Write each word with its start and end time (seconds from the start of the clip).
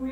¿Qué 0.00 0.06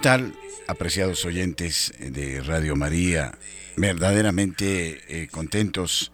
tal, 0.00 0.34
apreciados 0.66 1.24
oyentes 1.24 1.94
de 1.98 2.42
Radio 2.42 2.76
María? 2.76 3.32
Verdaderamente 3.76 5.00
eh, 5.08 5.28
contentos 5.28 6.12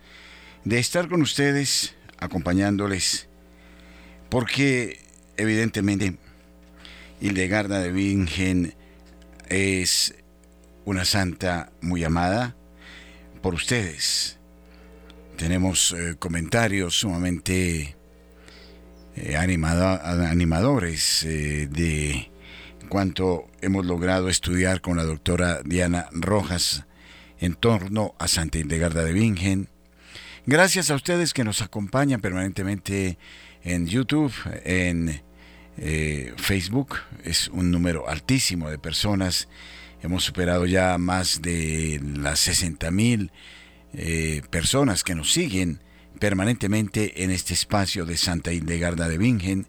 de 0.64 0.78
estar 0.78 1.08
con 1.08 1.20
ustedes, 1.20 1.94
acompañándoles, 2.18 3.28
porque 4.30 5.00
evidentemente 5.36 6.16
Hildegarda 7.20 7.80
de 7.80 7.92
Bingen 7.92 8.74
es 9.48 10.14
una 10.86 11.04
santa 11.04 11.70
muy 11.82 12.02
amada 12.02 12.56
por 13.42 13.54
ustedes. 13.54 14.38
Tenemos 15.36 15.92
eh, 15.92 16.16
comentarios 16.18 16.98
sumamente 16.98 17.96
eh, 19.16 19.36
animadores 19.36 21.26
de 21.26 22.30
cuanto 22.88 23.50
hemos 23.60 23.84
logrado 23.84 24.30
estudiar 24.30 24.80
con 24.80 24.96
la 24.96 25.04
doctora 25.04 25.60
Diana 25.62 26.08
Rojas 26.12 26.84
en 27.40 27.54
torno 27.54 28.14
a 28.18 28.28
Santa 28.28 28.58
Hildegarda 28.58 29.02
de 29.02 29.12
Bingen. 29.12 29.68
Gracias 30.46 30.90
a 30.90 30.94
ustedes 30.94 31.34
que 31.34 31.44
nos 31.44 31.62
acompañan 31.62 32.20
permanentemente 32.20 33.18
en 33.62 33.86
YouTube, 33.86 34.32
en 34.64 35.22
eh, 35.76 36.34
Facebook. 36.36 36.98
Es 37.24 37.48
un 37.48 37.70
número 37.70 38.08
altísimo 38.08 38.70
de 38.70 38.78
personas. 38.78 39.48
Hemos 40.02 40.24
superado 40.24 40.66
ya 40.66 40.96
más 40.98 41.42
de 41.42 42.00
las 42.02 42.40
60 42.40 42.90
mil 42.90 43.32
eh, 43.92 44.42
personas 44.50 45.02
que 45.02 45.14
nos 45.14 45.32
siguen 45.32 45.80
permanentemente 46.18 47.24
en 47.24 47.30
este 47.30 47.54
espacio 47.54 48.04
de 48.04 48.16
Santa 48.16 48.52
Hildegarda 48.52 49.08
de 49.08 49.18
Bingen 49.18 49.66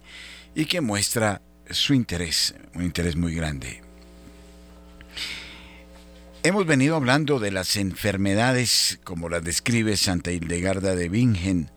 y 0.54 0.66
que 0.66 0.82
muestra 0.82 1.42
su 1.70 1.94
interés, 1.94 2.56
un 2.76 2.84
interés 2.84 3.16
muy 3.16 3.34
grande. 3.34 3.91
Hemos 6.44 6.66
venido 6.66 6.96
hablando 6.96 7.38
de 7.38 7.52
las 7.52 7.76
enfermedades 7.76 9.00
como 9.04 9.30
las 9.30 9.44
describe 9.44 9.96
Santa 9.96 10.32
Hildegarda 10.32 10.96
de 10.96 11.08
Bingen 11.08 11.70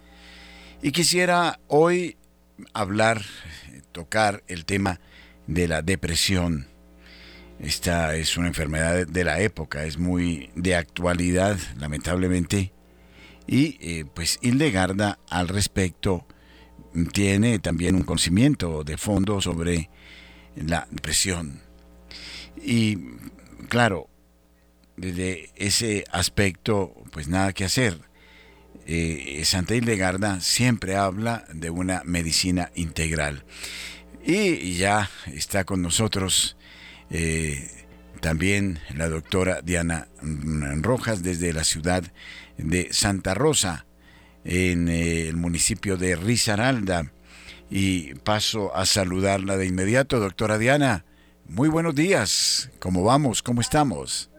y 0.81 0.93
quisiera 0.93 1.61
hoy 1.69 2.17
hablar, 2.73 3.21
tocar 3.93 4.43
el 4.47 4.65
tema 4.65 5.01
de 5.47 5.69
la 5.69 5.83
depresión. 5.83 6.67
Esta 7.59 8.17
es 8.17 8.39
una 8.39 8.49
enfermedad 8.49 9.07
de 9.07 9.25
la 9.25 9.39
época, 9.41 9.85
es 9.85 9.99
muy 9.99 10.49
de 10.55 10.77
actualidad, 10.77 11.59
lamentablemente, 11.77 12.73
y 13.47 13.77
eh, 13.83 14.07
pues 14.15 14.39
Hildegarda 14.41 15.19
al 15.29 15.49
respecto 15.49 16.27
tiene 17.13 17.59
también 17.59 17.97
un 17.97 18.05
conocimiento 18.05 18.83
de 18.83 18.97
fondo 18.97 19.43
sobre 19.43 19.91
la 20.57 20.89
depresión. 20.91 21.61
Y 22.57 22.97
claro, 23.69 24.09
desde 24.97 25.51
ese 25.57 26.05
aspecto, 26.11 26.95
pues 27.11 27.29
nada 27.29 27.53
que 27.53 27.65
hacer. 27.65 27.99
Eh, 28.87 29.43
Santa 29.45 29.75
Hildegarda 29.75 30.41
siempre 30.41 30.97
habla 30.97 31.45
de 31.53 31.71
una 31.71 32.03
medicina 32.05 32.71
integral. 32.75 33.45
Y 34.25 34.77
ya 34.77 35.11
está 35.27 35.65
con 35.65 35.83
nosotros 35.83 36.57
eh, 37.11 37.71
también 38.21 38.81
la 38.95 39.09
doctora 39.09 39.61
Diana 39.63 40.09
Rojas 40.81 41.23
desde 41.23 41.53
la 41.53 41.65
ciudad 41.65 42.05
de 42.57 42.89
Santa 42.93 43.35
Rosa 43.35 43.87
en 44.45 44.89
eh, 44.89 45.29
el 45.29 45.37
municipio 45.37 45.97
de 45.97 46.17
Risaralda. 46.17 47.13
Y 47.71 48.15
paso 48.15 48.75
a 48.77 48.87
saludarla 48.87 49.57
de 49.57 49.67
inmediato, 49.67 50.21
doctora 50.21 50.59
Diana. 50.59 51.05
Muy 51.49 51.69
buenos 51.69 51.95
días. 51.95 52.71
¿Cómo 52.79 53.03
vamos? 53.03 53.43
¿Cómo 53.43 53.61
estamos? 53.61 54.31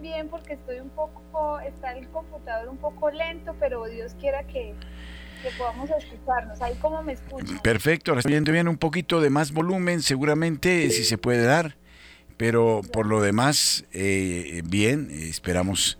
Bien 0.00 0.28
porque 0.28 0.54
estoy 0.54 0.80
un 0.80 0.90
poco, 0.90 1.58
está 1.60 1.92
el 1.92 2.08
computador 2.08 2.68
un 2.68 2.78
poco 2.78 3.10
lento, 3.10 3.54
pero 3.58 3.84
Dios 3.86 4.14
quiera 4.20 4.46
que, 4.46 4.74
podamos 5.58 5.88
escucharnos. 5.90 6.60
Ahí 6.60 6.74
como 6.80 7.02
me 7.02 7.12
escuchan. 7.12 7.58
Perfecto. 7.60 8.10
Ahora 8.10 8.20
estoy 8.20 8.32
viendo 8.32 8.52
bien 8.52 8.68
un 8.68 8.78
poquito 8.78 9.20
de 9.20 9.30
más 9.30 9.52
volumen, 9.52 10.02
seguramente, 10.02 10.90
si 10.90 11.04
se 11.04 11.18
puede 11.18 11.44
dar. 11.44 11.76
Pero 12.36 12.82
por 12.92 13.06
lo 13.06 13.22
demás, 13.22 13.84
eh, 13.92 14.62
bien, 14.66 15.08
esperamos 15.10 15.98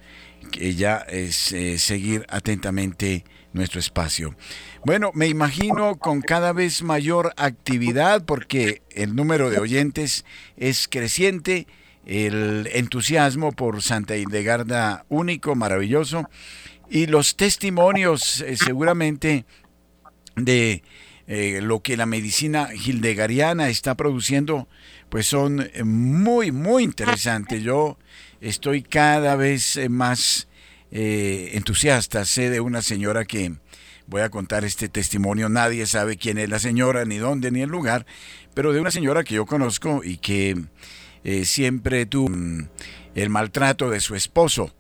que 0.51 0.75
ya 0.75 0.99
es 1.09 1.53
eh, 1.53 1.79
seguir 1.79 2.27
atentamente 2.29 3.25
nuestro 3.53 3.81
espacio. 3.81 4.37
Bueno, 4.85 5.11
me 5.15 5.27
imagino 5.27 5.97
con 5.97 6.21
cada 6.21 6.53
vez 6.53 6.83
mayor 6.83 7.33
actividad 7.37 8.25
porque 8.25 8.83
el 8.91 9.17
número 9.17 9.51
de 9.51 9.59
oyentes 9.59 10.25
es 10.57 10.89
creciente, 10.89 11.67
el 12.07 12.69
entusiasmo 12.73 13.53
por 13.53 13.83
Santa 13.83 14.17
Hildegarda 14.17 15.05
único, 15.09 15.55
maravilloso, 15.55 16.29
y 16.89 17.07
los 17.07 17.37
testimonios 17.37 18.41
eh, 18.41 18.57
seguramente 18.57 19.45
de 20.37 20.83
eh, 21.29 21.61
lo 21.61 21.81
que 21.81 21.97
la 21.97 22.07
medicina 22.07 22.69
hildegariana 22.73 23.69
está 23.69 23.97
produciendo, 23.97 24.69
pues 25.09 25.27
son 25.27 25.69
muy, 25.85 26.53
muy 26.53 26.85
interesantes. 26.85 27.63
Yo 27.63 27.99
estoy 28.41 28.83
cada 28.83 29.35
vez 29.35 29.77
eh, 29.77 29.89
más 29.89 30.47
eh, 30.93 31.51
entusiasta. 31.55 32.25
Sé 32.25 32.49
de 32.49 32.61
una 32.61 32.81
señora 32.81 33.25
que 33.25 33.55
voy 34.07 34.23
a 34.23 34.29
contar 34.29 34.65
este 34.65 34.89
testimonio. 34.89 35.49
Nadie 35.49 35.87
sabe 35.87 36.17
quién 36.17 36.39
es 36.39 36.49
la 36.49 36.61
señora, 36.61 37.05
ni 37.05 37.17
dónde, 37.17 37.51
ni 37.51 37.63
el 37.63 37.71
lugar, 37.71 38.07
pero 38.55 38.73
de 38.73 38.81
una 38.81 38.93
señora 38.93 39.25
que 39.25 39.35
yo 39.35 39.47
conozco 39.47 40.03
y 40.05 40.19
que 40.19 40.57
eh, 41.27 41.45
siempre 41.45 42.07
tuvo 42.07 42.29
mm, 42.31 42.69
el 43.15 43.31
maltrato 43.31 43.91
de 43.91 44.01
su 44.01 44.15
esposo 44.15 44.73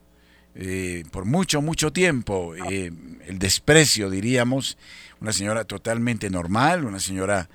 por 1.11 1.27
mucho, 1.27 1.61
mucho 1.61 1.93
tiempo, 1.93 2.55
el 2.55 3.39
desprecio, 3.39 4.09
diríamos. 4.09 4.79
Una 5.21 5.35
señora 5.35 5.65
totalmente 5.65 6.31
normal, 6.31 6.87
una 6.87 6.99
señora 6.99 7.51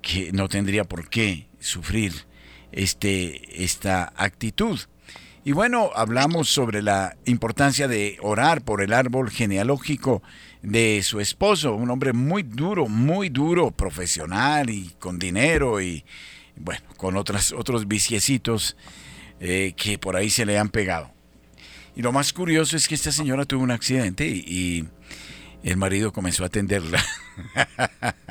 que 0.00 0.32
no 0.32 0.48
tendría 0.48 0.84
por 0.84 1.10
qué 1.10 1.46
sufrir 1.60 2.14
este, 2.72 3.64
esta 3.64 4.12
actitud. 4.16 4.78
Y 5.44 5.52
bueno, 5.52 5.90
hablamos 5.94 6.48
sobre 6.48 6.82
la 6.82 7.16
importancia 7.24 7.88
de 7.88 8.18
orar 8.20 8.62
por 8.62 8.82
el 8.82 8.92
árbol 8.92 9.30
genealógico 9.30 10.22
de 10.62 11.00
su 11.02 11.20
esposo, 11.20 11.74
un 11.74 11.90
hombre 11.90 12.12
muy 12.12 12.42
duro, 12.42 12.86
muy 12.88 13.30
duro, 13.30 13.70
profesional 13.70 14.68
y 14.68 14.90
con 14.98 15.18
dinero 15.18 15.80
y 15.80 16.04
bueno, 16.60 16.82
con 16.96 17.16
otras, 17.16 17.52
otros 17.52 17.88
viciecitos 17.88 18.76
eh, 19.40 19.74
que 19.76 19.98
por 19.98 20.16
ahí 20.16 20.30
se 20.30 20.46
le 20.46 20.58
han 20.58 20.68
pegado. 20.68 21.10
Y 21.96 22.02
lo 22.02 22.12
más 22.12 22.32
curioso 22.32 22.76
es 22.76 22.86
que 22.86 22.94
esta 22.94 23.12
señora 23.12 23.44
tuvo 23.44 23.62
un 23.62 23.70
accidente 23.70 24.26
y 24.26 24.86
el 25.62 25.76
marido 25.76 26.12
comenzó 26.12 26.44
a 26.44 26.46
atenderla. 26.46 27.02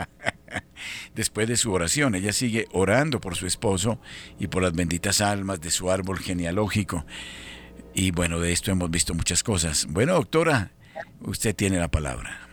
después 1.18 1.48
de 1.48 1.58
su 1.58 1.74
oración. 1.74 2.16
Ella 2.16 2.32
sigue 2.32 2.68
orando 2.72 3.20
por 3.20 3.36
su 3.36 3.46
esposo 3.46 4.00
y 4.40 4.48
por 4.48 4.64
las 4.64 4.74
benditas 4.74 5.20
almas 5.20 5.60
de 5.60 5.72
su 5.72 5.92
árbol 5.92 6.20
genealógico. 6.20 7.06
Y 7.94 8.12
bueno, 8.12 8.40
de 8.40 8.54
esto 8.54 8.72
hemos 8.72 8.90
visto 8.90 9.14
muchas 9.14 9.44
cosas. 9.44 9.88
Bueno, 9.90 10.14
doctora, 10.14 10.72
usted 11.22 11.56
tiene 11.56 11.80
la 11.80 11.90
palabra. 11.90 12.48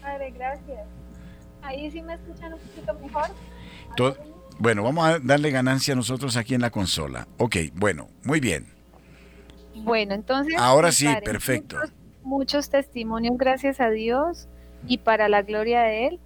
Padre, 0.00 0.32
gracias. 0.32 0.86
Ahí 1.62 1.90
sí 1.90 2.00
me 2.00 2.14
escuchan 2.14 2.54
un 2.54 2.60
poquito 2.60 2.94
mejor. 2.94 3.30
Bueno, 4.60 4.82
vamos 4.82 5.06
a 5.06 5.18
darle 5.18 5.50
ganancia 5.50 5.94
a 5.94 5.96
nosotros 5.96 6.36
aquí 6.36 6.54
en 6.54 6.60
la 6.60 6.70
consola. 6.70 7.26
Ok, 7.38 7.56
bueno, 7.74 8.08
muy 8.24 8.40
bien. 8.40 8.66
Bueno, 9.74 10.14
entonces... 10.14 10.54
Ahora 10.58 10.92
sí, 10.92 11.08
perfecto. 11.24 11.78
muchos 12.22 12.68
testimonios, 12.68 13.38
gracias 13.38 13.80
a 13.80 13.88
Dios 13.88 14.48
y 14.86 14.98
para 14.98 15.30
la 15.30 15.40
gloria 15.40 15.80
de 15.80 16.08
Él. 16.08 16.20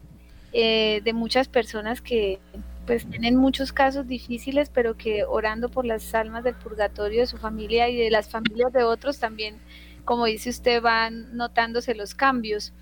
Eh, 0.53 1.01
de 1.05 1.13
muchas 1.13 1.49
personas 1.49 2.01
que 2.01 2.41
pues 2.87 3.09
tienen 3.09 3.37
muchos 3.37 3.73
casos 3.73 4.07
difíciles, 4.07 4.69
pero 4.69 4.97
que 4.97 5.25
orando 5.25 5.69
por 5.69 5.87
las 5.87 6.15
almas 6.15 6.45
del 6.45 6.55
purgatorio 6.55 7.21
de 7.21 7.27
su 7.27 7.39
familia 7.39 7.89
y 7.89 7.97
de 7.97 8.11
las 8.11 8.29
familias 8.29 8.73
de 8.73 8.83
otros 8.83 9.19
también, 9.19 9.59
como 10.05 10.27
dice 10.27 10.51
usted, 10.51 10.83
van 10.83 11.37
notándose 11.37 11.95
los 11.95 12.15
cambios. 12.15 12.73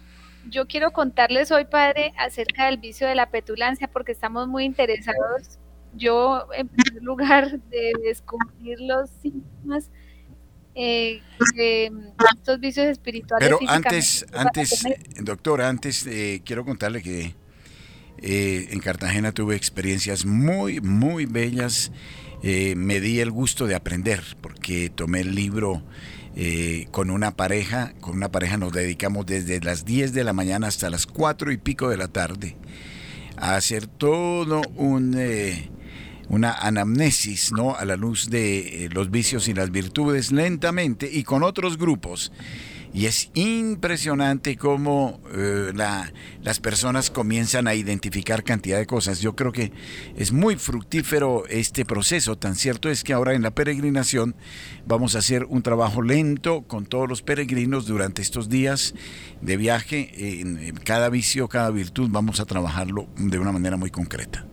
Yo 0.48 0.66
quiero 0.66 0.92
contarles 0.92 1.50
hoy, 1.50 1.64
padre, 1.64 2.12
acerca 2.18 2.66
del 2.66 2.78
vicio 2.78 3.06
de 3.06 3.14
la 3.14 3.30
petulancia, 3.30 3.88
porque 3.88 4.12
estamos 4.12 4.48
muy 4.48 4.64
interesados. 4.64 5.58
Yo, 5.94 6.48
en 6.54 6.68
primer 6.68 7.02
lugar, 7.02 7.60
de 7.60 7.92
descubrir 8.02 8.80
los 8.80 9.10
síntomas 9.22 9.90
eh, 10.74 11.20
estos 12.34 12.60
vicios 12.60 12.86
espirituales. 12.86 13.46
Pero 13.46 13.70
antes, 13.70 14.26
antes, 14.32 14.84
doctora, 15.20 15.68
antes 15.68 16.06
eh, 16.06 16.40
quiero 16.44 16.64
contarle 16.64 17.02
que 17.02 17.34
eh, 18.18 18.68
en 18.70 18.80
Cartagena 18.80 19.32
tuve 19.32 19.54
experiencias 19.54 20.24
muy, 20.24 20.80
muy 20.80 21.26
bellas. 21.26 21.92
me 22.42 23.00
di 23.00 23.20
el 23.20 23.30
gusto 23.30 23.66
de 23.66 23.74
aprender 23.74 24.22
porque 24.40 24.90
tomé 24.90 25.20
el 25.20 25.34
libro 25.34 25.82
con 26.90 27.10
una 27.10 27.36
pareja. 27.36 27.92
Con 28.00 28.16
una 28.16 28.30
pareja 28.30 28.56
nos 28.56 28.72
dedicamos 28.72 29.26
desde 29.26 29.60
las 29.60 29.84
10 29.84 30.12
de 30.12 30.24
la 30.24 30.32
mañana 30.32 30.66
hasta 30.66 30.90
las 30.90 31.06
4 31.06 31.52
y 31.52 31.56
pico 31.58 31.88
de 31.88 31.96
la 31.96 32.08
tarde 32.08 32.56
a 33.36 33.56
hacer 33.56 33.86
todo 33.86 34.62
un 34.76 35.16
una 36.32 36.52
anamnesis 36.52 37.52
¿no? 37.52 37.76
a 37.76 37.84
la 37.84 37.96
luz 37.96 38.30
de 38.30 38.84
eh, 38.84 38.88
los 38.90 39.10
vicios 39.10 39.48
y 39.48 39.54
las 39.54 39.70
virtudes 39.70 40.32
lentamente 40.32 41.08
y 41.12 41.24
con 41.24 41.42
otros 41.42 41.76
grupos. 41.76 42.32
Y 42.94 43.06
es 43.06 43.30
impresionante 43.34 44.56
cómo 44.56 45.20
eh, 45.34 45.72
las 45.74 46.60
personas 46.60 47.10
comienzan 47.10 47.66
a 47.66 47.74
identificar 47.74 48.44
cantidad 48.44 48.78
de 48.78 48.86
cosas. 48.86 49.20
Yo 49.20 49.34
creo 49.34 49.50
que 49.50 49.72
es 50.16 50.32
muy 50.32 50.56
fructífero 50.56 51.44
este 51.48 51.86
proceso. 51.86 52.36
Tan 52.36 52.54
cierto 52.54 52.90
es 52.90 53.02
que 53.02 53.14
ahora 53.14 53.32
en 53.32 53.42
la 53.42 53.50
peregrinación 53.50 54.34
vamos 54.86 55.16
a 55.16 55.20
hacer 55.20 55.44
un 55.44 55.62
trabajo 55.62 56.02
lento 56.02 56.62
con 56.62 56.84
todos 56.84 57.08
los 57.08 57.22
peregrinos 57.22 57.86
durante 57.86 58.20
estos 58.20 58.50
días 58.50 58.94
de 59.40 59.56
viaje. 59.56 60.40
en 60.40 60.76
cada 60.84 61.08
vicio, 61.08 61.48
cada 61.48 61.70
virtud, 61.70 62.10
vamos 62.10 62.40
a 62.40 62.44
trabajarlo 62.44 63.08
de 63.16 63.38
una 63.38 63.52
manera 63.52 63.78
muy 63.78 63.90
concreta. 63.90 64.46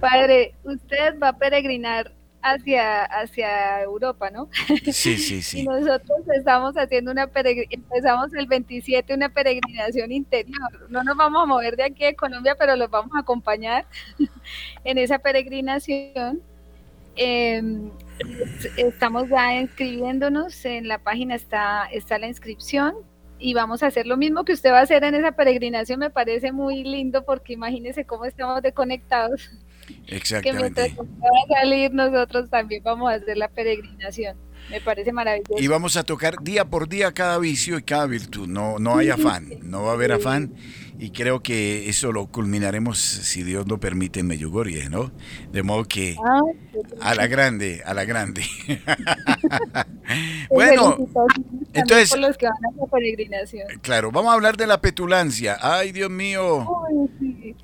Padre, 0.00 0.54
usted 0.64 1.18
va 1.22 1.28
a 1.28 1.38
peregrinar 1.38 2.12
hacia, 2.42 3.04
hacia 3.04 3.82
Europa, 3.82 4.30
¿no? 4.30 4.48
Sí, 4.92 5.16
sí, 5.16 5.42
sí. 5.42 5.60
y 5.60 5.64
nosotros 5.64 6.20
estamos 6.34 6.76
haciendo 6.76 7.10
una 7.12 7.30
empezamos 7.70 8.34
el 8.34 8.46
27 8.46 9.14
una 9.14 9.28
peregrinación 9.28 10.12
interior. 10.12 10.90
No 10.90 11.02
nos 11.02 11.16
vamos 11.16 11.42
a 11.42 11.46
mover 11.46 11.76
de 11.76 11.84
aquí 11.84 12.04
de 12.04 12.14
Colombia, 12.14 12.56
pero 12.58 12.76
los 12.76 12.90
vamos 12.90 13.12
a 13.16 13.20
acompañar 13.20 13.86
en 14.84 14.98
esa 14.98 15.18
peregrinación. 15.18 16.42
Em, 17.14 17.90
estamos 18.76 19.28
ya 19.28 19.60
inscribiéndonos, 19.60 20.64
en 20.64 20.88
la 20.88 20.98
página 20.98 21.34
está, 21.34 21.86
está 21.92 22.18
la 22.18 22.26
inscripción 22.26 22.94
y 23.38 23.54
vamos 23.54 23.82
a 23.82 23.88
hacer 23.88 24.06
lo 24.06 24.16
mismo 24.16 24.44
que 24.44 24.52
usted 24.52 24.70
va 24.70 24.78
a 24.78 24.82
hacer 24.82 25.04
en 25.04 25.14
esa 25.14 25.32
peregrinación. 25.32 25.98
Me 26.00 26.10
parece 26.10 26.52
muy 26.52 26.84
lindo 26.84 27.24
porque 27.24 27.52
imagínese 27.52 28.06
cómo 28.06 28.24
estamos 28.24 28.62
desconectados. 28.62 29.50
Exactamente. 30.06 30.74
Que 30.74 30.88
mientras 30.88 30.98
va 30.98 31.56
a 31.56 31.60
salir, 31.60 31.92
nosotros 31.92 32.50
también 32.50 32.82
vamos 32.82 33.10
a 33.10 33.14
hacer 33.14 33.36
la 33.36 33.48
peregrinación. 33.48 34.36
Me 34.70 34.80
parece 34.80 35.12
maravilloso. 35.12 35.54
Y 35.58 35.66
vamos 35.66 35.96
a 35.96 36.04
tocar 36.04 36.36
día 36.42 36.64
por 36.64 36.88
día 36.88 37.12
cada 37.12 37.38
vicio 37.38 37.78
y 37.78 37.82
cada 37.82 38.06
virtud. 38.06 38.46
No, 38.46 38.78
no 38.78 38.96
hay 38.96 39.10
afán, 39.10 39.48
no 39.62 39.82
va 39.82 39.90
a 39.90 39.94
haber 39.94 40.12
afán 40.12 40.52
y 41.02 41.10
creo 41.10 41.42
que 41.42 41.88
eso 41.88 42.12
lo 42.12 42.28
culminaremos, 42.28 42.96
si 42.96 43.42
Dios 43.42 43.66
lo 43.66 43.80
permite, 43.80 44.20
en 44.20 44.28
Meyugorie, 44.28 44.88
¿no? 44.88 45.10
De 45.50 45.64
modo 45.64 45.82
que 45.82 46.16
ah, 46.24 46.40
a 47.00 47.16
la 47.16 47.26
grande, 47.26 47.82
a 47.84 47.92
la 47.92 48.04
grande. 48.04 48.44
bueno, 50.48 50.96
entonces... 51.72 52.16
los 52.16 52.38
que 52.38 52.46
van 52.46 52.54
a 52.80 52.86
peregrinación. 52.88 53.66
Claro, 53.80 54.12
vamos 54.12 54.30
a 54.30 54.34
hablar 54.34 54.56
de 54.56 54.68
la 54.68 54.80
petulancia. 54.80 55.58
Ay, 55.60 55.90
Dios 55.90 56.08
mío. 56.08 56.68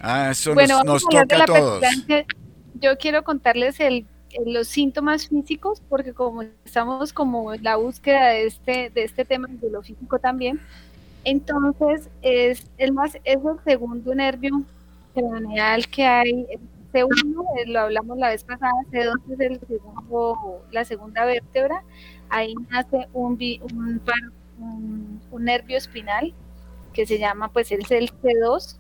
Ah, 0.01 0.31
eso 0.33 0.57
nos, 0.57 1.05
toca 1.05 1.43
a, 1.45 1.47
todos. 1.47 1.85
Yo 2.75 2.99
quiero 2.99 3.23
contarles 3.23 3.79
el 3.79 4.05
los 4.47 4.69
síntomas 4.69 5.29
físicos, 5.29 5.81
porque 5.89 6.13
como 6.13 6.43
estamos 6.43 7.13
como 7.13 7.55
en 7.55 7.63
la 7.63 7.77
búsqueda 7.77 8.29
de 8.29 8.47
este, 8.47 8.91
de 8.91 9.05
este 9.05 9.25
tema 9.25 9.49
de 9.49 9.71
lo 9.71 9.83
físico 9.83 10.19
también, 10.19 10.61
entonces, 11.31 12.11
es 12.23 12.71
el, 12.79 12.93
más, 12.93 13.17
es 13.25 13.37
el 13.37 13.59
segundo 13.65 14.15
nervio 14.15 14.63
craneal 15.15 15.87
que 15.89 16.05
hay. 16.05 16.47
C1, 16.93 17.45
eh, 17.59 17.67
lo 17.67 17.81
hablamos 17.81 18.17
la 18.17 18.31
vez 18.31 18.45
pasada, 18.45 18.73
C2 18.91 19.15
es 19.33 19.41
el 19.41 19.61
segundo, 19.61 20.63
la 20.71 20.85
segunda 20.85 21.25
vértebra. 21.27 21.83
Ahí 22.31 22.55
nace 22.71 23.09
un, 23.13 23.39
un, 23.73 25.21
un, 25.31 25.45
nervio 25.45 25.77
espinal 25.77 26.33
que 26.95 27.05
se 27.05 27.19
llama, 27.19 27.53
pues, 27.53 27.73
el 27.73 27.85
C2. 27.85 28.79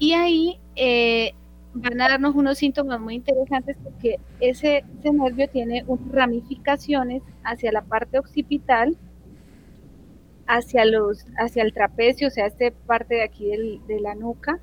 Y 0.00 0.12
ahí 0.12 0.58
eh, 0.74 1.32
van 1.74 2.00
a 2.00 2.08
darnos 2.08 2.34
unos 2.34 2.58
síntomas 2.58 3.00
muy 3.00 3.14
interesantes 3.14 3.76
porque 3.82 4.18
ese, 4.40 4.84
ese 4.98 5.12
nervio 5.12 5.48
tiene 5.48 5.84
ramificaciones 6.10 7.22
hacia 7.44 7.72
la 7.72 7.82
parte 7.82 8.18
occipital 8.18 8.96
hacia, 10.48 10.84
los, 10.86 11.26
hacia 11.36 11.62
el 11.62 11.72
trapecio, 11.72 12.28
o 12.28 12.30
sea, 12.30 12.46
esta 12.46 12.70
parte 12.86 13.16
de 13.16 13.22
aquí 13.22 13.50
de 13.86 14.00
la 14.00 14.14
nuca, 14.14 14.58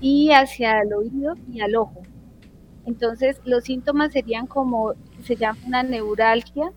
y 0.00 0.32
hacia 0.32 0.82
el 0.82 0.92
oído 0.92 1.34
y 1.50 1.60
al 1.60 1.76
ojo. 1.76 2.02
Entonces, 2.84 3.40
los 3.44 3.64
síntomas 3.64 4.12
serían 4.12 4.46
como, 4.46 4.94
se 5.24 5.36
llama 5.36 5.58
una 5.66 5.82
neuralgia, 5.82 6.72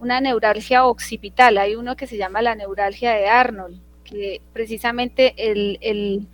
una 0.00 0.20
neuralgia 0.20 0.86
occipital. 0.86 1.58
Hay 1.58 1.76
uno 1.76 1.96
que 1.96 2.06
se 2.06 2.16
llama 2.16 2.42
la 2.42 2.54
neuralgia 2.54 3.12
de 3.12 3.28
Arnold, 3.28 3.80
que 4.04 4.40
precisamente 4.52 5.34
el, 5.36 6.28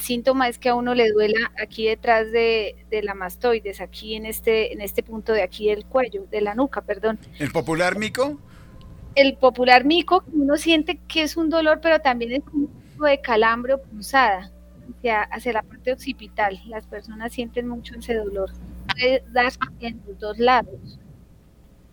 síntoma 0.00 0.48
es 0.48 0.58
que 0.58 0.68
a 0.68 0.74
uno 0.74 0.94
le 0.94 1.10
duela 1.10 1.52
aquí 1.60 1.86
detrás 1.86 2.30
de, 2.30 2.76
de, 2.90 3.02
la 3.02 3.14
mastoides, 3.14 3.80
aquí 3.80 4.14
en 4.14 4.26
este, 4.26 4.72
en 4.72 4.80
este 4.80 5.02
punto 5.02 5.32
de 5.32 5.42
aquí 5.42 5.68
del 5.68 5.84
cuello, 5.86 6.26
de 6.30 6.40
la 6.40 6.54
nuca, 6.54 6.82
perdón. 6.82 7.18
¿El 7.38 7.50
popular 7.50 7.98
mico? 7.98 8.38
El 9.14 9.36
popular 9.36 9.84
mico, 9.84 10.24
uno 10.32 10.56
siente 10.56 10.98
que 11.08 11.22
es 11.22 11.36
un 11.36 11.50
dolor, 11.50 11.80
pero 11.82 12.00
también 12.00 12.32
es 12.32 12.42
un 12.52 12.68
tipo 12.68 13.04
de 13.04 13.20
calambre 13.20 13.74
o 13.74 13.82
punzada 13.82 14.50
hacia, 14.96 15.22
hacia 15.22 15.52
la 15.52 15.62
parte 15.62 15.92
occipital. 15.92 16.60
Las 16.66 16.86
personas 16.86 17.32
sienten 17.32 17.68
mucho 17.68 17.94
ese 17.96 18.14
dolor. 18.14 18.50
Puede 18.94 19.22
darse 19.32 19.58
en 19.80 20.00
los 20.06 20.18
dos 20.18 20.38
lados. 20.38 20.98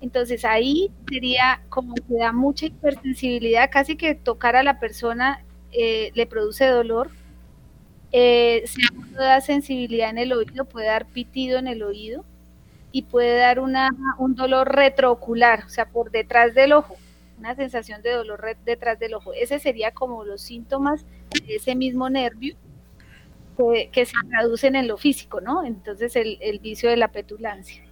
Entonces 0.02 0.46
ahí 0.46 0.92
sería 1.10 1.62
como 1.68 1.94
que 1.94 2.16
da 2.18 2.32
mucha 2.32 2.68
hipersensibilidad, 2.68 3.70
casi 3.70 3.98
que 3.98 4.16
tocar 4.16 4.56
a 4.56 4.64
la 4.64 4.80
persona 4.80 5.44
eh, 5.74 6.12
le 6.16 6.26
produce 6.26 6.66
dolor. 6.68 7.12
Eh, 8.12 8.64
si 8.66 8.82
uno 8.96 9.18
da 9.18 9.42
sensibilidad 9.42 10.10
en 10.10 10.18
el 10.18 10.32
oído, 10.32 10.66
puede 10.66 10.88
dar 10.88 11.06
pitido 11.06 11.60
en 11.60 11.68
el 11.68 11.84
oído 11.84 12.24
y 12.92 13.04
puede 13.04 13.38
dar 13.38 13.60
una, 13.60 13.90
un 14.18 14.36
dolor 14.36 14.74
retroocular, 14.74 15.66
o 15.66 15.70
sea, 15.70 15.86
por 15.90 16.10
detrás 16.12 16.56
del 16.56 16.72
ojo 16.72 16.96
una 17.40 17.56
sensación 17.56 18.02
de 18.02 18.12
dolor 18.12 18.42
detrás 18.66 19.00
del 19.00 19.16
ojo. 19.16 19.34
Ese 19.34 19.60
sería 19.60 19.92
como 19.92 20.24
los 20.24 20.42
síntomas 20.42 21.06
de 21.48 21.56
ese 21.56 21.76
mismo 21.76 22.10
nervio 22.10 22.56
que, 23.92 24.06
se 24.06 24.14
traducen 24.30 24.76
en 24.76 24.88
lo 24.88 24.98
físico, 24.98 25.42
¿no? 25.42 25.66
Entonces 25.66 26.16
el, 26.16 26.60
vicio 26.62 26.90
de 26.90 26.98
la 26.98 27.10
petulancia. 27.10 27.84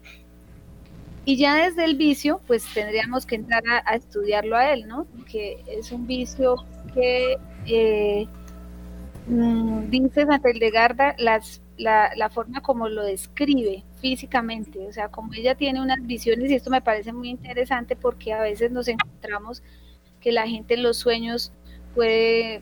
Y 1.25 1.35
ya 1.35 1.55
desde 1.55 1.83
el 1.83 1.97
vicio, 1.97 2.39
pues 2.47 2.65
tendríamos 2.73 3.25
que 3.25 3.35
entrar 3.35 3.63
a, 3.85 3.95
estudiarlo 3.95 4.55
a 4.55 4.71
él, 4.71 4.87
¿no? 4.87 5.07
Que 5.29 5.61
es 5.67 5.91
un 5.91 6.07
vicio 6.07 6.55
que 6.93 7.37
eh, 7.65 8.27
mm, 9.27 9.89
dice 9.89 10.25
Santa 10.25 10.49
Hildegarda 10.49 11.15
las 11.17 11.61
la, 11.77 12.29
forma 12.29 12.61
como 12.61 12.87
lo 12.89 13.03
describe 13.03 13.83
físicamente, 13.99 14.79
o 14.87 14.93
sea, 14.93 15.09
como 15.09 15.33
ella 15.33 15.55
tiene 15.55 15.81
unas 15.81 16.05
visiones 16.05 16.49
y 16.49 16.55
esto 16.55 16.69
me 16.69 16.81
parece 16.81 17.13
muy 17.13 17.29
interesante 17.29 17.95
porque 17.95 18.33
a 18.33 18.41
veces 18.41 18.71
nos 18.71 18.87
encontramos 18.87 19.63
que 20.21 20.31
la 20.31 20.47
gente 20.47 20.75
en 20.75 20.83
los 20.83 20.97
sueños 20.97 21.51
puede 21.93 22.61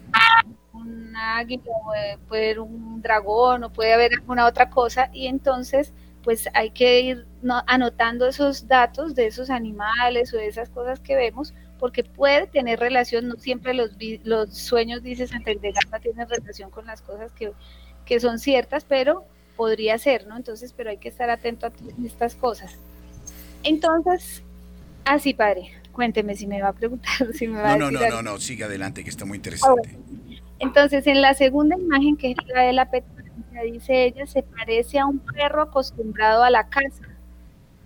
un 0.74 1.16
águila, 1.16 1.64
puede 1.84 2.20
ver 2.30 2.60
un 2.60 3.02
dragón 3.02 3.64
o 3.64 3.74
puede 3.74 3.94
haber 3.94 4.14
alguna 4.14 4.46
otra 4.46 4.70
cosa 4.70 5.10
y 5.14 5.28
entonces 5.28 5.94
pues 6.24 6.50
hay 6.54 6.72
que 6.72 7.02
ir 7.02 7.28
anotando 7.68 8.28
esos 8.28 8.68
datos 8.68 9.14
de 9.14 9.28
esos 9.28 9.52
animales 9.52 10.34
o 10.34 10.38
de 10.38 10.48
esas 10.48 10.70
cosas 10.70 11.00
que 11.00 11.16
vemos 11.16 11.54
porque 11.78 12.04
puede 12.04 12.48
tener 12.48 12.80
relación, 12.80 13.28
no 13.28 13.36
siempre 13.36 13.74
los, 13.74 13.92
los 14.24 14.58
sueños, 14.58 15.04
dice 15.04 15.28
Santa 15.28 15.52
Hildegarda, 15.52 16.00
tienen 16.00 16.28
relación 16.28 16.72
con 16.72 16.86
las 16.86 17.02
cosas 17.02 17.32
que, 17.34 17.52
que 18.06 18.20
son 18.20 18.40
ciertas, 18.40 18.86
pero 18.86 19.26
podría 19.56 19.98
ser, 19.98 20.28
¿no? 20.28 20.38
Entonces, 20.38 20.74
pero 20.76 20.90
hay 20.90 20.98
que 20.98 21.10
estar 21.10 21.30
atento 21.30 21.68
a 21.68 21.72
estas 22.06 22.36
cosas. 22.36 22.78
Entonces, 23.64 24.44
así, 25.06 25.34
padre, 25.34 25.72
cuénteme 25.92 26.36
si 26.36 26.46
me 26.46 26.62
va 26.62 26.70
a 26.70 26.74
preguntar, 26.74 27.12
si 27.34 27.48
me 27.48 27.62
va 27.62 27.76
no, 27.78 27.88
a 27.88 27.92
No, 27.92 28.00
no, 28.00 28.10
no, 28.10 28.22
no, 28.22 28.38
siga 28.38 28.68
adelante, 28.68 29.04
que 29.04 29.10
está 29.10 29.26
muy 29.26 29.38
interesante. 29.38 29.98
Entonces, 30.60 31.06
en 31.08 31.22
la 31.22 31.34
segunda 31.34 31.78
imagen, 31.78 32.16
que 32.16 32.32
es 32.32 32.38
la 32.48 32.62
de 32.62 32.74
la 32.74 32.90
petulancia, 32.90 33.62
dice 33.64 34.06
ella, 34.06 34.26
se 34.26 34.44
parece 34.44 35.00
a 35.00 35.06
un 35.06 35.20
perro 35.20 35.62
acostumbrado 35.62 36.44
a 36.44 36.50
la 36.50 36.70
caza, 36.70 37.04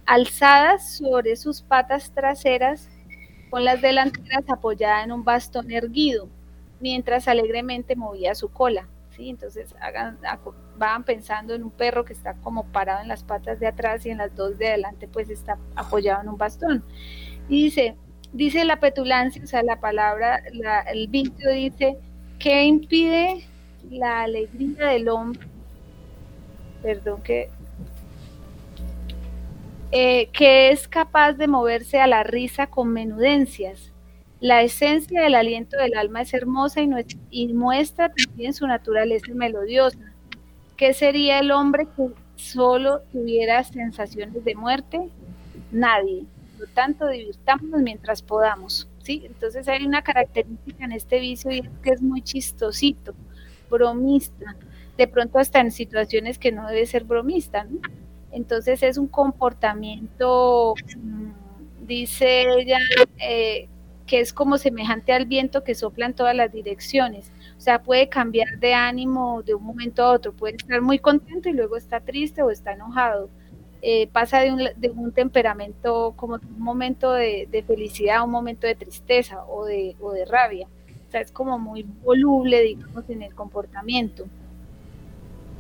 alzadas 0.06 0.98
sobre 0.98 1.36
sus 1.36 1.62
patas 1.62 2.12
traseras, 2.12 2.90
con 3.50 3.64
las 3.64 3.82
delanteras 3.82 4.44
apoyadas 4.48 5.06
en 5.06 5.12
un 5.12 5.24
bastón 5.24 5.72
erguido, 5.72 6.28
mientras 6.80 7.28
alegremente 7.28 7.96
movía 7.96 8.36
su 8.36 8.50
cola. 8.50 8.88
Entonces 9.28 9.76
van 10.78 11.04
pensando 11.04 11.54
en 11.54 11.64
un 11.64 11.72
perro 11.72 12.06
que 12.06 12.14
está 12.14 12.36
como 12.36 12.66
parado 12.66 13.02
en 13.02 13.10
las 13.10 13.24
patas 13.24 13.60
de 13.60 13.68
atrás 13.68 14.06
y 14.06 14.12
en 14.12 14.20
las 14.20 14.34
dos 14.36 14.58
de 14.58 14.70
adelante 14.70 15.08
pues 15.08 15.30
está 15.30 15.58
apoyado 15.76 16.22
en 16.22 16.30
un 16.30 16.38
bastón. 16.38 16.84
Y 17.50 17.66
dice, 17.66 17.98
dice 18.32 18.64
la 18.64 18.80
petulancia, 18.80 19.44
o 19.44 19.48
sea, 19.48 19.64
la 19.64 19.80
palabra, 19.80 20.42
el 20.92 21.08
vicio 21.08 21.52
dice, 21.52 21.98
¿qué 22.38 22.64
impide 22.64 23.44
la 23.90 24.22
alegría 24.22 24.88
del 24.88 25.10
hombre? 25.10 25.48
Perdón 26.82 27.22
que... 27.22 27.50
Eh, 29.92 30.30
que 30.32 30.70
es 30.70 30.88
capaz 30.88 31.34
de 31.34 31.48
moverse 31.48 32.00
a 32.00 32.06
la 32.06 32.22
risa 32.22 32.68
con 32.68 32.94
menudencias. 32.94 33.89
La 34.40 34.62
esencia 34.62 35.22
del 35.22 35.36
aliento 35.36 35.78
del 35.78 35.98
alma 35.98 36.22
es 36.22 36.34
hermosa 36.34 36.82
y, 37.30 37.48
muestra 37.54 38.14
también 38.14 38.54
su 38.54 38.66
naturaleza 38.68 39.34
melodiosa. 39.34 40.00
¿Qué 40.78 40.94
sería 40.94 41.40
el 41.40 41.52
hombre 41.52 41.88
que 41.96 42.08
solo 42.36 43.02
tuviera 43.12 43.64
sensaciones 43.64 44.44
de 44.46 44.56
muerte? 44.56 45.10
Nadie 45.72 46.26
lo 46.60 46.68
tanto, 46.68 47.08
divirtámonos 47.08 47.82
mientras 47.82 48.22
podamos. 48.22 48.88
¿sí? 49.02 49.24
Entonces 49.26 49.68
hay 49.68 49.86
una 49.86 50.02
característica 50.02 50.86
en 50.86 50.92
este 50.92 51.20
vicio 51.20 51.52
y 51.52 51.60
es 51.60 51.70
que 51.82 51.92
es 51.92 52.02
muy 52.02 52.22
chistosito, 52.22 53.16
bromista, 53.70 54.56
de 54.98 55.08
pronto 55.08 55.40
hasta 55.40 55.62
en 55.62 55.72
situaciones 55.72 56.38
que 56.38 56.52
no 56.52 56.68
debe 56.68 56.86
ser 56.86 57.06
bromista. 57.06 57.64
¿no? 57.64 57.80
Entonces 58.32 58.84
es 58.84 58.98
un 58.98 59.08
comportamiento, 59.08 60.76
mm, 60.98 61.88
dice 61.88 62.42
ella, 62.60 62.78
eh, 63.20 63.70
que 64.10 64.20
es 64.20 64.34
como 64.34 64.58
semejante 64.58 65.14
al 65.14 65.28
viento 65.28 65.64
que 65.64 65.76
sopla 65.76 66.08
en 66.08 66.16
todas 66.16 66.36
las 66.36 66.52
direcciones. 66.52 67.32
O 67.56 67.62
sea, 67.62 67.84
puede 67.84 68.10
cambiar 68.10 68.58
de 68.58 68.74
ánimo 68.74 69.44
de 69.44 69.54
un 69.54 69.64
momento 69.64 70.04
a 70.04 70.12
otro, 70.12 70.34
puede 70.34 70.56
estar 70.56 70.82
muy 70.82 70.98
contento 70.98 71.48
y 71.48 71.54
luego 71.54 71.78
está 71.78 72.00
triste 72.00 72.42
o 72.42 72.50
está 72.50 72.74
enojado 72.74 73.30
eh, 73.82 74.08
pasa 74.08 74.40
de 74.42 74.52
un, 74.52 74.62
de 74.76 74.90
un, 74.90 75.14
temperamento 75.14 76.14
como 76.18 76.36
un 76.36 76.62
momento 76.62 77.14
de, 77.14 77.64
felicidad 77.66 78.18
a 78.18 78.24
un 78.24 78.32
momento 78.32 78.68
de 78.68 78.76
tristeza 78.76 79.46
o 79.46 79.66
de, 79.66 79.96
o 80.02 80.12
de 80.12 80.26
rabia. 80.26 80.68
O 81.08 81.12
sea, 81.12 81.22
es 81.22 81.32
como 81.32 81.58
muy 81.58 81.84
voluble, 82.04 82.62
digamos, 82.62 83.10
en 83.10 83.22
el 83.22 83.34
comportamiento. 83.34 84.26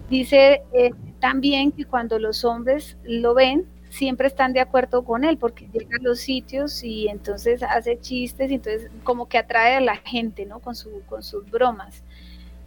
Dice 0.09 0.63
eh, 0.73 0.91
también 1.21 1.71
que 1.71 1.85
cuando 1.85 2.19
los 2.19 2.43
hombres 2.43 2.97
lo 3.03 3.35
ven, 3.35 3.65
siempre 3.89 4.27
están 4.27 4.53
de 4.53 4.59
acuerdo 4.59 5.03
con 5.03 5.23
él, 5.23 5.37
porque 5.37 5.67
llega 5.73 5.97
a 5.99 6.03
los 6.03 6.19
sitios 6.19 6.83
y 6.83 7.07
entonces 7.07 7.63
hace 7.63 7.99
chistes, 7.99 8.51
y 8.51 8.55
entonces 8.55 8.89
como 9.03 9.27
que 9.27 9.37
atrae 9.37 9.75
a 9.75 9.81
la 9.81 9.97
gente, 9.97 10.45
¿no? 10.45 10.59
Con, 10.59 10.75
su, 10.75 11.01
con 11.07 11.23
sus 11.23 11.49
bromas. 11.49 12.03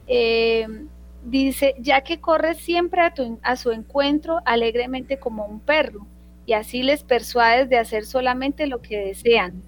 Eh, 0.06 0.66
dice, 1.24 1.74
ya 1.78 2.00
que 2.02 2.20
corre 2.20 2.54
siempre 2.54 3.00
a, 3.02 3.14
a 3.42 3.56
su 3.56 3.70
encuentro 3.70 4.40
alegremente 4.44 5.18
como 5.18 5.46
un 5.46 5.60
perro, 5.60 6.06
y 6.44 6.54
así 6.54 6.82
les 6.82 7.04
persuades 7.04 7.68
de 7.68 7.78
hacer 7.78 8.04
solamente 8.04 8.66
lo 8.66 8.82
que 8.82 8.98
desean. 8.98 9.62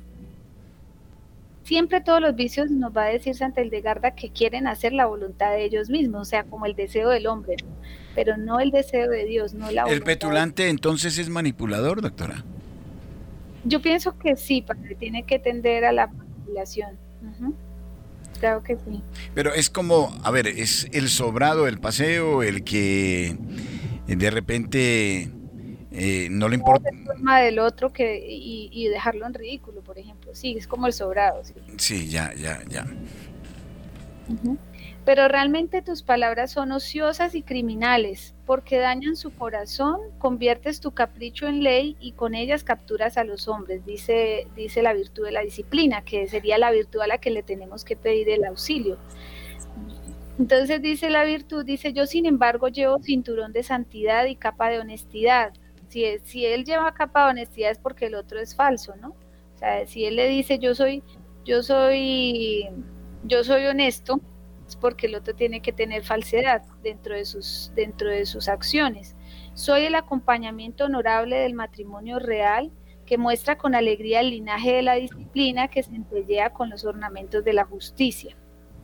Siempre 1.62 2.02
todos 2.02 2.20
los 2.20 2.34
vicios 2.34 2.70
nos 2.70 2.94
va 2.94 3.04
a 3.04 3.08
decir 3.08 3.34
Santa 3.34 3.62
Hildegarda 3.62 4.10
que 4.10 4.28
quieren 4.30 4.66
hacer 4.66 4.92
la 4.92 5.06
voluntad 5.06 5.52
de 5.52 5.64
ellos 5.64 5.88
mismos, 5.88 6.22
o 6.22 6.24
sea, 6.24 6.44
como 6.44 6.66
el 6.66 6.74
deseo 6.74 7.08
del 7.08 7.26
hombre, 7.26 7.56
pero 8.14 8.36
no 8.36 8.60
el 8.60 8.70
deseo 8.70 9.10
de 9.10 9.24
Dios, 9.24 9.54
no 9.54 9.70
la 9.70 9.84
¿El 9.84 10.02
petulante 10.02 10.68
entonces 10.68 11.18
es 11.18 11.28
manipulador, 11.28 12.00
doctora? 12.00 12.44
Yo 13.64 13.80
pienso 13.80 14.18
que 14.18 14.36
sí, 14.36 14.62
padre, 14.62 14.94
tiene 14.94 15.24
que 15.24 15.38
tender 15.38 15.84
a 15.84 15.92
la 15.92 16.06
manipulación. 16.06 16.98
Claro 18.38 18.62
que 18.62 18.76
sí. 18.76 19.02
Pero 19.34 19.54
es 19.54 19.70
como, 19.70 20.12
a 20.22 20.30
ver, 20.30 20.46
es 20.46 20.88
el 20.92 21.08
sobrado 21.08 21.66
el 21.66 21.78
paseo, 21.78 22.42
el 22.42 22.62
que 22.62 23.36
de 24.06 24.30
repente 24.30 25.30
eh, 25.92 26.28
no 26.30 26.48
le 26.48 26.56
importa. 26.56 26.90
forma 27.06 27.40
del 27.40 27.58
otro 27.58 27.92
que, 27.92 28.22
y, 28.28 28.88
dejarlo 28.88 29.26
en 29.26 29.34
ridículo, 29.34 29.80
por 29.80 29.98
ejemplo. 29.98 30.34
Sí, 30.34 30.56
es 30.58 30.66
como 30.66 30.86
el 30.86 30.92
sobrado. 30.92 31.42
Sí, 31.78 32.08
ya, 32.08 32.34
ya, 32.34 32.62
ya 32.68 32.84
pero 35.04 35.28
realmente 35.28 35.82
tus 35.82 36.02
palabras 36.02 36.50
son 36.50 36.72
ociosas 36.72 37.34
y 37.34 37.42
criminales, 37.42 38.34
porque 38.46 38.78
dañan 38.78 39.16
su 39.16 39.34
corazón, 39.34 40.00
conviertes 40.18 40.80
tu 40.80 40.92
capricho 40.92 41.46
en 41.46 41.62
ley 41.62 41.96
y 42.00 42.12
con 42.12 42.34
ellas 42.34 42.64
capturas 42.64 43.18
a 43.18 43.24
los 43.24 43.46
hombres, 43.46 43.84
dice, 43.84 44.46
dice 44.56 44.82
la 44.82 44.94
virtud 44.94 45.26
de 45.26 45.32
la 45.32 45.42
disciplina, 45.42 46.02
que 46.02 46.26
sería 46.26 46.56
la 46.56 46.70
virtud 46.70 47.00
a 47.00 47.06
la 47.06 47.18
que 47.18 47.30
le 47.30 47.42
tenemos 47.42 47.84
que 47.84 47.96
pedir 47.96 48.30
el 48.30 48.44
auxilio. 48.44 48.96
Entonces 50.38 50.80
dice 50.80 51.10
la 51.10 51.24
virtud, 51.24 51.64
dice 51.64 51.92
yo 51.92 52.06
sin 52.06 52.26
embargo 52.26 52.68
llevo 52.68 52.98
cinturón 53.00 53.52
de 53.52 53.62
santidad 53.62 54.24
y 54.24 54.36
capa 54.36 54.70
de 54.70 54.80
honestidad. 54.80 55.52
Si, 55.88 56.44
él 56.44 56.64
lleva 56.64 56.94
capa 56.94 57.26
de 57.26 57.30
honestidad 57.30 57.70
es 57.70 57.78
porque 57.78 58.06
el 58.06 58.16
otro 58.16 58.40
es 58.40 58.56
falso, 58.56 58.94
¿no? 58.96 59.10
O 59.10 59.58
sea, 59.58 59.86
si 59.86 60.06
él 60.06 60.16
le 60.16 60.26
dice 60.26 60.58
yo 60.58 60.74
soy, 60.74 61.04
yo 61.44 61.62
soy, 61.62 62.68
yo 63.22 63.44
soy 63.44 63.66
honesto, 63.66 64.20
porque 64.80 65.06
el 65.06 65.14
otro 65.14 65.34
tiene 65.34 65.60
que 65.60 65.72
tener 65.72 66.04
falsedad 66.04 66.62
dentro 66.82 67.14
de 67.14 67.24
sus, 67.24 67.72
dentro 67.74 68.08
de 68.08 68.26
sus 68.26 68.48
acciones. 68.48 69.14
Soy 69.54 69.82
el 69.82 69.94
acompañamiento 69.94 70.84
honorable 70.84 71.36
del 71.36 71.54
matrimonio 71.54 72.18
real 72.18 72.72
que 73.06 73.18
muestra 73.18 73.56
con 73.58 73.74
alegría 73.74 74.20
el 74.20 74.30
linaje 74.30 74.72
de 74.72 74.82
la 74.82 74.94
disciplina 74.94 75.68
que 75.68 75.82
se 75.82 75.94
entellea 75.94 76.50
con 76.50 76.70
los 76.70 76.84
ornamentos 76.84 77.44
de 77.44 77.52
la 77.52 77.64
justicia. 77.64 78.36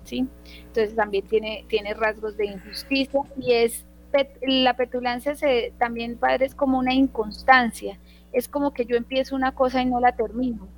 ¿sí? 0.05 0.27
Entonces 0.59 0.95
también 0.95 1.27
tiene, 1.27 1.65
tiene 1.69 1.95
rasgos 1.95 2.37
de 2.37 2.47
injusticia 2.47 3.21
y 3.39 3.53
es 3.53 3.87
la 4.43 4.75
petulancia 4.75 5.37
se, 5.37 5.73
también, 5.79 6.19
padre, 6.19 6.47
es 6.47 6.55
como 6.55 6.79
una 6.79 6.93
inconstancia. 6.93 7.99
Es 8.33 8.49
como 8.49 8.73
que 8.73 8.85
yo 8.85 8.97
empiezo 8.97 9.37
una 9.37 9.55
cosa 9.55 9.83
y 9.83 9.87
no 9.87 10.01
la 10.01 10.13
termino. 10.13 10.69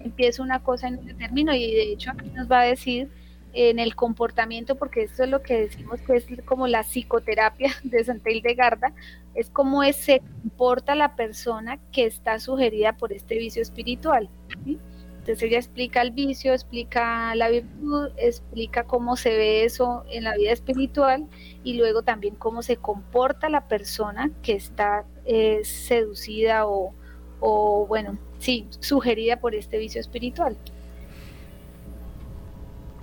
Empiezo 0.00 0.42
una 0.42 0.62
cosa 0.62 0.88
y 0.88 0.92
no 0.92 1.02
la 1.02 1.14
termino 1.14 1.54
y 1.54 1.72
de 1.72 1.92
hecho 1.92 2.10
aquí 2.10 2.28
nos 2.30 2.50
va 2.50 2.60
a 2.60 2.64
decir 2.64 3.10
en 3.54 3.78
el 3.78 3.94
comportamiento, 3.94 4.74
porque 4.74 5.04
esto 5.04 5.22
es 5.22 5.30
lo 5.30 5.42
que 5.42 5.60
decimos 5.60 6.00
que 6.00 6.16
es 6.16 6.26
como 6.44 6.66
la 6.66 6.82
psicoterapia 6.82 7.72
de 7.84 8.04
Santa 8.04 8.30
Hildegarda, 8.30 8.92
es 9.34 9.48
cómo 9.50 9.82
se 9.92 10.20
comporta 10.20 10.94
la 10.94 11.16
persona 11.16 11.78
que 11.92 12.04
está 12.04 12.38
sugerida 12.38 12.96
por 12.96 13.12
este 13.12 13.38
vicio 13.38 13.62
espiritual. 13.62 14.28
Entonces 14.66 15.42
ella 15.42 15.56
explica 15.56 16.02
el 16.02 16.10
vicio, 16.10 16.52
explica 16.52 17.34
la 17.34 17.48
virtud, 17.48 18.10
explica 18.18 18.84
cómo 18.84 19.16
se 19.16 19.30
ve 19.30 19.64
eso 19.64 20.04
en 20.10 20.24
la 20.24 20.36
vida 20.36 20.52
espiritual 20.52 21.26
y 21.62 21.78
luego 21.78 22.02
también 22.02 22.34
cómo 22.34 22.62
se 22.62 22.76
comporta 22.76 23.48
la 23.48 23.66
persona 23.66 24.30
que 24.42 24.52
está 24.52 25.06
eh, 25.24 25.60
seducida 25.64 26.66
o, 26.66 26.92
o, 27.40 27.86
bueno, 27.86 28.18
sí, 28.38 28.66
sugerida 28.80 29.38
por 29.40 29.54
este 29.54 29.78
vicio 29.78 30.00
espiritual. 30.00 30.58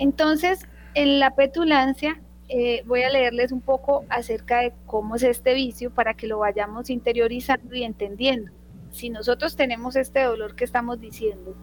Entonces, 0.01 0.67
en 0.96 1.20
la 1.20 1.36
petulancia, 1.36 2.20
eh, 2.50 2.81
voy 2.88 3.03
a 3.03 3.12
leerles 3.12 3.51
un 3.51 3.62
poco 3.62 4.03
acerca 4.10 4.62
de 4.62 4.74
cómo 4.88 5.15
es 5.15 5.22
este 5.22 5.53
vicio 5.53 5.91
para 5.91 6.15
que 6.15 6.25
lo 6.25 6.39
vayamos 6.39 6.89
interiorizando 6.89 7.75
y 7.75 7.84
entendiendo. 7.84 8.51
Si 8.91 9.12
nosotros 9.12 9.55
tenemos 9.55 9.96
este 9.96 10.24
dolor 10.24 10.55
que 10.55 10.63
estamos 10.63 11.00
diciendo, 11.00 11.55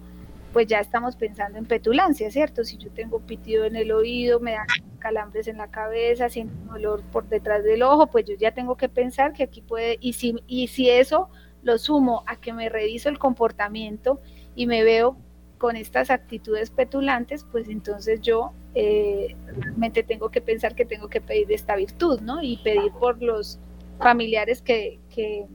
pues 0.53 0.69
ya 0.69 0.79
estamos 0.79 1.17
pensando 1.17 1.59
en 1.59 1.65
petulancia, 1.65 2.31
¿cierto? 2.31 2.63
Si 2.63 2.77
yo 2.77 2.93
tengo 2.93 3.19
pitido 3.19 3.65
en 3.65 3.75
el 3.75 3.91
oído, 3.91 4.39
me 4.39 4.53
dan 4.53 4.69
calambres 5.01 5.49
en 5.49 5.57
la 5.57 5.73
cabeza, 5.73 6.29
siento 6.29 6.55
dolor 6.73 7.03
por 7.11 7.29
detrás 7.29 7.65
del 7.65 7.83
ojo, 7.83 8.07
pues 8.07 8.25
yo 8.25 8.37
ya 8.37 8.53
tengo 8.53 8.77
que 8.77 8.89
pensar 8.89 9.33
que 9.33 9.43
aquí 9.43 9.63
puede, 9.63 9.99
y 10.01 10.13
si, 10.13 10.37
y 10.47 10.69
si 10.69 10.89
eso 10.89 11.29
lo 11.65 11.77
sumo 11.77 12.23
a 12.27 12.37
que 12.37 12.53
me 12.53 12.69
reviso 12.69 13.09
el 13.09 13.19
comportamiento 13.19 14.21
y 14.55 14.69
me 14.69 14.85
veo 14.85 15.17
con 15.59 15.77
estas 15.77 16.11
actitudes 16.11 16.71
petulantes, 16.71 17.45
pues 17.51 17.69
entonces 17.69 18.21
yo 18.23 18.53
eh, 18.75 19.37
realmente 19.57 20.03
tengo 20.03 20.31
que 20.31 20.41
pensar 20.41 20.75
que 20.75 20.85
tengo 20.85 21.09
que 21.09 21.21
pedir 21.21 21.51
esta 21.53 21.77
virtud, 21.77 22.21
¿no? 22.21 22.43
Y 22.43 22.59
pedir 22.59 22.93
por 22.93 23.21
los 23.23 23.59
familiares 23.99 24.63
que, 24.63 25.01
que, 25.11 25.47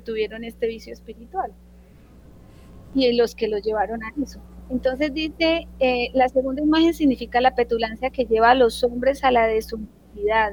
tuvieron 0.00 0.44
este 0.44 0.68
vicio 0.68 0.92
espiritual 0.92 1.50
y 2.94 3.12
los 3.14 3.34
que 3.34 3.48
lo 3.48 3.58
llevaron 3.58 4.02
a 4.04 4.12
eso. 4.22 4.40
Entonces 4.70 5.12
dice, 5.12 5.66
eh, 5.80 6.10
la 6.14 6.28
segunda 6.28 6.62
imagen 6.62 6.94
significa 6.94 7.40
la 7.40 7.54
petulancia 7.54 8.10
que 8.10 8.26
lleva 8.26 8.50
a 8.50 8.54
los 8.54 8.84
hombres 8.84 9.24
a 9.24 9.30
la 9.30 9.46
deshumildad, 9.46 10.52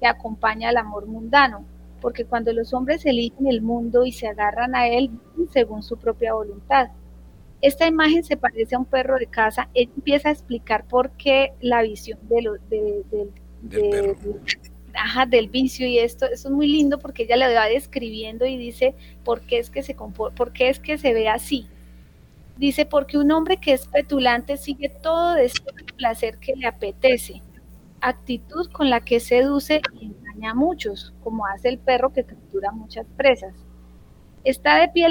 que 0.00 0.06
acompaña 0.06 0.70
al 0.70 0.78
amor 0.78 1.06
mundano, 1.06 1.64
porque 2.00 2.24
cuando 2.24 2.52
los 2.52 2.72
hombres 2.72 3.04
eligen 3.06 3.46
el 3.46 3.62
mundo 3.62 4.04
y 4.04 4.12
se 4.12 4.26
agarran 4.26 4.74
a 4.74 4.88
él 4.88 5.10
según 5.52 5.82
su 5.82 5.98
propia 5.98 6.32
voluntad, 6.32 6.88
esta 7.62 7.86
imagen 7.86 8.24
se 8.24 8.36
parece 8.36 8.74
a 8.74 8.78
un 8.78 8.86
perro 8.86 9.18
de 9.18 9.26
casa. 9.26 9.68
Él 9.74 9.90
empieza 9.96 10.28
a 10.30 10.32
explicar 10.32 10.86
por 10.86 11.10
qué 11.12 11.52
la 11.60 11.82
visión 11.82 12.18
de 12.28 12.42
lo, 12.42 12.54
de, 12.68 13.04
del 15.28 15.48
vicio 15.48 15.86
y 15.86 15.98
esto, 15.98 16.26
eso 16.26 16.48
es 16.48 16.54
muy 16.54 16.66
lindo 16.66 16.98
porque 16.98 17.24
ella 17.24 17.36
le 17.36 17.54
va 17.54 17.66
describiendo 17.66 18.46
y 18.46 18.56
dice 18.56 18.94
por 19.24 19.42
qué 19.42 19.58
es 19.58 19.70
que 19.70 19.82
se 19.82 19.94
por 19.94 20.52
qué 20.52 20.70
es 20.70 20.80
que 20.80 20.98
se 20.98 21.12
ve 21.12 21.28
así. 21.28 21.68
Dice, 22.56 22.84
porque 22.84 23.16
un 23.16 23.30
hombre 23.30 23.56
que 23.56 23.72
es 23.72 23.86
petulante 23.86 24.58
sigue 24.58 24.90
todo 24.90 25.32
de 25.32 25.46
este 25.46 25.72
placer 25.96 26.36
que 26.36 26.54
le 26.54 26.66
apetece, 26.66 27.40
actitud 28.02 28.70
con 28.70 28.90
la 28.90 29.00
que 29.00 29.18
seduce 29.18 29.80
y 29.98 30.04
engaña 30.04 30.50
a 30.50 30.54
muchos, 30.54 31.14
como 31.24 31.46
hace 31.46 31.70
el 31.70 31.78
perro 31.78 32.12
que 32.12 32.24
captura 32.24 32.70
muchas 32.70 33.06
presas. 33.16 33.54
Está 34.44 34.78
de 34.78 34.88
pie 34.88 35.06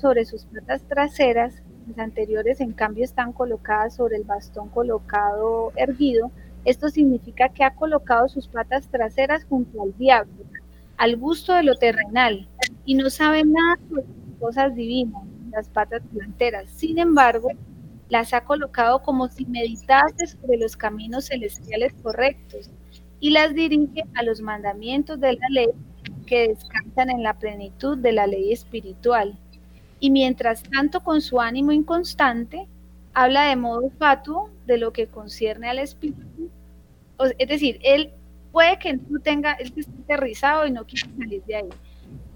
sobre 0.00 0.24
sus 0.24 0.46
patas 0.46 0.82
traseras 0.88 1.62
anteriores 1.96 2.60
en 2.60 2.72
cambio 2.72 3.04
están 3.04 3.32
colocadas 3.32 3.96
sobre 3.96 4.16
el 4.16 4.24
bastón 4.24 4.68
colocado 4.68 5.72
erguido, 5.76 6.30
esto 6.64 6.88
significa 6.88 7.48
que 7.48 7.64
ha 7.64 7.74
colocado 7.74 8.28
sus 8.28 8.48
patas 8.48 8.88
traseras 8.88 9.44
junto 9.44 9.82
al 9.82 9.96
diablo, 9.96 10.44
al 10.96 11.16
gusto 11.16 11.54
de 11.54 11.62
lo 11.62 11.76
terrenal, 11.76 12.48
y 12.84 12.94
no 12.94 13.08
sabe 13.08 13.44
nada 13.44 13.78
sobre 13.88 14.04
cosas 14.38 14.74
divinas, 14.74 15.22
las 15.50 15.68
patas 15.68 16.02
delanteras. 16.12 16.68
Sin 16.70 16.98
embargo, 16.98 17.48
las 18.08 18.32
ha 18.34 18.42
colocado 18.42 19.00
como 19.02 19.28
si 19.28 19.44
meditase 19.46 20.26
sobre 20.26 20.58
los 20.58 20.76
caminos 20.76 21.26
celestiales 21.26 21.92
correctos 22.02 22.70
y 23.20 23.30
las 23.30 23.54
dirige 23.54 24.04
a 24.14 24.22
los 24.22 24.40
mandamientos 24.40 25.20
de 25.20 25.34
la 25.34 25.48
ley 25.50 25.68
que 26.26 26.48
descansan 26.48 27.10
en 27.10 27.22
la 27.22 27.34
plenitud 27.34 27.98
de 27.98 28.12
la 28.12 28.26
ley 28.26 28.52
espiritual. 28.52 29.38
Y 30.00 30.10
mientras 30.10 30.62
tanto, 30.62 31.00
con 31.00 31.20
su 31.20 31.40
ánimo 31.40 31.72
inconstante, 31.72 32.68
habla 33.14 33.44
de 33.44 33.56
modo 33.56 33.90
fatuo 33.98 34.50
de 34.66 34.78
lo 34.78 34.92
que 34.92 35.06
concierne 35.06 35.68
al 35.68 35.78
espíritu. 35.78 36.50
Es 37.38 37.48
decir, 37.48 37.80
él 37.82 38.12
puede 38.52 38.78
que 38.78 38.94
no 38.94 39.20
tenga, 39.20 39.54
él 39.54 39.72
esté 39.76 39.92
aterrizado 40.04 40.66
y 40.66 40.70
no 40.70 40.86
quiere 40.86 41.08
salir 41.18 41.42
de 41.44 41.56
ahí. 41.56 41.68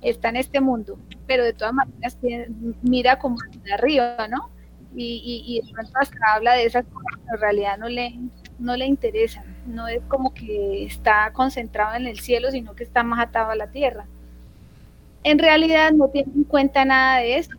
Está 0.01 0.31
en 0.31 0.37
este 0.37 0.61
mundo, 0.61 0.99
pero 1.27 1.45
de 1.45 1.53
todas 1.53 1.73
maneras 1.73 2.19
mira 2.83 3.19
como 3.19 3.37
de 3.65 3.73
arriba, 3.73 4.27
¿no? 4.29 4.51
y, 4.95 5.43
y, 5.47 5.59
y 5.59 5.63
hasta 5.95 6.17
habla 6.35 6.55
de 6.55 6.67
esas 6.67 6.85
cosas 6.85 7.19
que 7.25 7.35
en 7.35 7.41
realidad 7.41 7.79
no 7.79 7.89
le, 7.89 8.19
no 8.59 8.77
le 8.77 8.87
interesan. 8.87 9.45
No 9.67 9.89
es 9.89 10.03
como 10.09 10.35
que 10.35 10.85
está 10.85 11.33
concentrado 11.33 11.95
en 11.95 12.07
el 12.07 12.19
cielo, 12.19 12.51
sino 12.51 12.75
que 12.75 12.85
está 12.85 13.03
más 13.03 13.21
atado 13.21 13.51
a 13.51 13.57
la 13.57 13.71
tierra. 13.71 14.07
En 15.25 15.39
realidad 15.39 15.93
no 15.93 16.09
tiene 16.09 16.33
en 16.35 16.45
cuenta 16.45 16.85
nada 16.85 17.19
de 17.19 17.39
eso, 17.39 17.53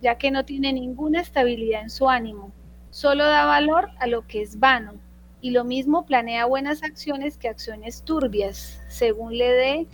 ya 0.00 0.16
que 0.18 0.30
no 0.30 0.44
tiene 0.44 0.72
ninguna 0.72 1.20
estabilidad 1.20 1.82
en 1.82 1.90
su 1.90 2.08
ánimo. 2.08 2.52
Solo 2.90 3.24
da 3.24 3.44
valor 3.44 3.90
a 3.98 4.06
lo 4.06 4.26
que 4.26 4.40
es 4.40 4.60
vano. 4.60 4.94
Y 5.40 5.50
lo 5.50 5.64
mismo 5.64 6.06
planea 6.06 6.46
buenas 6.46 6.82
acciones 6.82 7.36
que 7.36 7.48
acciones 7.48 8.02
turbias, 8.02 8.80
según 8.88 9.36
le 9.36 9.50
dé, 9.50 9.86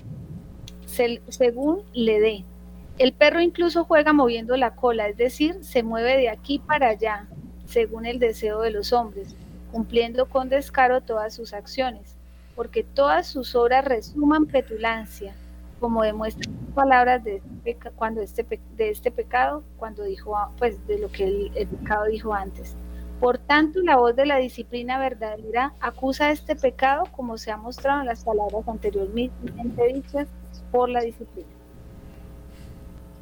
según 1.29 1.83
le 1.93 2.21
dé. 2.21 2.45
El 2.99 3.13
perro 3.13 3.41
incluso 3.41 3.85
juega 3.85 4.13
moviendo 4.13 4.57
la 4.57 4.77
cola, 4.77 5.09
es 5.09 5.17
decir, 5.17 5.59
se 5.63 5.83
mueve 5.83 6.17
de 6.17 6.29
aquí 6.29 6.59
para 6.59 6.91
allá, 6.91 7.27
según 7.67 8.07
el 8.07 8.19
deseo 8.19 8.61
de 8.61 8.71
los 8.71 8.93
hombres, 8.93 9.35
cumpliendo 9.73 10.27
con 10.27 10.49
descaro 10.49 11.01
todas 11.01 11.35
sus 11.35 11.53
acciones, 11.53 12.17
porque 12.55 12.85
todas 12.85 13.27
sus 13.27 13.55
obras 13.57 13.85
resuman 13.85 14.47
petulancia, 14.47 15.35
como 15.85 16.03
demuestran 16.03 16.57
las 16.65 16.75
palabras 16.75 17.23
de 17.23 17.43
este, 17.67 17.91
cuando 17.91 18.23
este, 18.23 18.47
de 18.75 18.89
este 18.89 19.11
pecado, 19.11 19.63
cuando 19.77 20.03
dijo, 20.05 20.35
pues 20.57 20.79
de 20.87 20.99
lo 20.99 21.11
que 21.11 21.25
el, 21.25 21.53
el 21.55 21.69
pecado 21.69 22.07
dijo 22.07 22.33
antes. 22.33 22.75
Por 23.21 23.37
tanto, 23.37 23.83
la 23.83 23.99
voz 23.99 24.17
de 24.17 24.25
la 24.25 24.39
disciplina 24.39 24.99
verdadera 24.99 25.75
acusa 25.81 26.31
este 26.31 26.57
pecado 26.57 27.05
como 27.13 27.37
se 27.37 27.51
ha 27.51 27.59
mostrado 27.59 28.01
en 28.01 28.07
las 28.07 28.25
palabras 28.25 28.67
anteriormente 28.67 29.35
dichas 29.93 30.27
por 30.73 30.89
la 30.89 31.03
disciplina. 31.03 31.54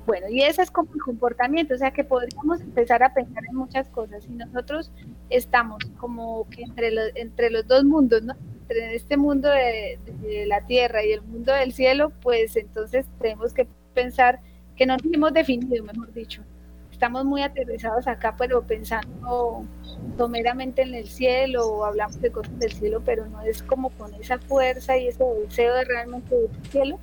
Bueno, 0.04 0.28
y 0.28 0.42
ese 0.42 0.62
es 0.62 0.70
como 0.70 0.92
el 0.92 1.00
comportamiento, 1.00 1.74
o 1.74 1.78
sea 1.78 1.92
que 1.92 2.02
podríamos 2.02 2.60
empezar 2.60 3.02
a 3.04 3.14
pensar 3.14 3.44
en 3.48 3.54
muchas 3.54 3.88
cosas. 3.88 4.24
Si 4.24 4.30
nosotros 4.30 4.90
estamos 5.30 5.84
como 5.98 6.48
que 6.50 6.62
entre 6.62 6.90
los, 6.90 7.10
entre 7.14 7.50
los 7.50 7.66
dos 7.68 7.84
mundos, 7.84 8.22
¿no? 8.22 8.34
Entre 8.62 8.96
este 8.96 9.16
mundo 9.16 9.48
de, 9.48 9.98
la 10.46 10.60
tierra 10.66 11.04
y 11.04 11.12
el 11.12 11.22
mundo 11.22 11.52
del 11.52 11.72
cielo, 11.72 12.12
pues 12.20 12.56
entonces 12.56 13.06
tenemos 13.20 13.52
que 13.52 13.68
pensar 13.94 14.40
que 14.76 14.86
no 14.86 14.96
nos 14.96 15.12
hemos 15.12 15.32
definido, 15.32 15.84
mejor 15.84 16.12
dicho. 16.12 16.42
Estamos 16.90 17.24
muy 17.24 17.42
aterrizados 17.42 18.06
acá, 18.08 18.34
pero 18.36 18.62
pensando 18.62 19.64
someramente 20.16 20.82
en 20.82 20.94
el 20.94 21.08
cielo 21.08 21.66
o 21.66 21.84
hablamos 21.84 22.20
de 22.20 22.30
cosas 22.30 22.58
del 22.58 22.72
cielo, 22.72 23.02
pero 23.04 23.26
no 23.26 23.40
es 23.42 23.62
como 23.62 23.90
con 23.90 24.12
esa 24.14 24.38
fuerza 24.38 24.96
y 24.96 25.08
ese 25.08 25.24
deseo 25.24 25.74
de 25.74 25.84
realmente 25.84 26.34
del 26.34 26.50
cielo 26.70 26.98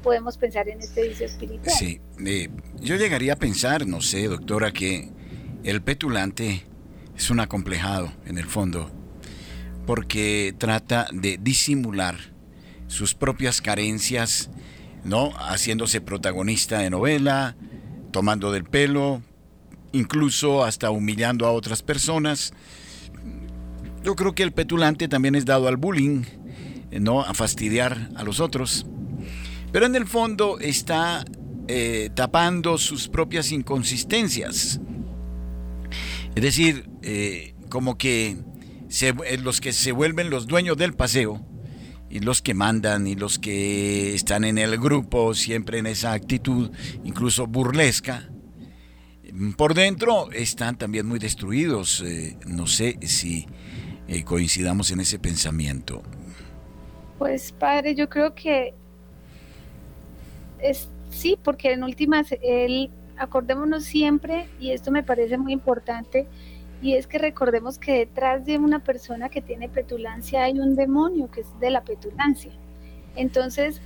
podemos 0.00 0.36
pensar 0.36 0.68
en 0.68 0.80
este 0.80 1.08
vicio 1.08 1.26
espiritual. 1.26 1.74
Sí, 1.76 2.00
eh, 2.24 2.48
yo 2.80 2.96
llegaría 2.96 3.34
a 3.34 3.36
pensar, 3.36 3.86
no 3.86 4.00
sé, 4.00 4.26
doctora, 4.26 4.72
que 4.72 5.10
el 5.64 5.82
petulante 5.82 6.64
es 7.16 7.30
un 7.30 7.40
acomplejado 7.40 8.12
en 8.26 8.38
el 8.38 8.46
fondo, 8.46 8.90
porque 9.86 10.54
trata 10.58 11.08
de 11.12 11.38
disimular 11.40 12.16
sus 12.86 13.14
propias 13.14 13.60
carencias, 13.60 14.50
¿no? 15.04 15.32
Haciéndose 15.32 16.00
protagonista 16.00 16.78
de 16.78 16.90
novela, 16.90 17.56
tomando 18.10 18.52
del 18.52 18.64
pelo, 18.64 19.22
incluso 19.92 20.64
hasta 20.64 20.90
humillando 20.90 21.46
a 21.46 21.52
otras 21.52 21.82
personas. 21.82 22.52
Yo 24.02 24.16
creo 24.16 24.34
que 24.34 24.42
el 24.42 24.52
petulante 24.52 25.08
también 25.08 25.34
es 25.34 25.44
dado 25.44 25.68
al 25.68 25.76
bullying, 25.76 26.24
¿no? 26.90 27.20
A 27.20 27.34
fastidiar 27.34 28.10
a 28.16 28.24
los 28.24 28.40
otros. 28.40 28.86
Pero 29.72 29.86
en 29.86 29.94
el 29.94 30.06
fondo 30.06 30.58
está 30.58 31.24
eh, 31.68 32.10
tapando 32.14 32.78
sus 32.78 33.06
propias 33.08 33.52
inconsistencias. 33.52 34.80
Es 36.34 36.42
decir, 36.42 36.90
eh, 37.02 37.54
como 37.68 37.96
que 37.96 38.38
eh, 39.02 39.38
los 39.40 39.60
que 39.60 39.72
se 39.72 39.92
vuelven 39.92 40.30
los 40.30 40.48
dueños 40.48 40.76
del 40.76 40.94
paseo 40.94 41.46
y 42.08 42.18
los 42.18 42.42
que 42.42 42.54
mandan 42.54 43.06
y 43.06 43.14
los 43.14 43.38
que 43.38 44.16
están 44.16 44.42
en 44.42 44.58
el 44.58 44.78
grupo 44.78 45.32
siempre 45.34 45.78
en 45.78 45.86
esa 45.86 46.12
actitud, 46.12 46.72
incluso 47.04 47.46
burlesca, 47.46 48.28
por 49.56 49.74
dentro 49.74 50.32
están 50.32 50.76
también 50.76 51.06
muy 51.06 51.20
destruidos. 51.20 52.02
no 52.48 52.66
sé 52.66 52.98
si 53.02 53.46
coincidamos 54.24 54.90
en 54.90 54.98
ese 54.98 55.20
pensamiento. 55.20 56.02
Pues 57.16 57.52
padre, 57.52 57.94
yo 57.94 58.08
creo 58.08 58.34
que 58.34 58.74
es, 60.62 60.88
sí, 61.10 61.38
porque 61.42 61.72
en 61.72 61.84
últimas, 61.84 62.34
él, 62.42 62.90
acordémonos 63.16 63.84
siempre, 63.84 64.48
y 64.58 64.72
esto 64.72 64.90
me 64.90 65.02
parece 65.02 65.38
muy 65.38 65.52
importante, 65.52 66.26
y 66.82 66.94
es 66.94 67.06
que 67.06 67.18
recordemos 67.18 67.78
que 67.78 67.92
detrás 67.98 68.46
de 68.46 68.58
una 68.58 68.78
persona 68.78 69.28
que 69.28 69.42
tiene 69.42 69.68
petulancia 69.68 70.44
hay 70.44 70.58
un 70.58 70.76
demonio 70.76 71.30
que 71.30 71.42
es 71.42 71.60
de 71.60 71.70
la 71.70 71.82
petulancia. 71.82 72.52
Entonces, 73.16 73.82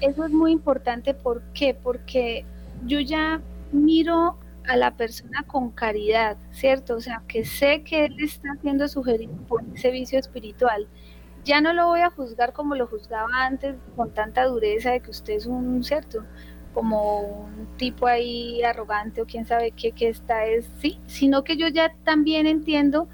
eso 0.00 0.24
es 0.24 0.32
muy 0.32 0.52
importante, 0.52 1.12
¿por 1.12 1.42
qué? 1.52 1.74
Porque 1.74 2.44
yo 2.86 3.00
ya 3.00 3.42
miro 3.72 4.38
a 4.66 4.76
la 4.76 4.92
persona 4.92 5.44
con 5.46 5.70
caridad, 5.70 6.36
¿cierto? 6.52 6.96
O 6.96 7.00
sea, 7.00 7.22
que 7.26 7.44
sé 7.44 7.82
que 7.82 8.06
él 8.06 8.16
está 8.20 8.48
siendo 8.60 8.86
sugerido 8.88 9.32
por 9.48 9.64
ese 9.74 9.90
vicio 9.90 10.18
espiritual 10.18 10.86
ya 11.44 11.60
no 11.60 11.72
lo 11.72 11.86
voy 11.86 12.00
a 12.00 12.10
juzgar 12.10 12.52
como 12.52 12.74
lo 12.74 12.86
juzgaba 12.86 13.28
antes, 13.32 13.76
con 13.96 14.12
tanta 14.12 14.44
dureza 14.44 14.90
de 14.90 15.00
que 15.00 15.10
usted 15.10 15.34
es 15.34 15.46
un 15.46 15.82
cierto, 15.82 16.24
como 16.74 17.20
un 17.20 17.66
tipo 17.76 18.06
ahí 18.06 18.62
arrogante 18.62 19.22
o 19.22 19.26
quién 19.26 19.46
sabe 19.46 19.72
qué, 19.72 19.92
que 19.92 20.08
está 20.08 20.46
es, 20.46 20.70
sí, 20.78 21.00
sino 21.06 21.42
que 21.44 21.56
yo 21.56 21.68
ya 21.68 21.94
también 22.04 22.46
entiendo 22.46 23.08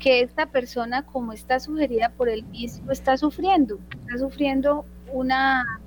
que 0.00 0.20
esta 0.20 0.46
persona, 0.46 1.04
como 1.06 1.32
está 1.32 1.58
sugerida 1.60 2.10
por 2.10 2.28
el 2.28 2.44
mismo, 2.44 2.92
está 2.92 3.16
sufriendo, 3.16 3.78
está 4.02 4.18
sufriendo 4.18 4.84
una, 5.12 5.80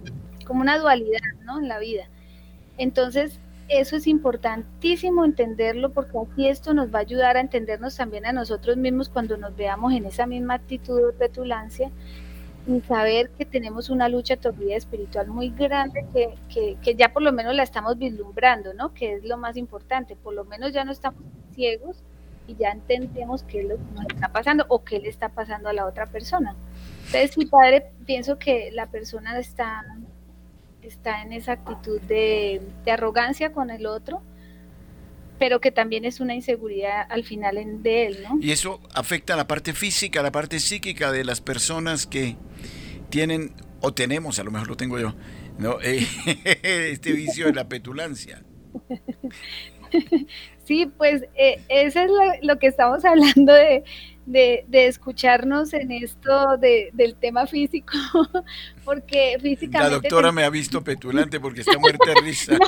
como 0.45 0.61
una 0.61 0.77
dualidad, 0.77 1.19
¿no? 1.45 1.59
En 1.59 1.67
la 1.67 1.79
vida. 1.79 2.09
Entonces, 2.77 3.39
eso 3.69 3.95
es 3.95 4.07
importantísimo 4.07 5.23
entenderlo 5.23 5.91
porque 5.91 6.17
así 6.17 6.47
esto 6.47 6.73
nos 6.73 6.93
va 6.93 6.99
a 6.99 7.01
ayudar 7.01 7.37
a 7.37 7.41
entendernos 7.41 7.95
también 7.95 8.25
a 8.25 8.33
nosotros 8.33 8.77
mismos 8.77 9.09
cuando 9.09 9.37
nos 9.37 9.55
veamos 9.55 9.93
en 9.93 10.05
esa 10.05 10.25
misma 10.25 10.55
actitud 10.55 10.99
de 10.99 11.13
petulancia 11.13 11.91
y 12.67 12.81
saber 12.81 13.29
que 13.31 13.45
tenemos 13.45 13.89
una 13.89 14.09
lucha 14.09 14.37
todavía 14.37 14.75
espiritual 14.75 15.27
muy 15.27 15.49
grande 15.51 16.05
que, 16.13 16.77
que, 16.81 16.95
ya 16.95 17.13
por 17.13 17.21
lo 17.21 17.31
menos 17.31 17.55
la 17.55 17.63
estamos 17.63 17.97
vislumbrando, 17.97 18.73
¿no? 18.73 18.93
Que 18.93 19.13
es 19.13 19.23
lo 19.23 19.37
más 19.37 19.55
importante, 19.55 20.15
por 20.15 20.33
lo 20.33 20.45
menos 20.45 20.73
ya 20.73 20.83
no 20.83 20.91
estamos 20.91 21.21
ciegos 21.53 22.03
y 22.47 22.55
ya 22.55 22.71
entendemos 22.71 23.43
qué 23.43 23.61
es 23.61 23.67
lo 23.67 23.75
que 23.77 23.91
nos 23.93 24.05
está 24.13 24.29
pasando 24.29 24.65
o 24.67 24.83
qué 24.83 24.99
le 24.99 25.09
está 25.09 25.29
pasando 25.29 25.69
a 25.69 25.73
la 25.73 25.85
otra 25.85 26.07
persona. 26.07 26.55
Entonces, 27.05 27.37
mi 27.37 27.45
padre, 27.45 27.91
pienso 28.05 28.37
que 28.37 28.71
la 28.71 28.87
persona 28.87 29.37
está 29.39 29.83
está 30.89 31.21
en 31.21 31.33
esa 31.33 31.53
actitud 31.53 32.01
de, 32.01 32.61
arrogancia 32.87 33.51
con 33.51 33.69
el 33.69 33.85
otro, 33.85 34.21
pero 35.37 35.61
que 35.61 35.71
también 35.71 36.05
es 36.05 36.19
una 36.19 36.35
inseguridad 36.35 37.05
al 37.09 37.23
final 37.23 37.57
en, 37.57 37.81
de 37.81 38.07
él, 38.07 38.17
¿no? 38.23 38.37
Y 38.41 38.51
eso 38.51 38.81
afecta 38.93 39.35
a 39.35 39.37
la 39.37 39.47
parte 39.47 39.73
física, 39.73 40.19
a 40.19 40.23
la 40.23 40.31
parte 40.31 40.59
psíquica 40.59 41.11
de 41.11 41.23
las 41.23 41.39
personas 41.41 42.05
que 42.05 42.35
tienen, 43.09 43.53
o 43.81 43.93
tenemos, 43.93 44.39
a 44.39 44.43
lo 44.43 44.51
mejor 44.51 44.67
lo 44.67 44.77
tengo 44.77 44.99
yo, 44.99 45.13
¿no? 45.57 45.79
Eh, 45.81 46.05
este 46.91 47.13
vicio 47.13 47.45
de 47.45 47.53
la 47.53 47.69
petulancia. 47.69 48.43
Sí, 50.69 50.85
pues 50.85 51.23
eh, 51.35 51.59
eso 51.67 51.99
es 52.01 52.11
lo, 52.43 52.59
que 52.59 52.67
estamos 52.67 53.03
hablando 53.05 53.53
de, 53.53 53.83
de, 54.29 54.65
escucharnos 54.87 55.73
en 55.73 55.91
esto 55.91 56.57
de, 56.57 56.89
del 56.93 57.15
tema 57.15 57.47
físico, 57.47 57.93
porque 58.85 59.37
físicamente... 59.41 59.95
La 59.95 60.01
doctora 60.01 60.31
me 60.31 60.43
ha 60.43 60.49
visto 60.49 60.83
petulante 60.89 61.39
porque 61.39 61.61
está 61.61 61.77
muerta 61.79 62.11
de 62.13 62.21
risa. 62.21 62.57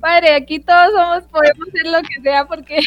Padre, 0.00 0.34
aquí 0.34 0.60
todos 0.60 0.90
somos, 0.92 1.24
podemos 1.24 1.68
hacer 1.68 1.86
lo 1.86 2.00
que 2.02 2.22
sea 2.22 2.46
porque... 2.46 2.78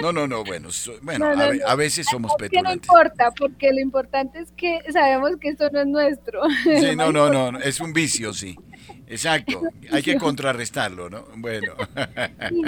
no, 0.00 0.12
no, 0.12 0.26
no, 0.26 0.44
bueno, 0.44 0.68
bueno 1.02 1.26
a, 1.66 1.74
veces 1.74 2.06
somos 2.10 2.32
petulantes. 2.38 2.62
no 2.62 2.72
importa, 2.72 3.30
porque 3.36 3.72
lo 3.72 3.80
importante 3.80 4.38
es 4.38 4.50
que 4.52 4.78
sabemos 4.92 5.32
que 5.40 5.48
esto 5.48 5.68
no 5.70 5.80
es 5.80 5.86
nuestro. 5.88 6.40
Sí, 6.62 6.96
no, 6.96 7.12
no, 7.12 7.28
no, 7.30 7.58
es 7.58 7.80
un 7.80 7.92
vicio, 7.92 8.32
sí. 8.32 8.56
Exacto, 9.10 9.60
hay 9.90 10.02
que 10.02 10.16
contrarrestarlo, 10.16 11.10
¿no? 11.10 11.24
Bueno. 11.34 11.74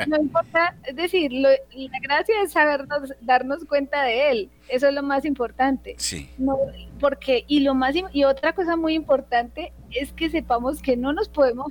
no 0.08 0.16
importa, 0.16 0.74
es 0.84 0.96
decir, 0.96 1.30
la 1.30 1.56
gracia 2.02 2.34
es 2.42 2.50
sabernos, 2.50 3.12
darnos 3.20 3.64
cuenta 3.64 4.02
de 4.02 4.30
él, 4.32 4.50
eso 4.68 4.88
es 4.88 4.94
lo 4.94 5.04
más 5.04 5.24
importante. 5.24 5.94
Sí. 5.98 6.28
No, 6.38 6.58
porque, 6.98 7.44
y 7.46 7.60
lo 7.60 7.74
más, 7.74 7.94
y 8.12 8.24
otra 8.24 8.54
cosa 8.54 8.76
muy 8.76 8.94
importante 8.94 9.72
es 9.92 10.12
que 10.12 10.30
sepamos 10.30 10.82
que 10.82 10.96
no 10.96 11.12
nos 11.12 11.28
podemos 11.28 11.68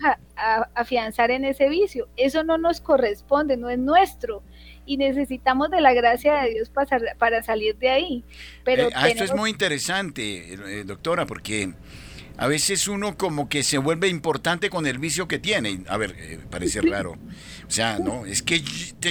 afianzar 0.73 1.31
en 1.31 1.43
ese 1.43 1.67
vicio, 1.67 2.07
eso 2.15 2.45
no 2.45 2.57
nos 2.57 2.79
corresponde, 2.79 3.57
no 3.57 3.69
es 3.69 3.77
nuestro, 3.77 4.41
y 4.85 4.95
necesitamos 4.95 5.69
de 5.69 5.81
la 5.81 5.93
gracia 5.93 6.43
de 6.43 6.51
Dios 6.51 6.69
para, 6.69 6.97
para 7.17 7.43
salir 7.43 7.77
de 7.77 7.89
ahí. 7.89 8.23
Pero 8.63 8.83
eh, 8.83 8.93
ah, 8.95 9.09
Esto 9.09 9.25
es 9.25 9.35
muy 9.35 9.49
interesante, 9.49 10.53
eh, 10.53 10.83
doctora, 10.85 11.25
porque 11.25 11.73
a 12.41 12.47
veces 12.47 12.87
uno 12.87 13.17
como 13.17 13.47
que 13.49 13.61
se 13.61 13.77
vuelve 13.77 14.07
importante 14.07 14.71
con 14.71 14.87
el 14.87 14.97
vicio 14.97 15.27
que 15.27 15.37
tiene. 15.37 15.83
A 15.87 15.97
ver, 15.97 16.15
eh, 16.17 16.39
parece 16.49 16.81
raro. 16.81 17.11
O 17.11 17.69
sea, 17.69 17.99
no, 17.99 18.25
es 18.25 18.41
que 18.41 18.63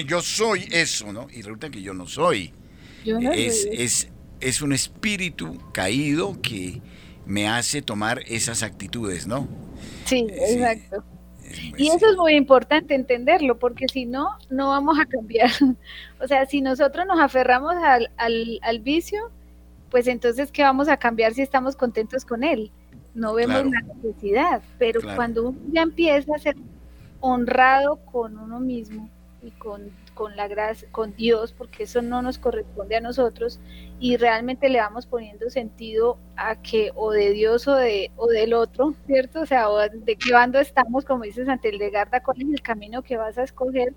yo 0.04 0.20
soy 0.20 0.66
eso, 0.72 1.12
¿no? 1.12 1.28
Y 1.30 1.42
resulta 1.42 1.70
que 1.70 1.80
yo 1.80 1.94
no 1.94 2.08
soy. 2.08 2.52
es, 3.04 3.68
es, 3.70 4.08
es 4.40 4.62
un 4.62 4.72
espíritu 4.72 5.60
caído 5.72 6.42
que 6.42 6.82
me 7.24 7.46
hace 7.46 7.82
tomar 7.82 8.20
esas 8.26 8.64
actitudes, 8.64 9.28
¿no? 9.28 9.46
Sí, 10.06 10.26
eh, 10.28 10.54
exacto. 10.54 11.04
Y 11.78 11.86
eso 11.86 12.10
es 12.10 12.16
muy 12.16 12.34
importante 12.34 12.96
entenderlo, 12.96 13.60
porque 13.60 13.86
si 13.86 14.06
no, 14.06 14.26
no 14.48 14.70
vamos 14.70 14.98
a 14.98 15.06
cambiar. 15.06 15.50
O 16.20 16.26
sea, 16.26 16.46
si 16.46 16.62
nosotros 16.62 17.06
nos 17.06 17.20
aferramos 17.20 17.76
al, 17.76 18.10
al, 18.16 18.58
al 18.62 18.80
vicio, 18.80 19.30
pues 19.88 20.08
entonces, 20.08 20.50
¿qué 20.50 20.64
vamos 20.64 20.88
a 20.88 20.96
cambiar 20.96 21.32
si 21.32 21.42
estamos 21.42 21.76
contentos 21.76 22.24
con 22.24 22.42
él? 22.42 22.72
No 23.14 23.34
vemos 23.34 23.64
la 23.66 23.80
necesidad, 23.80 24.62
pero 24.78 25.00
cuando 25.14 25.48
uno 25.48 25.58
ya 25.72 25.82
empieza 25.82 26.34
a 26.34 26.38
ser 26.38 26.56
honrado 27.20 27.96
con 28.06 28.38
uno 28.38 28.60
mismo 28.60 29.08
y 29.42 29.50
con, 29.52 29.90
con 30.14 30.36
la 30.36 30.48
gracia, 30.48 30.86
con 30.92 31.14
Dios, 31.16 31.52
porque 31.52 31.84
eso 31.84 32.02
no 32.02 32.22
nos 32.22 32.38
corresponde 32.38 32.96
a 32.96 33.00
nosotros, 33.00 33.58
y 33.98 34.16
realmente 34.16 34.68
le 34.68 34.80
vamos 34.80 35.06
poniendo 35.06 35.50
sentido 35.50 36.18
a 36.36 36.56
que 36.56 36.92
o 36.94 37.10
de 37.10 37.30
Dios 37.32 37.66
o 37.66 37.74
de 37.74 38.10
o 38.16 38.26
del 38.26 38.54
otro, 38.54 38.94
¿cierto? 39.06 39.40
O 39.40 39.46
sea, 39.46 39.66
de 39.92 40.16
qué 40.16 40.32
bando 40.32 40.58
estamos, 40.58 41.04
como 41.04 41.24
dices 41.24 41.48
ante 41.48 41.70
el 41.70 41.78
de 41.78 41.90
Garda, 41.90 42.22
con 42.22 42.40
el 42.40 42.60
camino 42.62 43.02
que 43.02 43.16
vas 43.16 43.38
a 43.38 43.44
escoger, 43.44 43.94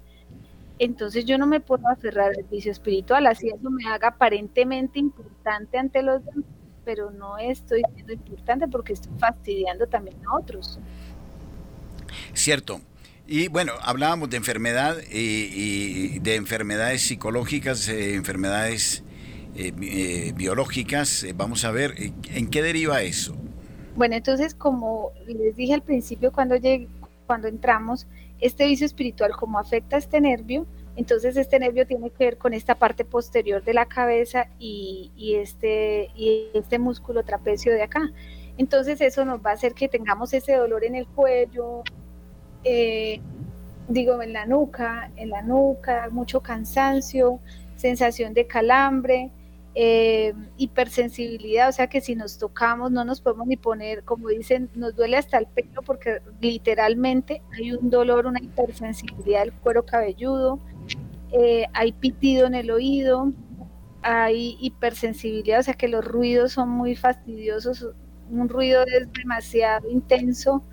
entonces 0.79 1.25
yo 1.25 1.37
no 1.37 1.45
me 1.45 1.59
puedo 1.59 1.87
aferrar 1.87 2.31
al 2.35 2.43
vicio 2.49 2.71
espiritual, 2.71 3.27
así 3.27 3.49
eso 3.49 3.69
me 3.69 3.85
haga 3.87 4.09
aparentemente 4.09 4.99
importante 4.99 5.77
ante 5.77 6.01
los 6.01 6.25
demás 6.25 6.45
pero 6.83 7.11
no 7.11 7.37
estoy 7.37 7.81
siendo 7.93 8.13
importante 8.13 8.67
porque 8.67 8.93
estoy 8.93 9.11
fastidiando 9.17 9.87
también 9.87 10.17
a 10.25 10.37
otros. 10.37 10.79
Cierto. 12.33 12.81
Y 13.25 13.47
bueno, 13.47 13.73
hablábamos 13.81 14.29
de 14.29 14.37
enfermedad 14.37 14.97
y, 15.09 16.19
de 16.19 16.35
enfermedades 16.35 17.01
psicológicas, 17.03 17.87
eh, 17.87 18.15
enfermedades 18.15 19.03
eh, 19.55 19.71
eh, 19.81 20.33
biológicas. 20.35 21.25
vamos 21.35 21.63
a 21.63 21.71
ver, 21.71 21.95
¿en 21.97 22.49
qué 22.49 22.61
deriva 22.61 23.01
eso? 23.01 23.35
Bueno, 23.95 24.15
entonces, 24.15 24.55
como 24.55 25.11
les 25.27 25.55
dije 25.55 25.73
al 25.73 25.83
principio 25.83 26.31
cuando, 26.31 26.55
llegué, 26.55 26.87
cuando 27.25 27.47
entramos, 27.47 28.07
este 28.39 28.65
vicio 28.65 28.85
espiritual, 28.85 29.31
como 29.37 29.57
afecta 29.57 29.95
a 29.95 29.99
este 29.99 30.19
nervio, 30.19 30.65
entonces 30.95 31.35
este 31.37 31.59
nervio 31.59 31.87
tiene 31.87 32.09
que 32.11 32.25
ver 32.25 32.37
con 32.37 32.53
esta 32.53 32.75
parte 32.75 33.03
posterior 33.03 33.63
de 33.63 33.73
la 33.73 33.85
cabeza 33.85 34.47
y, 34.59 35.11
este, 35.37 36.11
y 36.15 36.49
este 36.53 36.77
músculo 36.77 37.23
trapecio 37.23 37.73
de 37.73 37.81
acá. 37.83 38.11
Entonces 38.57 39.01
eso 39.01 39.25
nos 39.25 39.43
va 39.43 39.51
a 39.51 39.53
hacer 39.53 39.73
que 39.73 39.87
tengamos 39.87 40.33
ese 40.33 40.55
dolor 40.55 40.83
en 40.83 40.95
el 40.95 41.07
cuello, 41.07 41.83
eh, 42.63 43.19
digo 43.87 44.21
en 44.21 44.33
la 44.33 44.45
nuca, 44.45 45.11
en 45.15 45.29
la 45.29 45.41
nuca, 45.41 46.09
mucho 46.11 46.41
cansancio, 46.41 47.39
sensación 47.75 48.35
de 48.35 48.45
calambre, 48.45 49.31
eh, 49.75 50.35
hipersensibilidad, 50.57 51.69
o 51.69 51.71
sea 51.71 51.87
que 51.87 51.99
si 51.99 52.15
nos 52.15 52.37
tocamos 52.37 52.91
no 52.91 53.03
nos 53.03 53.21
podemos 53.21 53.47
ni 53.47 53.57
poner, 53.57 54.03
como 54.03 54.29
dicen, 54.29 54.69
nos 54.75 54.95
duele 54.95 55.17
hasta 55.17 55.39
el 55.39 55.47
pelo 55.47 55.81
porque 55.81 56.21
literalmente 56.39 57.41
hay 57.53 57.71
un 57.71 57.89
dolor, 57.89 58.27
una 58.27 58.39
hipersensibilidad 58.39 59.39
del 59.39 59.53
cuero 59.53 59.83
cabelludo, 59.83 60.59
eh, 61.33 61.65
hay 61.73 61.93
pitido 61.93 62.45
en 62.45 62.53
el 62.53 62.69
oído, 62.69 63.33
hay 64.03 64.55
hipersensibilidad, 64.61 65.61
o 65.61 65.63
sea 65.63 65.73
que 65.73 65.87
los 65.87 66.05
ruidos 66.05 66.51
son 66.51 66.69
muy 66.69 66.95
fastidiosos, 66.95 67.87
un 68.29 68.49
ruido 68.49 68.83
es 68.83 69.11
demasiado 69.13 69.89
intenso, 69.89 70.63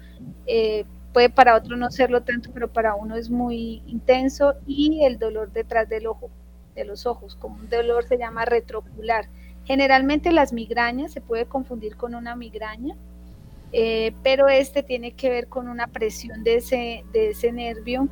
eh, 0.46 0.84
puede 1.14 1.30
para 1.30 1.56
otro 1.56 1.78
no 1.78 1.90
serlo 1.90 2.22
tanto, 2.24 2.50
pero 2.52 2.70
para 2.70 2.94
uno 2.94 3.16
es 3.16 3.30
muy 3.30 3.82
intenso 3.86 4.54
y 4.66 5.02
el 5.04 5.18
dolor 5.18 5.50
detrás 5.50 5.88
del 5.88 6.06
ojo, 6.06 6.30
de 6.74 6.84
los 6.84 7.06
ojos, 7.06 7.36
como 7.36 7.56
un 7.56 7.70
dolor 7.70 8.04
se 8.04 8.18
llama 8.18 8.44
retrocular. 8.44 9.30
Generalmente 9.64 10.30
las 10.30 10.52
migrañas 10.52 11.12
se 11.12 11.22
puede 11.22 11.46
confundir 11.46 11.96
con 11.96 12.14
una 12.14 12.36
migraña, 12.36 12.96
eh, 13.72 14.12
pero 14.22 14.48
este 14.48 14.82
tiene 14.82 15.12
que 15.12 15.30
ver 15.30 15.46
con 15.48 15.68
una 15.68 15.86
presión 15.86 16.44
de 16.44 16.56
ese, 16.56 17.04
de 17.14 17.30
ese 17.30 17.50
nervio 17.50 18.08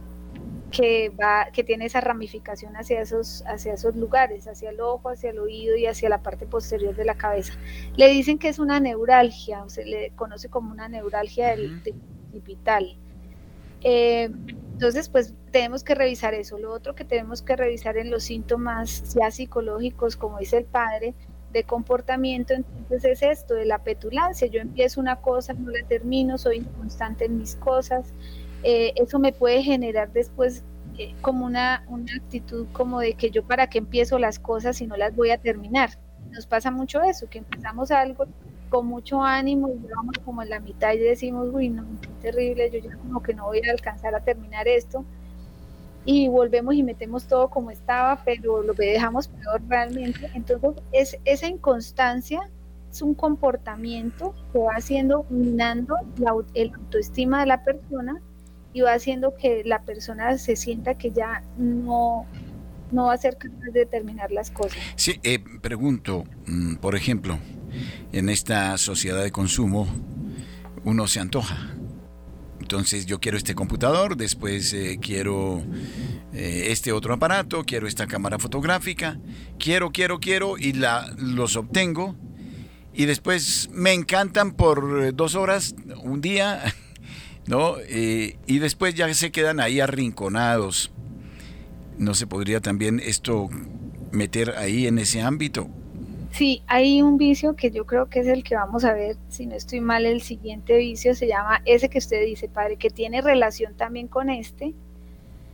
que 0.70 1.10
va, 1.10 1.48
que 1.52 1.64
tiene 1.64 1.86
esa 1.86 2.00
ramificación 2.00 2.76
hacia 2.76 3.00
esos, 3.00 3.42
hacia 3.46 3.74
esos 3.74 3.96
lugares, 3.96 4.46
hacia 4.46 4.70
el 4.70 4.80
ojo, 4.80 5.08
hacia 5.08 5.30
el 5.30 5.38
oído 5.38 5.76
y 5.76 5.86
hacia 5.86 6.08
la 6.08 6.22
parte 6.22 6.46
posterior 6.46 6.94
de 6.94 7.04
la 7.04 7.14
cabeza. 7.14 7.54
Le 7.96 8.08
dicen 8.08 8.38
que 8.38 8.48
es 8.48 8.58
una 8.58 8.80
neuralgia, 8.80 9.62
o 9.62 9.68
se 9.68 9.84
le 9.84 10.10
conoce 10.16 10.48
como 10.48 10.70
una 10.70 10.88
neuralgia 10.88 11.48
del, 11.48 11.82
occipital. 12.28 12.96
Eh, 13.82 14.30
entonces, 14.72 15.08
pues 15.08 15.34
tenemos 15.50 15.82
que 15.82 15.94
revisar 15.94 16.34
eso. 16.34 16.58
Lo 16.58 16.72
otro 16.72 16.94
que 16.94 17.04
tenemos 17.04 17.42
que 17.42 17.56
revisar 17.56 17.96
en 17.96 18.10
los 18.10 18.24
síntomas 18.24 19.14
ya 19.14 19.30
psicológicos, 19.30 20.16
como 20.16 20.38
dice 20.38 20.58
el 20.58 20.64
padre, 20.64 21.14
de 21.52 21.64
comportamiento, 21.64 22.52
entonces 22.52 23.04
es 23.04 23.22
esto, 23.22 23.54
de 23.54 23.64
la 23.64 23.82
petulancia. 23.82 24.46
Yo 24.48 24.60
empiezo 24.60 25.00
una 25.00 25.16
cosa, 25.16 25.54
no 25.54 25.70
la 25.70 25.84
termino, 25.86 26.38
soy 26.38 26.58
inconstante 26.58 27.24
en 27.24 27.38
mis 27.38 27.56
cosas, 27.56 28.12
eh, 28.62 28.92
eso 28.96 29.18
me 29.18 29.32
puede 29.32 29.62
generar 29.62 30.12
después 30.12 30.64
eh, 30.98 31.14
como 31.20 31.46
una, 31.46 31.84
una 31.88 32.12
actitud 32.16 32.66
como 32.72 33.00
de 33.00 33.14
que 33.14 33.30
yo 33.30 33.44
para 33.44 33.68
qué 33.68 33.78
empiezo 33.78 34.18
las 34.18 34.38
cosas 34.38 34.80
y 34.80 34.86
no 34.86 34.96
las 34.96 35.14
voy 35.14 35.30
a 35.30 35.38
terminar. 35.38 35.90
Nos 36.32 36.46
pasa 36.46 36.70
mucho 36.70 37.02
eso, 37.02 37.28
que 37.30 37.38
empezamos 37.38 37.90
algo 37.90 38.26
con 38.68 38.86
mucho 38.86 39.22
ánimo 39.22 39.68
y 39.68 39.78
vamos 39.94 40.16
como 40.24 40.42
en 40.42 40.50
la 40.50 40.60
mitad 40.60 40.92
y 40.92 40.98
decimos, 40.98 41.48
uy, 41.52 41.68
no, 41.68 41.84
qué 42.02 42.08
terrible, 42.20 42.70
yo 42.70 42.80
ya 42.80 42.96
como 42.96 43.22
que 43.22 43.32
no 43.32 43.46
voy 43.46 43.60
a 43.66 43.70
alcanzar 43.70 44.14
a 44.14 44.20
terminar 44.20 44.66
esto. 44.68 45.04
Y 46.04 46.28
volvemos 46.28 46.74
y 46.74 46.82
metemos 46.82 47.26
todo 47.26 47.48
como 47.48 47.70
estaba, 47.70 48.22
pero 48.24 48.62
lo 48.62 48.72
dejamos 48.74 49.28
peor 49.28 49.62
realmente. 49.68 50.30
Entonces, 50.34 50.82
es, 50.92 51.18
esa 51.24 51.46
inconstancia 51.46 52.40
es 52.90 53.02
un 53.02 53.14
comportamiento 53.14 54.34
que 54.52 54.58
va 54.58 54.72
haciendo, 54.72 55.26
minando 55.28 55.94
la, 56.16 56.32
el 56.54 56.72
autoestima 56.74 57.40
de 57.40 57.46
la 57.46 57.62
persona 57.62 58.20
y 58.78 58.80
va 58.80 58.92
haciendo 58.92 59.34
que 59.34 59.62
la 59.64 59.82
persona 59.82 60.38
se 60.38 60.54
sienta 60.54 60.94
que 60.94 61.10
ya 61.10 61.42
no, 61.56 62.26
no 62.92 63.06
va 63.06 63.14
a 63.14 63.18
ser 63.18 63.36
capaz 63.36 63.70
de 63.72 63.86
terminar 63.86 64.30
las 64.30 64.52
cosas. 64.52 64.78
Sí, 64.94 65.18
eh, 65.24 65.40
pregunto, 65.60 66.24
mm, 66.46 66.76
por 66.76 66.94
ejemplo, 66.94 67.38
en 68.12 68.28
esta 68.28 68.78
sociedad 68.78 69.22
de 69.22 69.32
consumo, 69.32 69.88
uno 70.84 71.08
se 71.08 71.18
antoja. 71.18 71.74
Entonces 72.60 73.06
yo 73.06 73.18
quiero 73.18 73.36
este 73.36 73.56
computador, 73.56 74.16
después 74.16 74.72
eh, 74.74 74.98
quiero 75.00 75.60
eh, 76.32 76.68
este 76.68 76.92
otro 76.92 77.14
aparato, 77.14 77.64
quiero 77.64 77.88
esta 77.88 78.06
cámara 78.06 78.38
fotográfica, 78.38 79.18
quiero, 79.58 79.90
quiero, 79.90 80.20
quiero 80.20 80.56
y 80.56 80.72
la, 80.72 81.12
los 81.16 81.56
obtengo 81.56 82.14
y 82.92 83.06
después 83.06 83.70
me 83.72 83.92
encantan 83.92 84.52
por 84.52 85.14
dos 85.16 85.34
horas, 85.34 85.74
un 86.04 86.20
día 86.20 86.62
¿no? 87.48 87.76
Eh, 87.88 88.36
y 88.46 88.58
después 88.58 88.94
ya 88.94 89.12
se 89.14 89.32
quedan 89.32 89.58
ahí 89.58 89.80
arrinconados. 89.80 90.92
¿No 91.96 92.14
se 92.14 92.26
podría 92.26 92.60
también 92.60 93.00
esto 93.00 93.48
meter 94.12 94.54
ahí 94.56 94.86
en 94.86 94.98
ese 94.98 95.22
ámbito? 95.22 95.68
Sí, 96.30 96.62
hay 96.66 97.02
un 97.02 97.16
vicio 97.16 97.56
que 97.56 97.70
yo 97.70 97.86
creo 97.86 98.06
que 98.06 98.20
es 98.20 98.26
el 98.26 98.44
que 98.44 98.54
vamos 98.54 98.84
a 98.84 98.92
ver, 98.92 99.16
si 99.28 99.46
no 99.46 99.56
estoy 99.56 99.80
mal, 99.80 100.04
el 100.04 100.20
siguiente 100.20 100.76
vicio 100.76 101.14
se 101.14 101.26
llama 101.26 101.62
ese 101.64 101.88
que 101.88 101.98
usted 101.98 102.24
dice, 102.24 102.48
padre, 102.48 102.76
que 102.76 102.90
tiene 102.90 103.22
relación 103.22 103.74
también 103.74 104.08
con 104.08 104.28
este, 104.28 104.74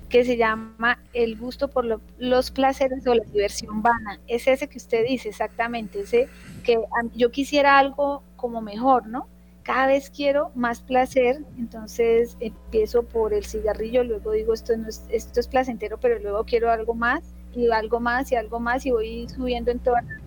que 0.08 0.24
se 0.24 0.36
llama 0.36 0.98
el 1.12 1.38
gusto 1.38 1.68
por 1.68 2.00
los 2.18 2.50
placeres 2.50 3.06
o 3.06 3.14
la 3.14 3.24
diversión 3.24 3.82
vana. 3.82 4.18
Es 4.26 4.48
ese 4.48 4.68
que 4.68 4.78
usted 4.78 5.06
dice 5.06 5.28
exactamente, 5.28 6.00
ese 6.00 6.28
que 6.64 6.78
yo 7.14 7.30
quisiera 7.30 7.78
algo 7.78 8.22
como 8.36 8.60
mejor, 8.60 9.06
¿no? 9.06 9.28
Cada 9.64 9.86
vez 9.86 10.10
quiero 10.10 10.52
más 10.54 10.82
placer, 10.82 11.38
entonces 11.58 12.36
empiezo 12.38 13.02
por 13.02 13.32
el 13.32 13.44
cigarrillo, 13.44 14.04
luego 14.04 14.32
digo 14.32 14.52
esto, 14.52 14.76
no 14.76 14.88
es, 14.88 15.04
esto 15.08 15.40
es 15.40 15.48
placentero, 15.48 15.98
pero 15.98 16.18
luego 16.18 16.44
quiero 16.44 16.70
algo 16.70 16.94
más 16.94 17.24
y 17.54 17.70
algo 17.70 17.98
más 17.98 18.30
y 18.30 18.36
algo 18.36 18.60
más 18.60 18.84
y 18.84 18.90
voy 18.90 19.26
subiendo 19.28 19.70
en 19.70 19.78
todas 19.78 20.04
las, 20.04 20.20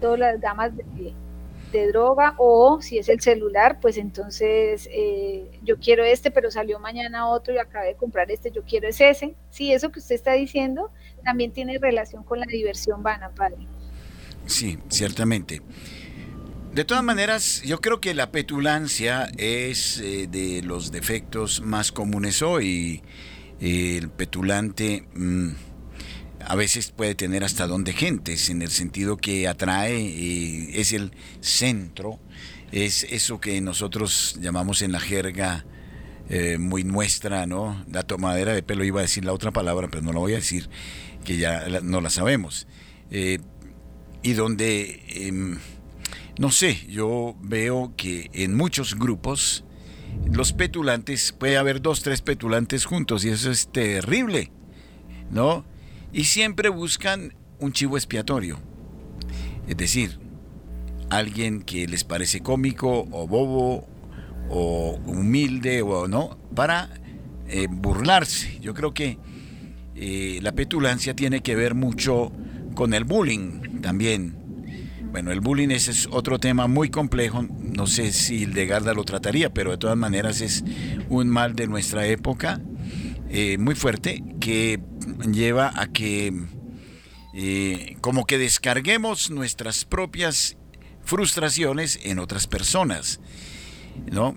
todas 0.00 0.18
las 0.18 0.40
gamas 0.40 0.72
de, 0.76 1.14
droga 1.90 2.34
o 2.36 2.82
si 2.82 2.98
es 2.98 3.08
el 3.08 3.22
celular, 3.22 3.78
pues 3.80 3.96
entonces 3.96 4.86
eh, 4.92 5.50
yo 5.62 5.78
quiero 5.78 6.04
este, 6.04 6.30
pero 6.30 6.50
salió 6.50 6.78
mañana 6.78 7.26
otro 7.30 7.54
y 7.54 7.58
acabé 7.58 7.86
de 7.86 7.94
comprar 7.94 8.30
este, 8.30 8.50
yo 8.50 8.62
quiero 8.62 8.88
es 8.88 9.00
ese. 9.00 9.34
Sí, 9.48 9.72
eso 9.72 9.90
que 9.90 10.00
usted 10.00 10.16
está 10.16 10.32
diciendo 10.34 10.90
también 11.24 11.50
tiene 11.50 11.78
relación 11.78 12.24
con 12.24 12.40
la 12.40 12.44
diversión 12.44 13.02
vana, 13.02 13.30
padre. 13.30 13.66
Sí, 14.44 14.78
ciertamente. 14.88 15.62
De 16.74 16.86
todas 16.86 17.04
maneras, 17.04 17.60
yo 17.66 17.82
creo 17.82 18.00
que 18.00 18.14
la 18.14 18.32
petulancia 18.32 19.30
es 19.36 19.98
eh, 19.98 20.26
de 20.26 20.62
los 20.62 20.90
defectos 20.90 21.60
más 21.60 21.92
comunes 21.92 22.40
hoy. 22.40 23.02
el 23.60 24.08
petulante 24.08 25.06
mm, 25.14 25.48
a 26.46 26.56
veces 26.56 26.90
puede 26.90 27.14
tener 27.14 27.44
hasta 27.44 27.66
don 27.66 27.84
de 27.84 27.92
gentes, 27.92 28.48
en 28.48 28.62
el 28.62 28.70
sentido 28.70 29.18
que 29.18 29.48
atrae, 29.48 29.98
eh, 30.00 30.80
es 30.80 30.94
el 30.94 31.12
centro, 31.40 32.18
es 32.70 33.04
eso 33.10 33.38
que 33.38 33.60
nosotros 33.60 34.38
llamamos 34.40 34.80
en 34.80 34.92
la 34.92 35.00
jerga 35.00 35.66
eh, 36.30 36.56
muy 36.56 36.84
nuestra, 36.84 37.44
¿no? 37.44 37.84
La 37.92 38.02
tomadera 38.02 38.54
de 38.54 38.62
pelo, 38.62 38.82
iba 38.82 39.00
a 39.00 39.02
decir 39.02 39.26
la 39.26 39.34
otra 39.34 39.50
palabra, 39.50 39.88
pero 39.90 40.02
no 40.02 40.14
la 40.14 40.20
voy 40.20 40.32
a 40.32 40.36
decir, 40.36 40.70
que 41.22 41.36
ya 41.36 41.66
no 41.82 42.00
la 42.00 42.08
sabemos. 42.08 42.66
y 43.10 44.32
donde 44.34 45.02
em, 45.08 45.58
no 46.38 46.50
sé, 46.50 46.86
yo 46.88 47.36
veo 47.40 47.92
que 47.96 48.30
en 48.32 48.54
muchos 48.54 48.98
grupos 48.98 49.64
los 50.30 50.52
petulantes, 50.52 51.32
puede 51.32 51.56
haber 51.56 51.82
dos, 51.82 52.02
tres 52.02 52.22
petulantes 52.22 52.84
juntos 52.84 53.24
y 53.24 53.30
eso 53.30 53.50
es 53.50 53.68
terrible, 53.68 54.50
¿no? 55.30 55.64
Y 56.12 56.24
siempre 56.24 56.68
buscan 56.68 57.34
un 57.58 57.72
chivo 57.72 57.96
expiatorio. 57.96 58.58
Es 59.66 59.76
decir, 59.76 60.18
alguien 61.10 61.62
que 61.62 61.86
les 61.86 62.04
parece 62.04 62.40
cómico 62.40 63.06
o 63.10 63.26
bobo 63.26 63.86
o 64.48 64.98
humilde 65.06 65.82
o 65.82 66.08
no, 66.08 66.38
para 66.54 66.90
eh, 67.48 67.66
burlarse. 67.70 68.58
Yo 68.60 68.74
creo 68.74 68.92
que 68.92 69.18
eh, 69.94 70.38
la 70.42 70.52
petulancia 70.52 71.14
tiene 71.14 71.42
que 71.42 71.54
ver 71.54 71.74
mucho 71.74 72.32
con 72.74 72.94
el 72.94 73.04
bullying 73.04 73.80
también. 73.80 74.41
Bueno, 75.12 75.30
el 75.30 75.40
bullying 75.40 75.68
ese 75.68 75.90
es 75.90 76.08
otro 76.10 76.38
tema 76.38 76.68
muy 76.68 76.88
complejo. 76.88 77.42
No 77.42 77.86
sé 77.86 78.12
si 78.12 78.46
de 78.46 78.64
Garda 78.64 78.94
lo 78.94 79.04
trataría, 79.04 79.52
pero 79.52 79.70
de 79.70 79.76
todas 79.76 79.96
maneras 79.96 80.40
es 80.40 80.64
un 81.10 81.28
mal 81.28 81.54
de 81.54 81.66
nuestra 81.66 82.06
época 82.06 82.62
eh, 83.28 83.58
muy 83.58 83.74
fuerte 83.74 84.24
que 84.40 84.80
lleva 85.30 85.70
a 85.78 85.88
que 85.88 86.32
eh, 87.34 87.96
como 88.00 88.24
que 88.24 88.38
descarguemos 88.38 89.30
nuestras 89.30 89.84
propias 89.84 90.56
frustraciones 91.02 92.00
en 92.04 92.18
otras 92.18 92.46
personas, 92.46 93.20
¿no? 94.10 94.34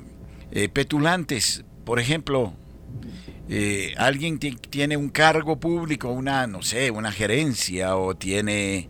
Eh, 0.51 0.67
petulantes, 0.67 1.63
por 1.85 2.01
ejemplo, 2.01 2.53
alguien 3.95 4.39
tiene 4.39 4.97
un 4.97 5.07
cargo 5.07 5.57
público, 5.57 6.09
una, 6.09 6.47
no 6.47 6.61
sé, 6.63 6.91
una 6.91 7.13
gerencia 7.13 7.95
o 7.95 8.15
tiene 8.15 8.89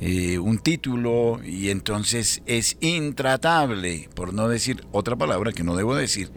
eh, 0.00 0.38
un 0.38 0.58
título 0.58 1.40
y 1.44 1.70
entonces 1.70 2.42
es 2.46 2.76
intratable, 2.80 4.08
por 4.14 4.34
no 4.34 4.48
decir 4.48 4.84
otra 4.92 5.16
palabra 5.16 5.52
que 5.52 5.64
no 5.64 5.74
debo 5.74 5.94
decir, 5.94 6.30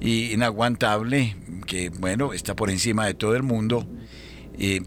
y 0.00 0.32
inaguantable, 0.32 1.36
que 1.66 1.90
bueno, 1.90 2.32
está 2.32 2.54
por 2.54 2.70
encima 2.70 3.06
de 3.06 3.14
todo 3.14 3.34
el 3.34 3.42
mundo. 3.42 3.86
Eh, 4.58 4.82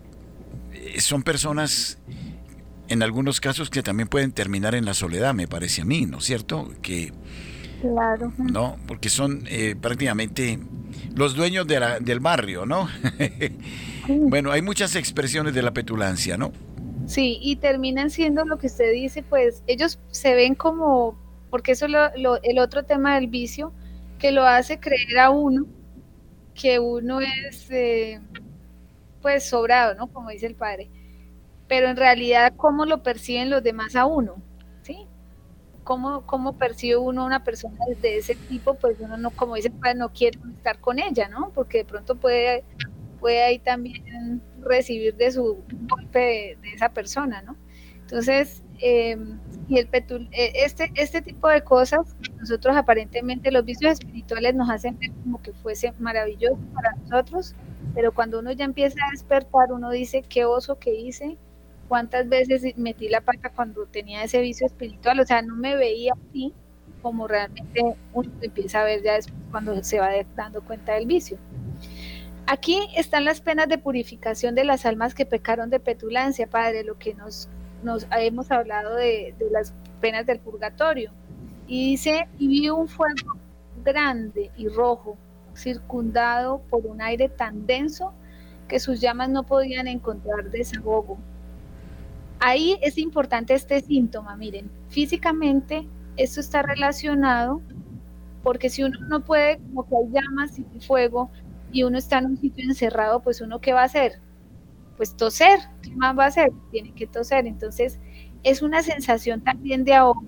son 0.99 1.23
personas, 1.23 1.97
en 2.89 3.01
algunos 3.01 3.39
casos, 3.39 3.69
que 3.69 3.81
también 3.81 4.07
pueden 4.07 4.31
terminar 4.31 4.75
en 4.75 4.85
la 4.85 4.93
soledad, 4.93 5.33
me 5.33 5.47
parece 5.47 5.81
a 5.81 5.85
mí, 5.85 6.05
¿no 6.05 6.19
es 6.19 6.25
cierto? 6.25 6.71
Que, 6.81 7.11
Claro. 7.81 8.33
¿No? 8.37 8.77
Porque 8.87 9.09
son 9.09 9.43
eh, 9.47 9.75
prácticamente 9.79 10.59
los 11.15 11.35
dueños 11.35 11.67
de 11.67 11.79
la, 11.79 11.99
del 11.99 12.19
barrio, 12.19 12.65
¿no? 12.65 12.87
bueno, 14.07 14.51
hay 14.51 14.61
muchas 14.61 14.95
expresiones 14.95 15.53
de 15.53 15.61
la 15.61 15.73
petulancia, 15.73 16.37
¿no? 16.37 16.51
Sí, 17.07 17.37
y 17.41 17.57
terminan 17.57 18.09
siendo 18.09 18.45
lo 18.45 18.57
que 18.57 18.67
usted 18.67 18.91
dice, 18.91 19.23
pues 19.23 19.63
ellos 19.67 19.99
se 20.09 20.33
ven 20.33 20.55
como, 20.55 21.17
porque 21.49 21.73
eso 21.73 21.85
es 21.85 21.91
lo, 22.17 22.41
el 22.41 22.59
otro 22.59 22.83
tema 22.83 23.15
del 23.15 23.27
vicio, 23.27 23.71
que 24.17 24.31
lo 24.31 24.43
hace 24.43 24.79
creer 24.79 25.19
a 25.19 25.29
uno 25.29 25.65
que 26.55 26.79
uno 26.79 27.19
es 27.19 27.69
eh, 27.69 28.19
pues 29.21 29.47
sobrado, 29.47 29.93
¿no? 29.95 30.07
Como 30.07 30.29
dice 30.29 30.47
el 30.47 30.55
padre. 30.55 30.89
Pero 31.67 31.89
en 31.89 31.97
realidad, 31.97 32.53
¿cómo 32.55 32.85
lo 32.85 33.03
perciben 33.03 33.49
los 33.49 33.61
demás 33.61 33.95
a 33.95 34.05
uno? 34.05 34.35
¿Sí? 34.81 35.05
¿Cómo, 35.83 36.25
cómo 36.25 36.57
percibe 36.57 36.97
uno 36.97 37.23
a 37.23 37.25
una 37.25 37.43
persona 37.43 37.77
de 38.01 38.17
ese 38.17 38.35
tipo? 38.35 38.75
Pues 38.75 38.97
uno 38.99 39.17
no, 39.17 39.31
como 39.31 39.55
dice 39.55 39.67
el 39.67 39.73
padre, 39.73 39.95
no 39.95 40.09
quiere 40.09 40.39
estar 40.55 40.79
con 40.79 40.97
ella, 40.99 41.27
¿no? 41.27 41.51
Porque 41.53 41.79
de 41.79 41.85
pronto 41.85 42.15
puede, 42.15 42.63
puede 43.19 43.43
ahí 43.43 43.59
también 43.59 44.41
recibir 44.65 45.15
de 45.15 45.31
su 45.31 45.63
golpe 45.87 46.57
de, 46.61 46.69
esa 46.73 46.89
persona, 46.89 47.41
¿no? 47.41 47.55
Entonces, 48.01 48.63
em, 48.79 49.39
y 49.67 49.79
el 49.79 49.87
petul 49.87 50.27
e, 50.31 50.51
este, 50.65 50.91
este 50.95 51.21
tipo 51.21 51.47
de 51.47 51.63
cosas, 51.63 52.15
nosotros 52.39 52.75
aparentemente 52.75 53.51
los 53.51 53.65
vicios 53.65 53.93
espirituales 53.93 54.53
nos 54.55 54.69
hacen 54.69 54.97
ver 54.99 55.11
como 55.23 55.41
que 55.41 55.53
fuese 55.53 55.91
maravilloso 55.99 56.59
para 56.73 56.91
nosotros, 56.95 57.55
pero 57.93 58.13
cuando 58.13 58.39
uno 58.39 58.51
ya 58.51 58.65
empieza 58.65 58.97
a 59.07 59.11
despertar, 59.11 59.71
uno 59.71 59.89
dice, 59.91 60.23
qué 60.27 60.45
oso 60.45 60.77
que 60.77 60.93
hice, 60.93 61.37
cuántas 61.87 62.27
veces 62.27 62.77
metí 62.77 63.09
la 63.09 63.21
pata 63.21 63.49
cuando 63.49 63.85
tenía 63.85 64.23
ese 64.23 64.41
vicio 64.41 64.67
espiritual, 64.67 65.19
o 65.19 65.25
sea, 65.25 65.41
no 65.41 65.55
me 65.55 65.75
veía 65.75 66.13
así 66.13 66.53
como 67.01 67.27
realmente 67.27 67.83
uno 68.13 68.31
empieza 68.41 68.81
a 68.81 68.83
ver 68.83 69.03
ya 69.03 69.13
después 69.13 69.39
cuando 69.51 69.83
se 69.83 69.99
va 69.99 70.09
dando 70.35 70.63
cuenta 70.63 70.93
del 70.93 71.05
vicio. 71.05 71.37
Aquí 72.47 72.79
están 72.95 73.25
las 73.25 73.41
penas 73.41 73.67
de 73.67 73.79
purificación 73.79 74.53
de 74.53 74.65
las 74.65 74.85
almas 74.85 75.15
que 75.15 75.25
pecaron 75.25 75.71
de 75.71 75.79
petulancia, 75.79 76.47
Padre, 76.47 76.83
lo 76.83 76.97
que 76.99 77.15
nos, 77.15 77.49
nos 77.81 78.05
hemos 78.11 78.51
hablado 78.51 78.95
de, 78.95 79.33
las 79.51 79.73
penas 79.99 80.27
del 80.27 80.39
purgatorio. 80.39 81.11
Y 81.67 81.91
dice, 81.91 82.27
y 82.37 82.47
vi 82.47 82.69
un 82.69 82.87
fuego 82.87 83.39
grande 83.83 84.51
y 84.57 84.67
rojo, 84.67 85.17
circundado 85.55 86.61
por 86.69 86.85
un 86.85 87.01
aire 87.01 87.29
tan 87.29 87.65
denso 87.65 88.13
que 88.67 88.79
sus 88.79 89.01
llamas 89.01 89.29
no 89.29 89.43
podían 89.43 89.87
encontrar 89.87 90.51
desahogo. 90.51 91.17
Ahí 92.39 92.77
es 92.81 92.99
importante 92.99 93.55
este 93.55 93.81
síntoma, 93.81 94.35
miren, 94.35 94.69
físicamente 94.89 95.87
esto 96.15 96.41
está 96.41 96.61
relacionado 96.61 97.61
porque 98.43 98.69
si 98.69 98.83
uno 98.83 98.99
no 99.09 99.21
puede, 99.21 99.57
como 99.57 99.87
que 99.87 99.95
hay 99.95 100.11
llamas 100.11 100.59
y 100.59 100.79
fuego, 100.79 101.31
y 101.75 101.83
uno 101.83 101.97
está 101.97 102.19
en 102.19 102.27
un 102.27 102.37
sitio 102.37 102.63
encerrado, 102.63 103.21
pues 103.21 103.41
uno 103.41 103.59
qué 103.59 103.73
va 103.73 103.81
a 103.81 103.85
hacer? 103.85 104.21
Pues 104.95 105.17
toser, 105.17 105.59
¿qué 105.81 105.93
más 105.93 106.17
va 106.17 106.23
a 106.23 106.27
hacer? 106.27 106.53
Tiene 106.71 106.93
que 106.93 107.05
toser. 107.05 107.45
Entonces, 107.47 107.99
es 108.43 108.61
una 108.61 108.81
sensación 108.81 109.43
también 109.43 109.83
de 109.83 109.93
ahogo, 109.93 110.23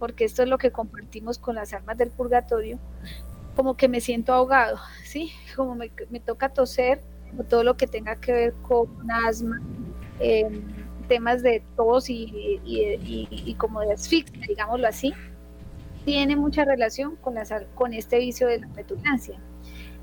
porque 0.00 0.24
esto 0.24 0.42
es 0.42 0.48
lo 0.48 0.58
que 0.58 0.72
compartimos 0.72 1.38
con 1.38 1.54
las 1.54 1.72
almas 1.72 1.98
del 1.98 2.10
purgatorio, 2.10 2.80
como 3.54 3.76
que 3.76 3.86
me 3.86 4.00
siento 4.00 4.32
ahogado, 4.32 4.76
¿sí? 5.04 5.30
Como 5.54 5.76
me, 5.76 5.88
toca 6.18 6.48
toser, 6.48 7.00
o 7.38 7.44
todo 7.44 7.62
lo 7.62 7.76
que 7.76 7.86
tenga 7.86 8.16
que 8.16 8.32
ver 8.32 8.52
con 8.62 9.08
asma, 9.08 9.62
em, 10.18 10.64
temas 11.06 11.44
de 11.44 11.62
tos 11.76 12.10
y, 12.10 12.60
y, 12.64 13.54
como 13.54 13.82
de 13.82 13.92
asfixia, 13.92 14.42
digámoslo 14.48 14.88
así, 14.88 15.14
tiene 16.04 16.34
mucha 16.34 16.64
relación 16.64 17.14
con, 17.14 17.34
la, 17.34 17.44
con 17.76 17.94
este 17.94 18.18
vicio 18.18 18.48
de 18.48 18.58
la 18.58 18.66
petulancia. 18.66 19.38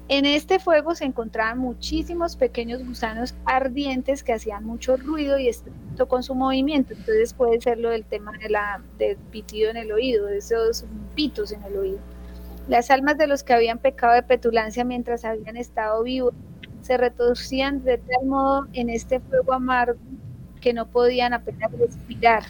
En 0.10 0.26
este 0.26 0.58
fuego 0.58 0.95
se 0.95 1.06
encontraban 1.06 1.60
muchísimos 1.60 2.36
pequeños 2.36 2.84
gusanos 2.84 3.36
ardientes 3.45 4.24
que 4.24 4.34
hacían 4.34 4.65
mucho 4.65 4.98
ruido 4.98 5.38
y 5.38 5.48
esto 5.48 5.69
con 6.08 6.24
su 6.24 6.34
movimiento. 6.34 6.93
Entonces 6.93 7.36
puede 7.36 7.62
ser 7.62 7.78
lo 7.78 7.91
del 7.91 8.06
tema 8.06 8.32
de 8.41 8.50
la, 8.50 8.82
del 8.98 9.17
pitido 9.17 9.69
en 9.69 9.78
el 9.78 9.91
oído, 9.91 10.26
de 10.26 10.39
esos 10.39 10.86
pitos 11.13 11.52
en 11.52 11.62
el 11.62 11.78
oído. 11.78 12.00
Las 12.67 12.89
almas 12.89 13.19
de 13.19 13.28
los 13.28 13.43
que 13.43 13.54
habían 13.54 13.78
pecado 13.78 14.15
de 14.15 14.24
petulancia 14.24 14.84
mientras 14.84 15.26
habían 15.26 15.58
estado 15.58 16.02
vivos 16.02 16.34
se 16.82 16.98
retorcían 16.98 17.84
de 17.84 18.00
tal 18.00 18.26
modo 18.26 18.67
en 18.74 18.89
este 18.89 19.19
fuego 19.19 19.54
amargo 19.54 20.00
que 20.60 20.74
no 20.74 20.88
podían 20.88 21.34
apenas 21.34 21.72
respirar. 21.74 22.45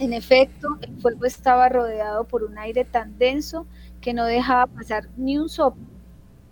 En 0.00 0.12
efecto, 0.12 0.78
el 0.80 1.00
fuego 1.00 1.26
estaba 1.26 1.68
rodeado 1.68 2.24
por 2.24 2.42
un 2.42 2.58
aire 2.58 2.84
tan 2.84 3.16
denso 3.18 3.68
que 4.00 4.12
no 4.12 4.24
dejaba 4.24 4.66
pasar 4.66 5.08
ni 5.16 5.38
un 5.38 5.48
soplo 5.48 5.95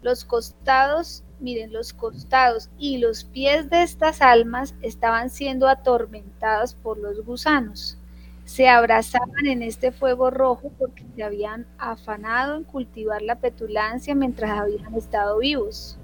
los 0.04 0.24
costados, 0.26 1.24
miren, 1.40 1.72
los 1.72 1.94
costados 1.94 2.68
y 2.78 2.98
los 2.98 3.24
pies 3.24 3.70
de 3.70 3.82
estas 3.82 4.20
almas 4.20 4.74
estaban 4.82 5.30
siendo 5.30 5.66
atormentados 5.66 6.74
por 6.74 6.98
los 6.98 7.24
gusanos. 7.24 7.98
se 8.44 8.68
abrazaban 8.68 9.46
en 9.46 9.62
este 9.62 9.90
fuego 9.90 10.30
rojo 10.30 10.70
porque 10.78 11.02
se 11.16 11.22
habían 11.22 11.66
afanado 11.78 12.56
en 12.56 12.64
cultivar 12.64 13.22
la 13.22 13.36
petulancia 13.36 14.14
mientras 14.14 14.50
habían 14.50 14.94
estado 14.94 15.38
vivos. 15.38 15.96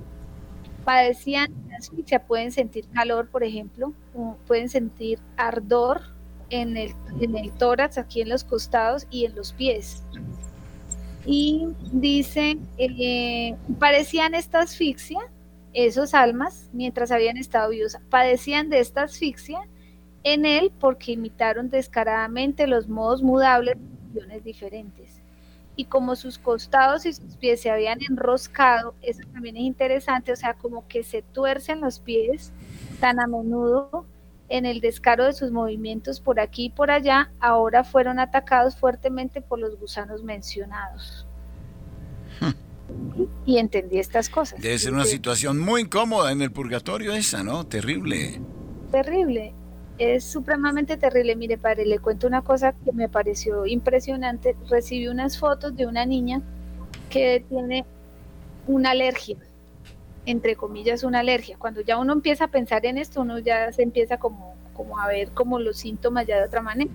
Padecían 0.86 1.52
asfixia, 1.78 2.26
pueden 2.26 2.50
sentir 2.50 2.88
calor, 2.94 3.28
por 3.28 3.44
ejemplo, 3.44 3.92
pueden 4.46 4.70
sentir 4.70 5.18
ardor 5.36 6.00
en 6.48 6.78
el, 6.78 6.94
en 7.20 7.36
el 7.36 7.52
tórax, 7.52 7.98
aquí 7.98 8.22
en 8.22 8.30
los 8.30 8.44
costados 8.44 9.06
y 9.10 9.26
en 9.26 9.36
los 9.36 9.52
pies. 9.52 10.02
Y 11.26 11.68
dice, 11.92 12.58
eh, 12.78 13.56
parecían 13.78 14.34
esta 14.34 14.60
asfixia, 14.60 15.20
esos 15.72 16.14
almas, 16.14 16.70
mientras 16.72 17.10
habían 17.10 17.36
estado 17.36 17.70
vivos, 17.70 17.96
padecían 18.08 18.70
de 18.70 18.80
esta 18.80 19.02
asfixia 19.02 19.60
en 20.24 20.46
él 20.46 20.72
porque 20.80 21.12
imitaron 21.12 21.70
descaradamente 21.70 22.66
los 22.66 22.88
modos 22.88 23.22
mudables 23.22 23.76
de 24.12 24.40
diferentes. 24.40 25.20
Y 25.76 25.84
como 25.84 26.16
sus 26.16 26.38
costados 26.38 27.06
y 27.06 27.12
sus 27.12 27.36
pies 27.36 27.62
se 27.62 27.70
habían 27.70 28.00
enroscado, 28.02 28.94
eso 29.02 29.20
también 29.32 29.56
es 29.56 29.62
interesante, 29.62 30.32
o 30.32 30.36
sea, 30.36 30.54
como 30.54 30.86
que 30.88 31.02
se 31.04 31.22
tuercen 31.22 31.80
los 31.80 32.00
pies 32.00 32.52
tan 32.98 33.20
a 33.20 33.26
menudo 33.26 34.04
en 34.50 34.66
el 34.66 34.80
descaro 34.80 35.24
de 35.24 35.32
sus 35.32 35.50
movimientos 35.50 36.20
por 36.20 36.38
aquí 36.40 36.66
y 36.66 36.70
por 36.70 36.90
allá, 36.90 37.32
ahora 37.40 37.84
fueron 37.84 38.18
atacados 38.18 38.76
fuertemente 38.76 39.40
por 39.40 39.58
los 39.58 39.78
gusanos 39.78 40.22
mencionados. 40.22 41.26
Hmm. 42.40 43.24
Y 43.46 43.58
entendí 43.58 43.98
estas 43.98 44.28
cosas. 44.28 44.60
Debe 44.60 44.78
ser 44.78 44.92
una 44.92 45.06
situación 45.06 45.58
muy 45.58 45.82
incómoda 45.82 46.32
en 46.32 46.42
el 46.42 46.50
purgatorio 46.50 47.14
esa, 47.14 47.42
¿no? 47.42 47.64
Terrible. 47.64 48.40
Terrible 48.90 49.54
es 50.00 50.24
supremamente 50.24 50.96
terrible. 50.96 51.36
Mire, 51.36 51.58
padre, 51.58 51.84
le 51.84 51.98
cuento 51.98 52.26
una 52.26 52.40
cosa 52.40 52.72
que 52.72 52.92
me 52.92 53.08
pareció 53.08 53.66
impresionante. 53.66 54.56
Recibí 54.68 55.08
unas 55.08 55.38
fotos 55.38 55.76
de 55.76 55.86
una 55.86 56.06
niña 56.06 56.40
que 57.10 57.44
tiene 57.48 57.84
una 58.66 58.92
alergia, 58.92 59.36
entre 60.26 60.56
comillas, 60.56 61.02
una 61.02 61.20
alergia. 61.20 61.56
Cuando 61.58 61.80
ya 61.80 61.98
uno 61.98 62.12
empieza 62.12 62.44
a 62.44 62.48
pensar 62.48 62.84
en 62.86 62.98
esto, 62.98 63.22
uno 63.22 63.38
ya 63.38 63.72
se 63.72 63.82
empieza 63.82 64.18
como, 64.18 64.54
como 64.74 64.98
a 64.98 65.08
ver 65.08 65.30
como 65.32 65.58
los 65.58 65.78
síntomas 65.78 66.26
ya 66.26 66.38
de 66.38 66.44
otra 66.44 66.62
manera. 66.62 66.90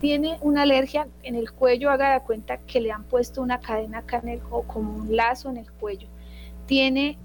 Tiene 0.00 0.38
una 0.40 0.62
alergia 0.62 1.08
en 1.22 1.34
el 1.34 1.52
cuello, 1.52 1.90
haga 1.90 2.14
de 2.14 2.20
cuenta 2.20 2.58
que 2.58 2.80
le 2.80 2.90
han 2.90 3.04
puesto 3.04 3.42
una 3.42 3.60
cadena 3.60 3.98
acá 3.98 4.20
en 4.22 4.28
el, 4.30 4.40
o 4.50 4.62
como 4.62 4.96
un 4.96 5.14
lazo 5.14 5.50
en 5.50 5.58
el 5.58 5.70
cuello. 5.72 6.08
Tiene 6.66 7.18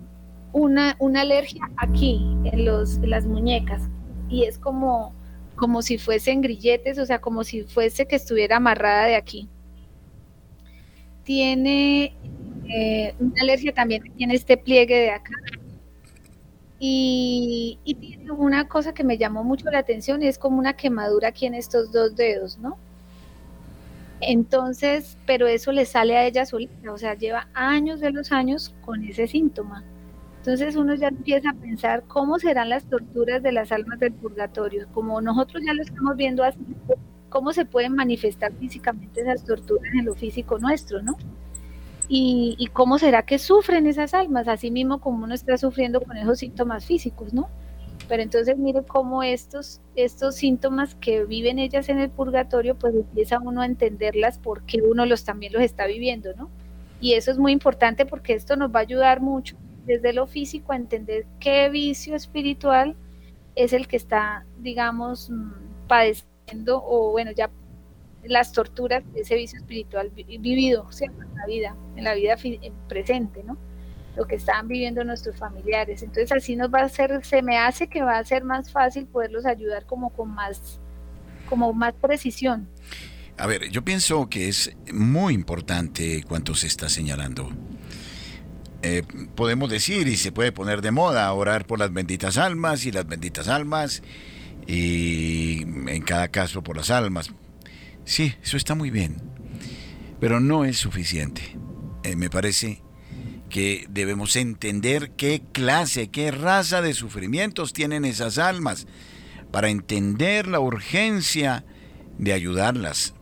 una, 0.51 0.95
una 0.99 1.21
alergia 1.21 1.61
aquí, 1.77 2.21
en, 2.43 2.65
los, 2.65 2.97
en 2.97 3.09
las 3.09 3.25
muñecas 3.25 3.83
y 4.29 4.43
es 4.43 4.57
como, 4.57 5.13
como 5.55 5.81
si 5.81 5.97
fuesen 5.97 6.41
grilletes, 6.41 6.97
o 6.97 7.05
sea, 7.05 7.19
como 7.19 7.43
si 7.43 7.63
fuese 7.63 8.07
que 8.07 8.15
estuviera 8.15 8.57
amarrada 8.57 9.05
de 9.05 9.15
aquí. 9.15 9.49
Tiene 11.23 12.15
eh, 12.67 13.15
una 13.19 13.41
alergia 13.41 13.73
también 13.73 14.03
tiene 14.15 14.35
este 14.35 14.57
pliegue 14.57 14.95
de 14.95 15.11
acá. 15.11 15.33
Y, 16.79 17.79
y, 17.85 17.95
tiene 17.95 18.31
una 18.31 18.67
cosa 18.67 18.93
que 18.93 19.03
me 19.03 19.17
llamó 19.17 19.43
mucho 19.43 19.69
la 19.71 19.79
atención 19.79 20.21
es 20.23 20.37
como 20.37 20.59
una 20.59 20.73
quemadura 20.75 21.29
aquí 21.29 21.45
en 21.45 21.53
estos 21.55 21.91
dos 21.91 22.15
dedos, 22.15 22.57
¿no? 22.59 22.77
Entonces, 24.21 25.17
pero 25.25 25.47
eso 25.47 25.71
le 25.71 25.85
sale 25.85 26.17
a 26.17 26.25
ella 26.25 26.45
solita, 26.45 26.91
o 26.91 26.97
sea, 26.97 27.15
lleva 27.15 27.47
años 27.53 27.99
de 27.99 28.11
los 28.11 28.31
años 28.31 28.73
con 28.81 29.03
ese 29.03 29.27
síntoma. 29.27 29.83
Entonces 30.37 30.75
uno 30.75 30.93
ya 30.95 31.07
empieza 31.07 31.49
a 31.49 31.53
pensar 31.53 32.03
cómo 32.07 32.37
serán 32.39 32.69
las 32.69 32.85
torturas 32.85 33.41
de 33.41 33.51
las 33.51 33.71
almas 33.71 33.99
del 33.99 34.13
purgatorio. 34.13 34.87
Como 34.93 35.19
nosotros 35.19 35.63
ya 35.65 35.73
lo 35.73 35.81
estamos 35.81 36.15
viendo 36.15 36.43
así, 36.43 36.59
cómo 37.29 37.51
se 37.51 37.65
pueden 37.65 37.95
manifestar 37.95 38.53
físicamente 38.53 39.21
esas 39.21 39.43
torturas 39.43 39.91
en 39.93 40.05
lo 40.05 40.15
físico 40.15 40.59
nuestro, 40.59 41.01
¿no? 41.01 41.17
Y, 42.07 42.69
cómo 42.73 42.99
será 42.99 43.23
que 43.23 43.39
sufren 43.39 43.87
esas 43.87 44.13
almas, 44.13 44.47
así 44.47 44.69
mismo 44.69 44.99
como 44.99 45.23
uno 45.23 45.33
está 45.33 45.57
sufriendo 45.57 46.01
con 46.01 46.17
esos 46.17 46.39
síntomas 46.39 46.85
físicos, 46.85 47.33
¿no? 47.33 47.49
Pero 48.07 48.21
entonces 48.21 48.57
mire 48.57 48.83
cómo 48.83 49.23
estos, 49.23 49.81
estos 49.95 50.35
síntomas 50.35 50.93
que 50.95 51.25
viven 51.25 51.57
ellas 51.57 51.89
en 51.89 51.99
el 51.99 52.11
purgatorio, 52.11 52.75
pues 52.75 52.93
empieza 52.93 53.39
uno 53.39 53.61
a 53.61 53.65
entenderlas 53.65 54.37
porque 54.37 54.81
uno 54.81 55.05
los 55.05 55.23
también 55.23 55.53
los 55.53 55.63
está 55.63 55.87
viviendo, 55.87 56.33
¿no? 56.35 56.49
Y 57.01 57.13
eso 57.13 57.31
es 57.31 57.39
muy 57.39 57.51
importante 57.51 58.05
porque 58.05 58.33
esto 58.33 58.55
nos 58.55 58.73
va 58.73 58.79
a 58.79 58.83
ayudar 58.83 59.21
mucho 59.21 59.57
desde 59.85 60.13
lo 60.13 60.27
físico 60.27 60.73
a 60.73 60.75
entender 60.75 61.25
qué 61.39 61.69
vicio 61.69 62.15
espiritual 62.15 62.95
es 63.55 63.73
el 63.73 63.87
que 63.87 63.97
está, 63.97 64.45
digamos, 64.59 65.29
mm, 65.29 65.87
padeciendo 65.87 66.83
o 66.83 67.11
bueno, 67.11 67.31
ya 67.31 67.49
las 68.27 68.51
torturas 68.51 69.03
de 69.13 69.21
ese 69.21 69.35
vicio 69.35 69.59
espiritual 69.59 70.11
vivido 70.11 70.91
¿cierto? 70.91 71.21
en 71.21 71.35
la 71.35 71.45
vida, 71.45 71.75
en 71.95 72.03
la 72.03 72.13
vida 72.13 72.35
presente, 72.87 73.43
¿no? 73.43 73.57
Lo 74.15 74.25
que 74.25 74.35
estaban 74.35 74.67
viviendo 74.67 75.03
nuestros 75.03 75.35
familiares. 75.37 76.01
Entonces 76.01 76.31
así 76.31 76.55
nos 76.55 76.73
va 76.73 76.79
a 76.79 76.85
hacer, 76.85 77.23
se 77.25 77.41
me 77.41 77.57
hace 77.57 77.87
que 77.87 78.01
va 78.01 78.17
a 78.17 78.23
ser 78.23 78.43
más 78.43 78.71
fácil 78.71 79.05
poderlos 79.07 79.45
ayudar 79.45 79.85
como 79.85 80.11
con 80.11 80.33
más, 80.33 80.79
como 81.49 81.73
más 81.73 81.93
precisión. 81.95 82.69
A 83.37 83.47
ver, 83.47 83.69
yo 83.69 83.83
pienso 83.83 84.29
que 84.29 84.47
es 84.47 84.71
muy 84.93 85.33
importante 85.33 86.23
cuanto 86.23 86.55
se 86.55 86.67
está 86.67 86.87
señalando. 86.87 87.49
Eh, 88.81 89.03
podemos 89.35 89.69
decir 89.69 90.07
y 90.07 90.15
se 90.15 90.31
puede 90.31 90.51
poner 90.51 90.81
de 90.81 90.91
moda 90.91 91.31
orar 91.33 91.65
por 91.65 91.79
las 91.79 91.91
benditas 91.91 92.37
almas 92.37 92.85
y 92.85 92.91
las 92.91 93.07
benditas 93.07 93.47
almas 93.47 94.03
y 94.67 95.63
en 95.63 96.01
cada 96.03 96.29
caso 96.29 96.63
por 96.63 96.77
las 96.77 96.89
almas. 96.91 97.31
Sí, 98.05 98.33
eso 98.43 98.55
está 98.55 98.75
muy 98.75 98.91
bien, 98.91 99.17
pero 100.19 100.39
no 100.39 100.63
es 100.63 100.77
suficiente. 100.77 101.57
Eh, 102.03 102.15
me 102.15 102.29
parece 102.29 102.83
que 103.49 103.87
debemos 103.89 104.35
entender 104.35 105.11
qué 105.11 105.41
clase, 105.51 106.09
qué 106.09 106.31
raza 106.31 106.81
de 106.81 106.93
sufrimientos 106.93 107.73
tienen 107.73 108.05
esas 108.05 108.37
almas 108.37 108.87
para 109.51 109.69
entender 109.69 110.47
la 110.47 110.59
urgencia 110.59 111.65
de 112.17 112.33
ayudarlas. 112.33 113.13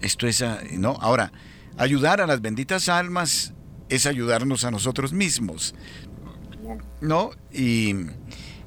Esto 0.00 0.26
es, 0.26 0.42
ah, 0.42 0.60
¿no? 0.72 0.96
Ahora, 1.00 1.32
ayudar 1.76 2.20
a 2.20 2.26
las 2.26 2.40
benditas 2.40 2.88
almas 2.88 3.54
es 3.88 4.06
ayudarnos 4.06 4.64
a 4.64 4.70
nosotros 4.70 5.12
mismos. 5.12 5.74
¿No? 7.00 7.30
Y 7.52 7.90
eh, 7.92 8.06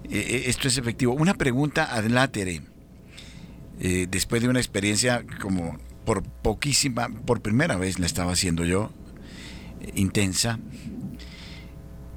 eh, 0.09 0.43
esto 0.47 0.67
es 0.67 0.77
efectivo. 0.77 1.13
Una 1.13 1.33
pregunta 1.33 1.95
ad 1.95 2.05
latere. 2.05 2.61
Eh, 3.79 4.07
después 4.09 4.41
de 4.41 4.49
una 4.49 4.59
experiencia 4.59 5.23
como 5.41 5.77
por 6.05 6.23
poquísima, 6.23 7.09
por 7.25 7.41
primera 7.41 7.75
vez 7.75 7.99
la 7.99 8.05
estaba 8.05 8.31
haciendo 8.31 8.63
yo, 8.63 8.91
intensa, 9.93 10.59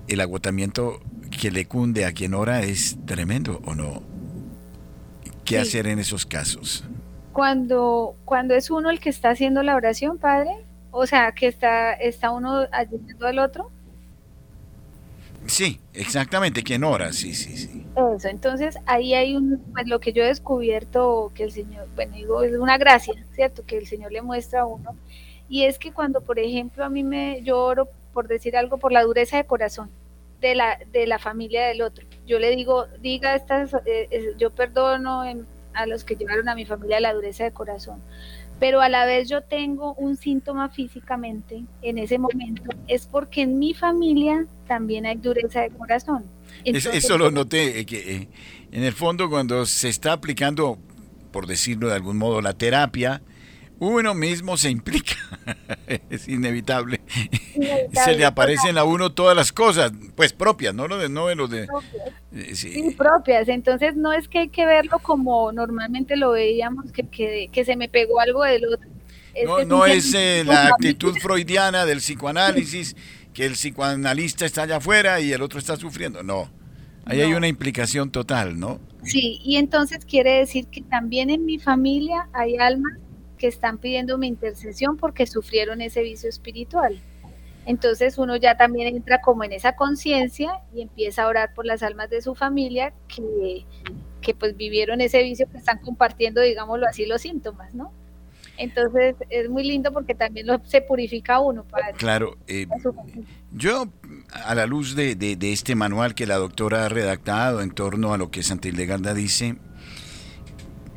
el 0.08 0.20
agotamiento 0.20 1.00
que 1.30 1.50
le 1.50 1.66
cunde 1.66 2.04
a 2.04 2.12
quien 2.12 2.34
ora 2.34 2.62
es 2.62 2.98
tremendo, 3.06 3.60
¿o 3.64 3.74
no? 3.74 4.02
¿Qué 5.44 5.58
hacer 5.58 5.86
en 5.86 5.98
esos 5.98 6.26
casos? 6.26 6.84
Cuando, 7.32 8.16
cuando 8.24 8.54
es 8.54 8.70
uno 8.70 8.90
el 8.90 9.00
que 9.00 9.10
está 9.10 9.30
haciendo 9.30 9.62
la 9.62 9.74
oración, 9.76 10.18
Padre, 10.18 10.50
o 10.90 11.06
sea, 11.06 11.32
que 11.32 11.46
está, 11.46 11.92
está 11.92 12.30
uno 12.30 12.66
ayudando 12.72 13.26
al 13.26 13.38
otro. 13.38 13.70
Sí, 15.46 15.80
exactamente, 15.94 16.62
quien 16.62 16.84
ora, 16.84 17.12
sí, 17.12 17.34
sí, 17.34 17.56
sí. 17.56 17.86
Eso, 18.16 18.28
entonces 18.28 18.76
ahí 18.86 19.14
hay 19.14 19.36
un, 19.36 19.58
pues 19.72 19.88
lo 19.88 19.98
que 19.98 20.12
yo 20.12 20.22
he 20.22 20.26
descubierto 20.26 21.32
que 21.34 21.44
el 21.44 21.52
Señor, 21.52 21.88
bueno, 21.94 22.14
digo, 22.14 22.42
es 22.42 22.56
una 22.56 22.78
gracia, 22.78 23.14
¿cierto? 23.34 23.64
Que 23.66 23.78
el 23.78 23.86
Señor 23.86 24.12
le 24.12 24.22
muestra 24.22 24.62
a 24.62 24.66
uno. 24.66 24.96
Y 25.48 25.64
es 25.64 25.78
que 25.78 25.92
cuando, 25.92 26.20
por 26.20 26.38
ejemplo, 26.38 26.84
a 26.84 26.88
mí 26.88 27.02
me, 27.02 27.42
yo 27.42 27.58
oro, 27.58 27.88
por 28.12 28.28
decir 28.28 28.56
algo, 28.56 28.78
por 28.78 28.92
la 28.92 29.02
dureza 29.02 29.36
de 29.38 29.44
corazón 29.44 29.90
de 30.40 30.54
la, 30.54 30.78
de 30.92 31.06
la 31.06 31.18
familia 31.18 31.66
del 31.66 31.82
otro. 31.82 32.06
Yo 32.26 32.38
le 32.38 32.54
digo, 32.54 32.86
diga 33.00 33.34
estas, 33.34 33.74
eh, 33.74 34.08
eh, 34.10 34.34
yo 34.38 34.50
perdono 34.50 35.22
a 35.72 35.86
los 35.86 36.04
que 36.04 36.16
llevaron 36.16 36.48
a 36.48 36.54
mi 36.54 36.66
familia 36.66 37.00
la 37.00 37.12
dureza 37.14 37.44
de 37.44 37.52
corazón 37.52 38.02
pero 38.60 38.82
a 38.82 38.88
la 38.90 39.06
vez 39.06 39.28
yo 39.28 39.42
tengo 39.42 39.94
un 39.94 40.16
síntoma 40.16 40.68
físicamente 40.68 41.64
en 41.80 41.98
ese 41.98 42.18
momento, 42.18 42.62
es 42.86 43.06
porque 43.06 43.42
en 43.42 43.58
mi 43.58 43.72
familia 43.72 44.46
también 44.68 45.06
hay 45.06 45.16
dureza 45.16 45.62
de 45.62 45.70
corazón. 45.70 46.24
eso 46.64 47.16
lo 47.16 47.30
noté, 47.30 47.80
eh, 47.80 47.86
que 47.86 48.16
eh, 48.16 48.28
en 48.70 48.84
el 48.84 48.92
fondo 48.92 49.30
cuando 49.30 49.64
se 49.64 49.88
está 49.88 50.12
aplicando, 50.12 50.78
por 51.32 51.46
decirlo 51.46 51.88
de 51.88 51.94
algún 51.94 52.18
modo, 52.18 52.42
la 52.42 52.52
terapia, 52.52 53.22
uno 53.80 54.14
mismo 54.14 54.56
se 54.56 54.70
implica, 54.70 55.16
es 56.10 56.28
inevitable. 56.28 57.00
Se 57.92 58.14
le 58.14 58.24
aparecen 58.24 58.78
a 58.78 58.84
uno 58.84 59.12
todas 59.12 59.34
las 59.34 59.52
cosas, 59.52 59.90
pues 60.14 60.32
propias, 60.32 60.74
no 60.74 60.86
lo 60.86 60.98
de, 60.98 61.08
no 61.08 61.34
lo 61.34 61.48
de 61.48 61.66
eh, 62.32 62.54
sí. 62.54 62.94
propias. 62.96 63.48
Entonces 63.48 63.96
no 63.96 64.12
es 64.12 64.28
que 64.28 64.40
hay 64.40 64.48
que 64.48 64.66
verlo 64.66 64.98
como 65.00 65.50
normalmente 65.50 66.16
lo 66.16 66.32
veíamos, 66.32 66.92
que, 66.92 67.48
que, 67.50 67.64
se 67.64 67.76
me 67.76 67.88
pegó 67.88 68.20
algo 68.20 68.44
del 68.44 68.66
otro. 68.66 68.88
no, 69.46 69.64
no 69.64 69.86
es 69.86 70.14
eh, 70.14 70.44
la 70.46 70.68
actitud 70.68 71.16
freudiana 71.16 71.86
del 71.86 71.98
psicoanálisis, 71.98 72.94
que 73.32 73.46
el 73.46 73.52
psicoanalista 73.54 74.44
está 74.44 74.62
allá 74.62 74.76
afuera 74.76 75.20
y 75.20 75.32
el 75.32 75.40
otro 75.40 75.58
está 75.58 75.76
sufriendo. 75.76 76.22
No, 76.22 76.50
Ahí 77.06 77.22
hay 77.22 77.32
una 77.32 77.48
implicación 77.48 78.10
total, 78.10 78.60
¿no? 78.60 78.78
Sí, 79.02 79.40
y 79.42 79.56
entonces 79.56 80.04
quiere 80.04 80.32
decir 80.34 80.66
que 80.66 80.82
también 80.82 81.30
en 81.30 81.44
mi 81.44 81.58
familia 81.58 82.28
hay 82.32 82.56
almas 82.56 82.92
que 83.40 83.48
están 83.48 83.78
pidiendo 83.78 84.18
mi 84.18 84.28
intercesión 84.28 84.98
porque 84.98 85.26
sufrieron 85.26 85.80
ese 85.80 86.02
vicio 86.02 86.28
espiritual. 86.28 87.00
Entonces 87.64 88.18
uno 88.18 88.36
ya 88.36 88.56
también 88.56 88.94
entra 88.94 89.20
como 89.22 89.44
en 89.44 89.52
esa 89.52 89.74
conciencia 89.74 90.60
y 90.74 90.82
empieza 90.82 91.22
a 91.22 91.26
orar 91.26 91.54
por 91.54 91.64
las 91.64 91.82
almas 91.82 92.10
de 92.10 92.20
su 92.20 92.34
familia 92.34 92.92
que, 93.08 93.64
que 94.20 94.34
pues 94.34 94.56
vivieron 94.56 95.00
ese 95.00 95.22
vicio 95.22 95.48
que 95.50 95.56
están 95.56 95.78
compartiendo, 95.78 96.42
digámoslo 96.42 96.86
así, 96.86 97.06
los 97.06 97.22
síntomas, 97.22 97.74
¿no? 97.74 97.92
Entonces 98.58 99.16
es 99.30 99.48
muy 99.48 99.64
lindo 99.64 99.90
porque 99.90 100.14
también 100.14 100.46
lo, 100.46 100.62
se 100.66 100.82
purifica 100.82 101.40
uno. 101.40 101.64
Para 101.64 101.92
claro, 101.92 102.36
eh, 102.46 102.66
yo 103.52 103.88
a 104.44 104.54
la 104.54 104.66
luz 104.66 104.94
de, 104.94 105.14
de, 105.14 105.52
este 105.52 105.74
manual 105.74 106.14
que 106.14 106.26
la 106.26 106.36
doctora 106.36 106.84
ha 106.84 106.88
redactado 106.90 107.62
en 107.62 107.70
torno 107.70 108.12
a 108.12 108.18
lo 108.18 108.30
que 108.30 108.42
Santa 108.42 108.68
Hildegarda 108.68 109.14
dice, 109.14 109.56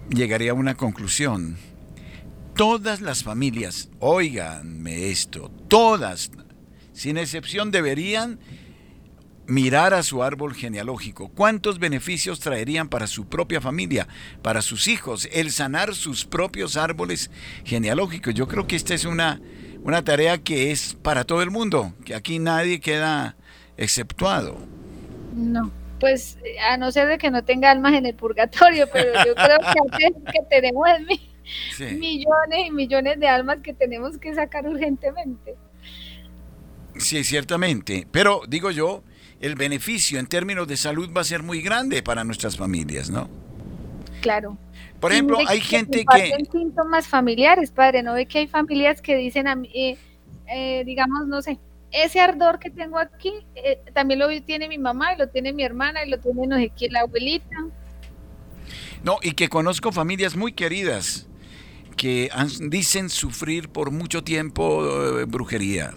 llegaría 0.10 0.52
a 0.52 0.56
una 0.56 0.76
conclusión. 0.76 1.58
Todas 2.56 3.02
las 3.02 3.24
familias, 3.24 3.90
oiganme 4.00 5.10
esto, 5.10 5.50
todas, 5.68 6.30
sin 6.92 7.18
excepción, 7.18 7.72
deberían 7.72 8.40
mirar 9.48 9.96
a 9.96 10.04
su 10.04 10.22
árbol 10.22 10.54
genealógico, 10.54 11.30
cuántos 11.30 11.80
beneficios 11.80 12.40
traerían 12.40 12.90
para 12.90 13.08
su 13.08 13.26
propia 13.26 13.60
familia, 13.60 14.08
para 14.44 14.62
sus 14.62 14.88
hijos, 14.88 15.28
el 15.34 15.52
sanar 15.52 15.96
sus 15.96 16.26
propios 16.26 16.78
árboles 16.78 17.32
genealógicos. 17.66 18.36
Yo 18.36 18.48
creo 18.48 18.68
que 18.68 18.76
esta 18.76 18.94
es 18.94 19.06
una, 19.06 19.42
una 19.84 20.04
tarea 20.04 20.38
que 20.38 20.72
es 20.72 20.96
para 21.02 21.24
todo 21.24 21.42
el 21.42 21.50
mundo, 21.50 21.96
que 22.06 22.14
aquí 22.14 22.38
nadie 22.38 22.80
queda 22.80 23.36
exceptuado. 23.78 24.60
No, 25.36 25.72
pues 26.00 26.38
a 26.70 26.78
no 26.78 26.92
ser 26.92 27.08
de 27.08 27.18
que 27.18 27.32
no 27.32 27.44
tenga 27.44 27.72
almas 27.72 27.94
en 27.94 28.06
el 28.06 28.14
purgatorio, 28.14 28.88
pero 28.94 29.12
yo 29.26 29.34
creo 29.34 29.58
que, 29.98 30.32
que 30.32 30.40
tenemos 30.52 30.88
millones 31.80 32.68
y 32.68 32.72
millones 32.72 33.20
de 33.20 33.28
almas 33.28 33.60
que 33.62 33.74
tenemos 33.74 34.18
que 34.18 34.34
sacar 34.34 34.68
urgentemente. 34.68 35.56
Sí, 36.98 37.24
ciertamente, 37.24 38.08
pero 38.12 38.42
digo 38.48 38.72
yo, 38.72 39.04
el 39.40 39.56
beneficio 39.56 40.20
en 40.20 40.28
términos 40.28 40.68
de 40.68 40.78
salud 40.78 41.10
va 41.16 41.22
a 41.22 41.26
ser 41.26 41.44
muy 41.44 41.62
grande 41.62 42.04
para 42.04 42.24
nuestras 42.24 42.56
familias, 42.56 43.10
¿no? 43.10 43.30
Claro. 44.22 44.58
Por 45.00 45.12
ejemplo, 45.12 45.38
hay 45.48 45.60
gente 45.60 46.06
que... 46.06 46.46
síntomas 46.50 47.08
familiares, 47.08 47.72
padre, 47.72 48.04
¿no 48.04 48.14
ve 48.14 48.26
que 48.26 48.40
hay 48.40 48.48
familias 48.48 49.02
que 49.02 49.18
dicen 49.18 49.50
a 49.50 49.56
mí, 49.56 49.70
eh, 49.74 49.98
eh, 50.48 50.84
digamos, 50.86 51.28
no 51.28 51.42
sé, 51.42 51.60
ese 51.92 52.22
ardor 52.22 52.58
que 52.58 52.70
tengo 52.70 52.98
aquí, 52.98 53.34
eh, 53.56 53.82
también 53.94 54.20
lo 54.20 54.30
tiene 54.44 54.70
mi 54.70 54.78
mamá 54.78 55.14
y 55.14 55.18
lo 55.18 55.28
tiene 55.28 55.52
mi 55.52 55.64
hermana 55.64 56.06
y 56.06 56.10
lo 56.10 56.20
tiene 56.20 56.48
no 56.48 56.58
sé 56.58 56.72
quién, 56.76 56.94
la 56.94 57.02
abuelita. 57.02 57.56
No, 59.04 59.18
y 59.22 59.34
que 59.34 59.50
conozco 59.50 59.92
familias 59.92 60.38
muy 60.38 60.54
queridas 60.54 61.28
que 61.96 62.30
dicen 62.62 63.10
sufrir 63.10 63.70
por 63.70 63.92
mucho 63.92 64.24
tiempo 64.24 64.84
brujería 65.28 65.94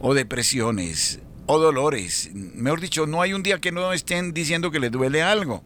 o 0.00 0.14
depresiones 0.14 1.20
o 1.46 1.58
dolores. 1.58 2.30
Mejor 2.34 2.80
dicho, 2.80 3.06
no 3.06 3.22
hay 3.22 3.32
un 3.32 3.42
día 3.42 3.60
que 3.60 3.72
no 3.72 3.92
estén 3.92 4.32
diciendo 4.32 4.70
que 4.70 4.80
les 4.80 4.90
duele 4.90 5.22
algo. 5.22 5.62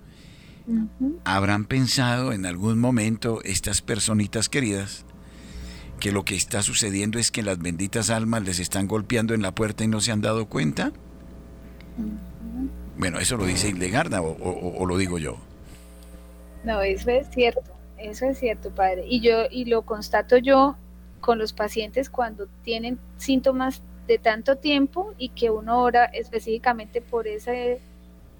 ¿Habrán 1.24 1.64
pensado 1.64 2.32
en 2.32 2.44
algún 2.44 2.78
momento 2.78 3.40
estas 3.44 3.82
personitas 3.82 4.48
queridas 4.48 5.04
que 6.00 6.12
lo 6.12 6.24
que 6.24 6.34
está 6.34 6.62
sucediendo 6.62 7.18
es 7.18 7.30
que 7.30 7.42
las 7.42 7.58
benditas 7.58 8.10
almas 8.10 8.42
les 8.42 8.58
están 8.58 8.86
golpeando 8.86 9.32
en 9.32 9.42
la 9.42 9.54
puerta 9.54 9.84
y 9.84 9.88
no 9.88 10.00
se 10.00 10.12
han 10.12 10.20
dado 10.20 10.46
cuenta? 10.46 10.92
Bueno, 12.98 13.18
eso 13.20 13.36
lo 13.36 13.46
dice 13.46 13.68
Hildegarda 13.68 14.22
o, 14.22 14.76
o, 14.78 14.86
lo 14.86 14.96
digo 14.96 15.18
yo. 15.18 15.38
No, 16.64 16.82
eso 16.82 17.10
es 17.10 17.28
cierto, 17.30 17.72
eso 17.98 18.26
es 18.26 18.38
cierto, 18.38 18.70
padre. 18.70 19.04
Y 19.06 19.20
yo 19.20 19.44
y 19.50 19.64
lo 19.66 19.82
constato 19.82 20.36
yo 20.36 20.76
con 21.20 21.38
los 21.38 21.52
pacientes 21.52 22.10
cuando 22.10 22.46
tienen 22.62 22.98
síntomas 23.16 23.82
de 24.06 24.18
tanto 24.18 24.56
tiempo 24.56 25.14
y 25.18 25.30
que 25.30 25.50
uno 25.50 25.80
ora 25.80 26.04
específicamente 26.04 27.02
por 27.02 27.26
ese, 27.26 27.80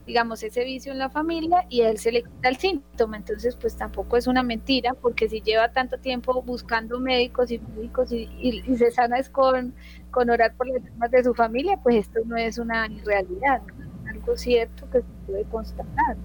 digamos, 0.07 0.43
ese 0.43 0.65
vicio 0.65 0.93
en 0.93 0.99
la 0.99 1.11
familia 1.11 1.67
y 1.69 1.81
a 1.81 1.91
él 1.91 1.99
se 1.99 2.13
le 2.13 2.23
quita 2.23 2.49
el 2.49 2.57
síntoma. 2.57 3.17
Entonces, 3.17 3.57
pues 3.57 3.77
tampoco 3.77 4.17
es 4.17 4.27
una 4.27 4.43
mentira, 4.43 4.95
porque 4.95 5.29
si 5.29 5.41
lleva 5.41 5.73
tanto 5.73 5.99
tiempo 5.99 6.43
buscando 6.43 7.01
médicos 7.01 7.51
y 7.51 7.59
médicos 7.59 8.13
y, 8.13 8.29
y, 8.41 8.77
se 8.77 8.91
sana 8.91 9.19
es 9.19 9.29
con, 9.29 9.75
con 10.11 10.31
orar 10.31 10.55
por 10.55 10.69
las 10.69 10.85
almas 10.85 11.11
de 11.11 11.25
su 11.25 11.35
familia, 11.35 11.79
pues 11.83 11.97
esto 11.97 12.21
no 12.25 12.37
es 12.37 12.59
una 12.59 12.87
irrealidad, 12.87 13.63
es 14.05 14.15
algo 14.15 14.37
cierto 14.37 14.89
que 14.91 15.01
se 15.01 15.07
puede 15.27 15.45
constatar. 15.45 16.17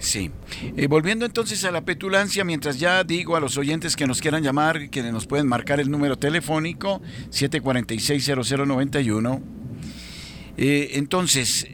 Sí. 0.00 0.32
Eh, 0.78 0.86
volviendo 0.86 1.26
entonces 1.26 1.62
a 1.66 1.70
la 1.70 1.82
petulancia, 1.82 2.42
mientras 2.42 2.80
ya 2.80 3.04
digo 3.04 3.36
a 3.36 3.40
los 3.40 3.58
oyentes 3.58 3.96
que 3.96 4.06
nos 4.06 4.22
quieran 4.22 4.42
llamar, 4.42 4.88
que 4.88 5.02
nos 5.02 5.26
pueden 5.26 5.46
marcar 5.46 5.78
el 5.78 5.90
número 5.90 6.16
telefónico 6.16 7.02
746-0091. 7.28 9.42
Eh, 10.56 10.92
entonces, 10.94 11.68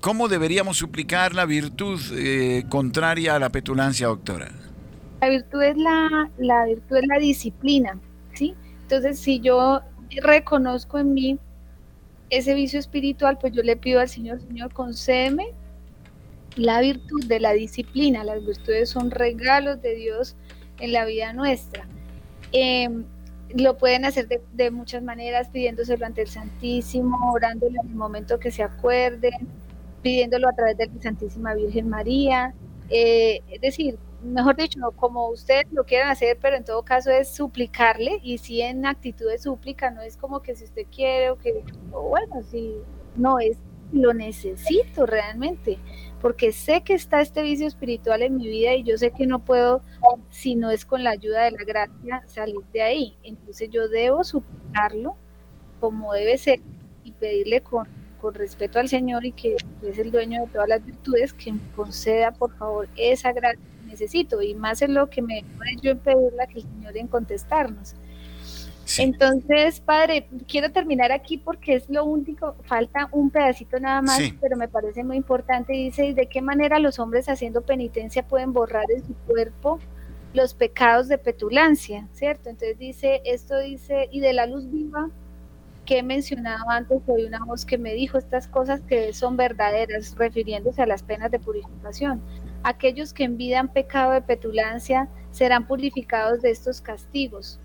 ¿cómo 0.00 0.28
deberíamos 0.28 0.78
suplicar 0.78 1.34
la 1.34 1.44
virtud 1.44 2.00
eh, 2.14 2.64
contraria 2.70 3.36
a 3.36 3.38
la 3.38 3.50
petulancia, 3.50 4.06
doctora? 4.06 4.50
La 5.20 5.28
virtud 5.28 5.62
es 5.62 5.76
la, 5.76 6.30
la 6.38 6.64
virtud 6.64 6.96
es 6.96 7.06
la 7.06 7.18
disciplina, 7.18 7.98
¿sí? 8.32 8.54
Entonces, 8.82 9.20
si 9.20 9.38
yo 9.38 9.82
reconozco 10.22 10.98
en 10.98 11.12
mí 11.12 11.38
ese 12.30 12.54
vicio 12.54 12.78
espiritual, 12.78 13.36
pues 13.38 13.52
yo 13.52 13.62
le 13.62 13.76
pido 13.76 14.00
al 14.00 14.08
Señor, 14.08 14.40
Señor, 14.40 14.72
concédeme 14.72 15.52
la 16.56 16.80
virtud 16.80 17.24
de 17.26 17.40
la 17.40 17.52
disciplina. 17.52 18.24
Las 18.24 18.44
virtudes 18.44 18.90
son 18.90 19.10
regalos 19.10 19.80
de 19.82 19.94
Dios 19.94 20.36
en 20.78 20.92
la 20.92 21.04
vida 21.04 21.32
nuestra. 21.32 21.86
Em, 22.52 23.04
lo 23.54 23.76
pueden 23.76 24.04
hacer 24.04 24.28
de, 24.28 24.70
muchas 24.70 25.02
maneras, 25.02 25.48
pidiéndoselo 25.48 26.06
ante 26.06 26.22
el 26.22 26.28
Santísimo, 26.28 27.32
orándolo 27.32 27.80
en 27.82 27.88
el 27.88 27.96
momento 27.96 28.38
que 28.38 28.50
se 28.50 28.62
acuerden, 28.62 29.32
pidiéndolo 30.02 30.48
a 30.48 30.52
través 30.52 30.76
de 30.76 30.86
la 30.86 31.02
Santísima 31.02 31.54
Virgen 31.54 31.88
María. 31.88 32.54
Eh, 32.90 33.40
es 33.50 33.60
decir, 33.60 33.98
mejor 34.22 34.56
dicho, 34.56 34.80
como 34.96 35.28
ustedes 35.28 35.66
lo 35.72 35.84
quieran 35.84 36.10
hacer, 36.10 36.38
pero 36.40 36.56
en 36.56 36.64
todo 36.64 36.82
caso 36.82 37.10
es 37.10 37.28
suplicarle 37.28 38.20
y 38.22 38.38
si 38.38 38.62
en 38.62 38.86
actitud 38.86 39.28
de 39.28 39.38
súplica, 39.38 39.90
no 39.90 40.02
es 40.02 40.16
como 40.16 40.40
que 40.40 40.54
si 40.54 40.64
usted 40.64 40.86
quiere 40.94 41.30
o 41.30 41.38
que, 41.38 41.64
bueno, 41.90 42.42
si 42.50 42.74
no 43.16 43.38
es, 43.38 43.56
lo 43.92 44.14
necesito 44.14 45.06
realmente 45.06 45.78
porque 46.20 46.52
sé 46.52 46.82
que 46.82 46.94
está 46.94 47.20
este 47.20 47.42
vicio 47.42 47.66
espiritual 47.66 48.22
en 48.22 48.36
mi 48.36 48.48
vida 48.48 48.74
y 48.74 48.82
yo 48.82 48.98
sé 48.98 49.10
que 49.10 49.26
no 49.26 49.38
puedo, 49.38 49.82
si 50.28 50.54
no 50.54 50.70
es 50.70 50.84
con 50.84 51.02
la 51.02 51.10
ayuda 51.10 51.44
de 51.44 51.52
la 51.52 51.64
gracia, 51.64 52.22
salir 52.26 52.60
de 52.72 52.82
ahí. 52.82 53.16
Entonces 53.22 53.70
yo 53.70 53.88
debo 53.88 54.22
suplicarlo 54.22 55.16
como 55.80 56.12
debe 56.12 56.36
ser 56.36 56.60
y 57.04 57.12
pedirle 57.12 57.62
con, 57.62 57.88
con 58.20 58.34
respeto 58.34 58.78
al 58.78 58.88
Señor 58.88 59.24
y 59.24 59.32
que 59.32 59.56
es 59.82 59.98
el 59.98 60.10
dueño 60.10 60.42
de 60.42 60.48
todas 60.48 60.68
las 60.68 60.84
virtudes, 60.84 61.32
que 61.32 61.52
me 61.52 61.60
conceda 61.74 62.32
por 62.32 62.54
favor 62.56 62.88
esa 62.96 63.32
gracia 63.32 63.60
que 63.80 63.86
necesito 63.86 64.42
y 64.42 64.54
más 64.54 64.82
es 64.82 64.90
lo 64.90 65.08
que 65.08 65.22
me 65.22 65.42
yo 65.82 65.92
en 65.92 65.98
pedirla 65.98 66.46
que 66.46 66.58
el 66.58 66.64
Señor 66.64 66.96
en 66.98 67.06
contestarnos. 67.06 67.94
Entonces, 68.98 69.80
padre, 69.80 70.26
quiero 70.48 70.72
terminar 70.72 71.12
aquí 71.12 71.38
porque 71.38 71.74
es 71.74 71.88
lo 71.88 72.04
único, 72.04 72.56
falta 72.64 73.08
un 73.12 73.30
pedacito 73.30 73.78
nada 73.78 74.02
más, 74.02 74.20
pero 74.40 74.56
me 74.56 74.68
parece 74.68 75.04
muy 75.04 75.16
importante. 75.16 75.72
Dice, 75.72 76.14
¿de 76.14 76.26
qué 76.26 76.42
manera 76.42 76.78
los 76.78 76.98
hombres 76.98 77.28
haciendo 77.28 77.62
penitencia 77.62 78.26
pueden 78.26 78.52
borrar 78.52 78.86
en 78.90 79.06
su 79.06 79.14
cuerpo 79.26 79.78
los 80.32 80.54
pecados 80.54 81.08
de 81.08 81.18
petulancia? 81.18 82.08
¿Cierto? 82.12 82.48
Entonces 82.48 82.78
dice, 82.78 83.20
esto 83.24 83.58
dice, 83.58 84.08
y 84.10 84.20
de 84.20 84.32
la 84.32 84.46
luz 84.46 84.70
viva 84.70 85.10
que 85.84 85.98
he 85.98 86.02
mencionado 86.02 86.68
antes, 86.68 87.00
hoy 87.06 87.24
una 87.24 87.44
voz 87.44 87.64
que 87.64 87.78
me 87.78 87.94
dijo 87.94 88.18
estas 88.18 88.46
cosas 88.46 88.80
que 88.82 89.12
son 89.12 89.36
verdaderas, 89.36 90.14
refiriéndose 90.16 90.82
a 90.82 90.86
las 90.86 91.02
penas 91.02 91.30
de 91.30 91.38
purificación. 91.38 92.20
Aquellos 92.62 93.12
que 93.12 93.24
envidan 93.24 93.72
pecado 93.72 94.12
de 94.12 94.22
petulancia 94.22 95.08
serán 95.30 95.66
purificados 95.66 96.42
de 96.42 96.50
estos 96.50 96.80
castigos 96.80 97.58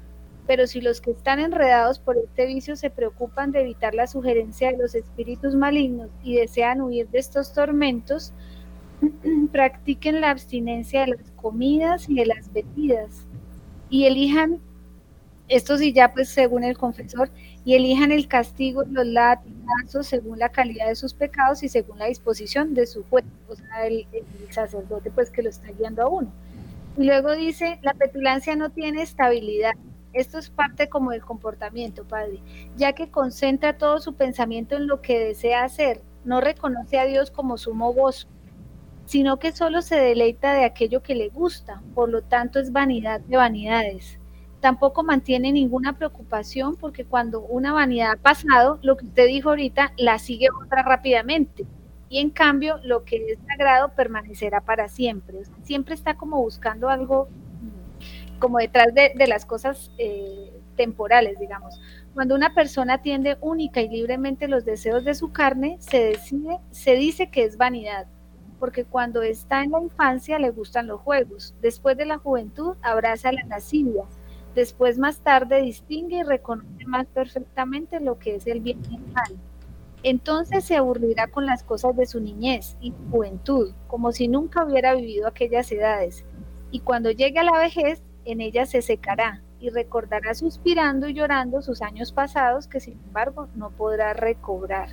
pero 0.47 0.67
si 0.67 0.81
los 0.81 1.01
que 1.01 1.11
están 1.11 1.39
enredados 1.39 1.99
por 1.99 2.17
este 2.17 2.45
vicio 2.45 2.75
se 2.75 2.89
preocupan 2.89 3.51
de 3.51 3.61
evitar 3.61 3.95
la 3.95 4.07
sugerencia 4.07 4.71
de 4.71 4.77
los 4.77 4.93
espíritus 4.95 5.55
malignos 5.55 6.09
y 6.23 6.35
desean 6.35 6.81
huir 6.81 7.07
de 7.09 7.19
estos 7.19 7.53
tormentos, 7.53 8.31
practiquen 9.51 10.21
la 10.21 10.29
abstinencia 10.29 11.01
de 11.01 11.07
las 11.17 11.31
comidas 11.35 12.07
y 12.09 12.15
de 12.15 12.25
las 12.27 12.51
bebidas 12.53 13.25
y 13.89 14.05
elijan, 14.05 14.59
esto 15.47 15.77
sí 15.77 15.93
ya 15.93 16.13
pues 16.13 16.29
según 16.29 16.63
el 16.63 16.77
confesor, 16.77 17.29
y 17.63 17.75
elijan 17.75 18.11
el 18.11 18.27
castigo, 18.27 18.83
los 18.83 19.05
latigazos 19.05 20.07
según 20.07 20.39
la 20.39 20.49
calidad 20.49 20.87
de 20.87 20.95
sus 20.95 21.13
pecados 21.13 21.63
y 21.63 21.69
según 21.69 21.97
la 21.99 22.05
disposición 22.05 22.73
de 22.73 22.85
su 22.85 23.03
cuerpo, 23.03 23.29
o 23.47 23.55
sea, 23.55 23.87
el, 23.87 24.07
el 24.11 24.53
sacerdote 24.53 25.09
pues 25.11 25.31
que 25.31 25.41
lo 25.41 25.49
está 25.49 25.71
guiando 25.71 26.03
a 26.03 26.07
uno. 26.07 26.31
Y 26.97 27.03
luego 27.03 27.33
dice, 27.33 27.79
la 27.81 27.93
petulancia 27.93 28.55
no 28.55 28.69
tiene 28.69 29.01
estabilidad, 29.01 29.73
esto 30.15 30.37
es 30.37 30.49
parte 30.49 30.89
como 30.89 31.11
del 31.11 31.21
comportamiento, 31.21 32.05
Padre, 32.05 32.39
ya 32.77 32.93
que 32.93 33.11
concentra 33.11 33.77
todo 33.77 33.99
su 33.99 34.15
pensamiento 34.15 34.75
en 34.75 34.87
lo 34.87 35.01
que 35.01 35.19
desea 35.19 35.63
hacer, 35.63 36.01
no 36.23 36.41
reconoce 36.41 36.97
a 36.97 37.05
Dios 37.05 37.31
como 37.31 37.57
sumo 37.57 37.93
gozo, 37.93 38.27
sino 39.05 39.37
que 39.37 39.51
solo 39.51 39.81
se 39.81 39.97
deleita 39.97 40.53
de 40.53 40.63
aquello 40.63 41.03
que 41.03 41.15
le 41.15 41.29
gusta, 41.29 41.81
por 41.93 42.09
lo 42.09 42.21
tanto 42.23 42.59
es 42.59 42.71
vanidad 42.71 43.19
de 43.19 43.37
vanidades. 43.37 44.17
Tampoco 44.61 45.03
mantiene 45.03 45.51
ninguna 45.51 45.97
preocupación 45.97 46.75
porque 46.75 47.05
cuando 47.05 47.41
una 47.41 47.73
vanidad 47.73 48.13
ha 48.13 48.15
pasado, 48.15 48.79
lo 48.81 48.97
que 48.97 49.05
usted 49.05 49.27
dijo 49.27 49.49
ahorita, 49.49 49.93
la 49.97 50.17
sigue 50.17 50.47
otra 50.49 50.81
rápidamente. 50.81 51.65
Y 52.09 52.19
en 52.19 52.29
cambio, 52.29 52.79
lo 52.83 53.03
que 53.03 53.17
es 53.17 53.39
sagrado 53.47 53.89
permanecerá 53.89 54.61
para 54.61 54.87
siempre. 54.87 55.43
siempre 55.63 55.93
está 55.93 56.15
como 56.15 56.41
buscando 56.41 56.89
algo 56.89 57.27
como 58.39 58.59
detrás 58.59 58.93
de, 58.93 59.13
las 59.27 59.45
cosas 59.45 59.91
eh, 59.97 60.51
temporales, 60.75 61.39
digamos. 61.39 61.79
Cuando 62.13 62.35
una 62.35 62.53
persona 62.53 62.95
atiende 62.95 63.37
única 63.41 63.81
y 63.81 63.89
libremente 63.89 64.47
los 64.47 64.65
deseos 64.65 65.03
de 65.03 65.15
su 65.15 65.31
carne, 65.31 65.77
se 65.79 66.19
se 66.71 66.95
dice 66.95 67.29
que 67.29 67.43
es 67.43 67.57
vanidad, 67.57 68.07
porque 68.59 68.85
cuando 68.85 69.21
está 69.21 69.63
en 69.63 69.71
la 69.71 69.81
infancia 69.81 70.39
le 70.39 70.49
gustan 70.49 70.87
los 70.87 71.01
juegos, 71.01 71.53
después 71.61 71.97
de 71.97 72.05
la 72.05 72.17
juventud 72.17 72.75
abraza 72.81 73.31
la 73.31 73.43
lascivia, 73.43 74.03
después 74.55 74.97
más 74.97 75.19
tarde 75.19 75.61
distingue 75.61 76.17
y 76.17 76.23
reconoce 76.23 76.85
más 76.85 77.05
perfectamente 77.07 77.99
lo 77.99 78.17
que 78.17 78.35
es 78.35 78.47
el 78.47 78.61
bien 78.61 78.81
y 78.89 78.95
el 78.95 79.07
mal. 79.13 79.37
Entonces 80.03 80.63
se 80.63 80.77
aburrirá 80.77 81.27
con 81.27 81.45
las 81.45 81.63
cosas 81.63 81.95
de 81.95 82.05
su 82.05 82.19
niñez 82.19 82.77
y 82.79 82.93
juventud, 83.11 83.73
como 83.87 84.11
si 84.11 84.27
nunca 84.27 84.63
hubiera 84.63 84.93
vivido 84.93 85.27
aquellas 85.27 85.71
edades, 85.71 86.23
y 86.71 86.79
cuando 86.81 87.11
llegue 87.11 87.39
a 87.39 87.43
la 87.43 87.57
vejez, 87.57 88.03
en 88.25 88.41
ella 88.41 88.65
se 88.65 88.81
secará, 88.81 89.41
y 89.59 89.69
recordará 89.69 90.33
suspirando 90.35 91.07
y 91.07 91.13
llorando 91.13 91.61
sus 91.61 91.81
años 91.81 92.11
pasados 92.11 92.67
que 92.67 92.79
sin 92.79 92.99
embargo 93.05 93.47
no 93.55 93.71
podrá 93.71 94.13
recobrar. 94.13 94.89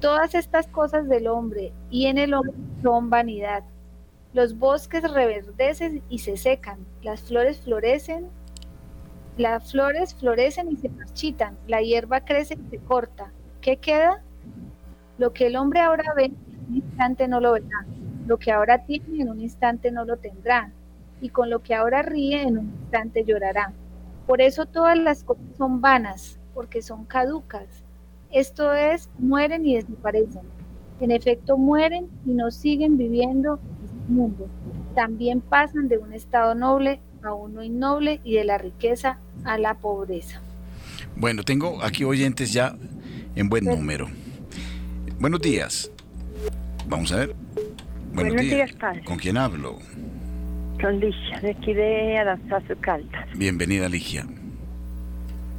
Todas 0.00 0.34
estas 0.34 0.66
cosas 0.66 1.08
del 1.08 1.28
hombre 1.28 1.72
y 1.90 2.06
en 2.06 2.18
el 2.18 2.34
hombre 2.34 2.54
son 2.82 3.10
vanidad. 3.10 3.62
Los 4.32 4.58
bosques 4.58 5.08
reverdecen 5.10 6.02
y 6.08 6.18
se 6.18 6.36
secan, 6.36 6.78
las 7.02 7.22
flores 7.22 7.60
florecen, 7.60 8.28
las 9.36 9.70
flores 9.70 10.14
florecen 10.14 10.72
y 10.72 10.76
se 10.76 10.88
marchitan, 10.88 11.56
la 11.68 11.80
hierba 11.80 12.24
crece 12.24 12.54
y 12.54 12.70
se 12.70 12.78
corta. 12.78 13.32
¿Qué 13.60 13.76
queda? 13.76 14.22
Lo 15.18 15.32
que 15.32 15.46
el 15.46 15.56
hombre 15.56 15.80
ahora 15.80 16.12
ve 16.16 16.24
en 16.24 16.36
un 16.68 16.76
instante 16.76 17.28
no 17.28 17.40
lo 17.40 17.52
verá, 17.52 17.86
lo 18.26 18.38
que 18.38 18.50
ahora 18.50 18.84
tiene 18.84 19.22
en 19.22 19.30
un 19.30 19.40
instante 19.40 19.92
no 19.92 20.04
lo 20.04 20.16
tendrá, 20.16 20.72
y 21.24 21.30
con 21.30 21.48
lo 21.48 21.62
que 21.62 21.74
ahora 21.74 22.02
ríe 22.02 22.42
en 22.42 22.58
un 22.58 22.66
instante 22.82 23.24
llorará. 23.24 23.72
Por 24.26 24.42
eso 24.42 24.66
todas 24.66 24.98
las 24.98 25.24
cosas 25.24 25.42
son 25.56 25.80
vanas, 25.80 26.38
porque 26.52 26.82
son 26.82 27.06
caducas. 27.06 27.64
Esto 28.30 28.74
es, 28.74 29.08
mueren 29.18 29.64
y 29.64 29.76
desaparecen. 29.76 30.42
En 31.00 31.10
efecto, 31.10 31.56
mueren 31.56 32.10
y 32.26 32.32
no 32.32 32.50
siguen 32.50 32.98
viviendo 32.98 33.54
en 33.54 33.84
este 33.86 34.12
mundo. 34.12 34.48
También 34.94 35.40
pasan 35.40 35.88
de 35.88 35.96
un 35.96 36.12
estado 36.12 36.54
noble 36.54 37.00
a 37.22 37.32
uno 37.32 37.64
innoble 37.64 38.20
y 38.22 38.34
de 38.34 38.44
la 38.44 38.58
riqueza 38.58 39.18
a 39.44 39.56
la 39.56 39.78
pobreza. 39.78 40.42
Bueno, 41.16 41.42
tengo 41.42 41.82
aquí 41.82 42.04
oyentes 42.04 42.52
ya 42.52 42.76
en 43.34 43.48
buen 43.48 43.64
número. 43.64 44.08
Buenos 45.18 45.40
días. 45.40 45.90
Vamos 46.86 47.12
a 47.12 47.16
ver. 47.16 47.34
Buenos, 48.12 48.42
días, 48.42 48.72
padre. 48.74 49.02
¿Con 49.04 49.16
quién 49.16 49.38
hablo? 49.38 49.78
Con 50.80 51.00
Ligia, 51.00 51.40
de 51.40 51.50
aquí 51.50 51.72
de 51.72 52.18
Aranzazu 52.18 52.74
Caldas. 52.80 53.26
Bienvenida, 53.36 53.88
Ligia. 53.88 54.24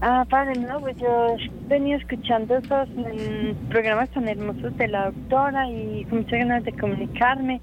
Ah, 0.02 0.26
padre, 0.30 0.60
no, 0.60 0.80
pues 0.82 0.98
yo 0.98 1.36
venía 1.68 1.96
escuchando 1.98 2.58
esos 2.58 2.90
mm, 2.90 3.70
programas 3.70 4.10
tan 4.12 4.28
hermosos 4.28 4.76
de 4.78 4.88
la 4.88 5.06
doctora 5.06 5.70
y 5.70 6.06
con 6.06 6.20
muchas 6.20 6.40
ganas 6.40 6.64
de 6.64 6.74
comunicarme. 6.74 7.62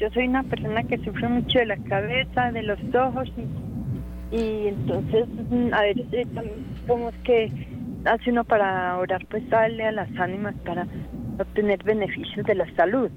Yo 0.00 0.10
soy 0.10 0.28
una 0.28 0.42
persona 0.44 0.82
que 0.82 0.98
sufre 0.98 1.28
mucho 1.28 1.58
de 1.58 1.66
la 1.66 1.76
cabeza, 1.76 2.50
de 2.52 2.62
los 2.62 2.78
ojos 2.94 3.30
y, 4.32 4.36
y 4.36 4.68
entonces, 4.68 5.26
mm, 5.50 5.74
a 5.74 5.82
ver, 5.82 5.98
eh, 6.12 6.26
¿cómo 6.86 7.10
es 7.10 7.16
que 7.24 7.52
hace 8.06 8.30
uno 8.30 8.44
para 8.44 8.96
orar? 8.96 9.24
Pues 9.26 9.48
darle 9.50 9.84
a 9.84 9.92
las 9.92 10.08
ánimas 10.18 10.54
para 10.64 10.86
obtener 11.38 11.82
beneficios 11.84 12.44
de 12.46 12.54
la 12.54 12.74
salud. 12.74 13.10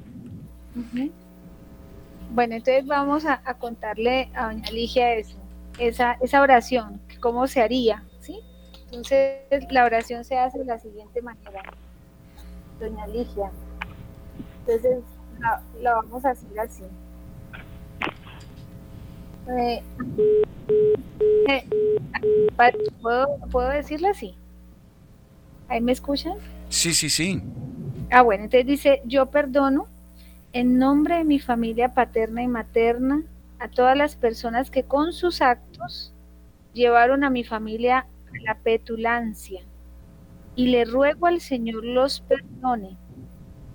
Bueno, 2.34 2.56
entonces 2.56 2.86
vamos 2.86 3.26
a, 3.26 3.42
contarle 3.56 4.30
a 4.34 4.46
doña 4.46 4.72
Ligia 4.72 5.16
eso, 5.16 5.38
esa, 5.78 6.14
esa 6.22 6.42
oración, 6.42 7.02
cómo 7.20 7.46
se 7.46 7.62
haría, 7.62 8.06
¿sí? 8.22 8.40
Entonces 8.86 9.42
la 9.70 9.84
oración 9.84 10.24
se 10.24 10.38
hace 10.38 10.60
de 10.60 10.66
la 10.66 10.80
siguiente 10.80 11.22
manera, 11.22 11.62
doña 12.80 13.06
Ligia. 13.08 13.52
Entonces 14.60 15.04
la, 15.82 15.94
vamos 15.94 16.24
a 16.24 16.30
hacer 16.30 16.58
así. 16.58 16.84
Eh, 19.50 19.84
eh, 21.50 21.66
¿puedo, 23.02 23.28
¿Puedo 23.52 23.70
decirlo 23.70 24.08
así? 24.08 24.36
¿Ahí 25.68 25.82
me 25.82 25.92
escuchan? 25.92 26.38
Sí, 26.70 26.94
sí, 26.94 27.10
sí. 27.10 27.44
Ah, 28.10 28.22
bueno, 28.22 28.46
entonces 28.46 28.68
dice, 28.68 29.02
yo 29.04 29.26
perdono 29.26 29.88
en 30.54 30.78
nombre 30.78 31.18
de 31.18 31.24
mi 31.24 31.40
familia 31.40 31.94
paterna 31.94 32.44
y 32.44 32.48
materna, 32.48 33.24
a 33.60 33.70
todas 33.70 33.96
las 33.96 34.16
personas 34.16 34.72
que 34.72 34.84
con 34.84 35.14
sus 35.14 35.42
actos 35.42 36.14
llevaron 36.74 37.24
a 37.24 37.30
mi 37.30 37.44
familia 37.44 38.00
a 38.00 38.44
la 38.44 38.56
petulancia, 38.56 39.62
y 40.56 40.68
le 40.68 40.86
ruego 40.86 41.28
al 41.28 41.42
Señor 41.42 41.86
los 41.86 42.22
perdone 42.22 42.98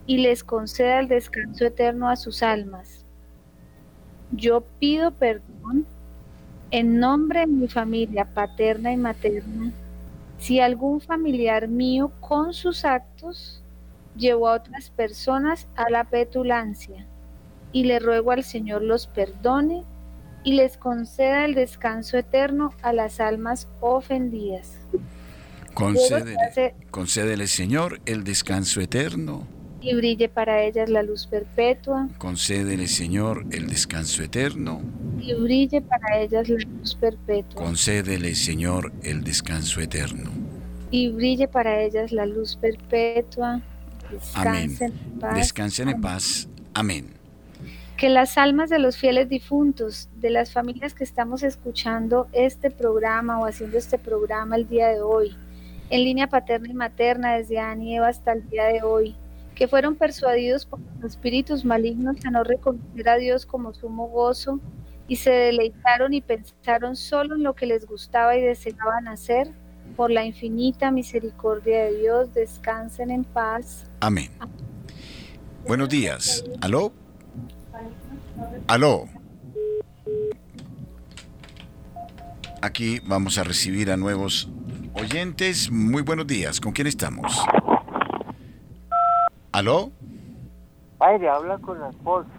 y 0.06 0.18
les 0.18 0.44
conceda 0.44 1.00
el 1.00 1.08
descanso 1.08 1.64
eterno 1.64 2.08
a 2.08 2.16
sus 2.16 2.42
almas. 2.42 3.04
Yo 4.32 4.62
pido 4.78 5.12
perdón 5.12 5.86
en 6.70 6.98
nombre 6.98 7.40
de 7.40 7.46
mi 7.46 7.68
familia 7.68 8.24
paterna 8.24 8.92
y 8.92 8.96
materna 8.96 9.72
si 10.38 10.60
algún 10.60 11.00
familiar 11.00 11.68
mío 11.68 12.10
con 12.20 12.52
sus 12.52 12.84
actos 12.84 13.62
llevó 14.16 14.48
a 14.48 14.54
otras 14.56 14.90
personas 14.90 15.66
a 15.76 15.90
la 15.90 16.04
petulancia, 16.04 17.06
y 17.72 17.84
le 17.84 17.98
ruego 17.98 18.30
al 18.30 18.44
Señor 18.44 18.82
los 18.82 19.06
perdone 19.06 19.84
y 20.44 20.52
les 20.54 20.76
conceda 20.76 21.44
el 21.44 21.54
descanso 21.54 22.16
eterno 22.16 22.72
a 22.82 22.92
las 22.92 23.20
almas 23.20 23.68
ofendidas. 23.80 24.78
Concédele, 25.74 26.74
concédele, 26.90 27.46
Señor, 27.48 28.00
el 28.06 28.24
descanso 28.24 28.80
eterno. 28.80 29.46
Y 29.82 29.94
brille 29.94 30.28
para 30.28 30.62
ellas 30.62 30.88
la 30.88 31.02
luz 31.02 31.26
perpetua. 31.26 32.08
Concédele, 32.16 32.86
Señor, 32.86 33.44
el 33.50 33.66
descanso 33.66 34.22
eterno. 34.22 34.80
Y 35.20 35.34
brille 35.34 35.82
para 35.82 36.20
ellas 36.20 36.48
la 36.48 36.64
luz 36.64 36.94
perpetua. 36.94 37.62
Concédele, 37.62 38.34
Señor, 38.34 38.92
el 39.02 39.22
descanso 39.22 39.80
eterno. 39.80 40.30
Y 40.90 41.10
brille 41.10 41.46
para 41.46 41.82
ellas 41.82 42.10
la 42.10 42.24
luz 42.24 42.56
perpetua. 42.56 43.60
Amén. 44.34 44.76
Descansen 45.34 45.88
en 45.88 46.00
paz. 46.00 46.48
Amén. 46.74 47.10
Que 47.96 48.10
las 48.10 48.36
almas 48.36 48.68
de 48.68 48.78
los 48.78 48.98
fieles 48.98 49.28
difuntos, 49.28 50.10
de 50.16 50.30
las 50.30 50.52
familias 50.52 50.92
que 50.92 51.04
estamos 51.04 51.42
escuchando 51.42 52.28
este 52.32 52.70
programa 52.70 53.38
o 53.38 53.46
haciendo 53.46 53.78
este 53.78 53.98
programa 53.98 54.56
el 54.56 54.68
día 54.68 54.88
de 54.88 55.00
hoy, 55.00 55.34
en 55.88 56.04
línea 56.04 56.26
paterna 56.26 56.68
y 56.68 56.74
materna 56.74 57.36
desde 57.36 57.58
Anieva 57.58 58.08
hasta 58.08 58.32
el 58.32 58.48
día 58.50 58.64
de 58.64 58.82
hoy, 58.82 59.16
que 59.54 59.66
fueron 59.66 59.96
persuadidos 59.96 60.66
por 60.66 60.78
los 61.00 61.12
espíritus 61.12 61.64
malignos 61.64 62.16
a 62.26 62.30
no 62.30 62.44
reconocer 62.44 63.08
a 63.08 63.16
Dios 63.16 63.46
como 63.46 63.72
sumo 63.72 64.08
gozo 64.08 64.60
y 65.08 65.16
se 65.16 65.30
deleitaron 65.30 66.12
y 66.12 66.20
pensaron 66.20 66.96
solo 66.96 67.36
en 67.36 67.42
lo 67.42 67.54
que 67.54 67.66
les 67.66 67.86
gustaba 67.86 68.36
y 68.36 68.42
deseaban 68.42 69.08
hacer, 69.08 69.50
por 69.96 70.10
la 70.10 70.24
infinita 70.24 70.90
misericordia 70.90 71.84
de 71.84 71.98
Dios, 71.98 72.34
descansen 72.34 73.10
en 73.10 73.24
paz. 73.24 73.90
Amén. 74.00 74.30
Buenos 75.66 75.88
días. 75.88 76.44
¿Aló? 76.60 76.92
¿Aló? 78.68 79.06
Aquí 82.60 83.00
vamos 83.06 83.38
a 83.38 83.44
recibir 83.44 83.90
a 83.90 83.96
nuevos 83.96 84.48
oyentes. 84.94 85.70
Muy 85.70 86.02
buenos 86.02 86.26
días. 86.26 86.60
¿Con 86.60 86.72
quién 86.72 86.86
estamos? 86.86 87.44
¿Aló? 89.52 89.90
Padre, 90.98 91.28
habla 91.28 91.58
con 91.58 91.82
Alfonso. 91.82 92.30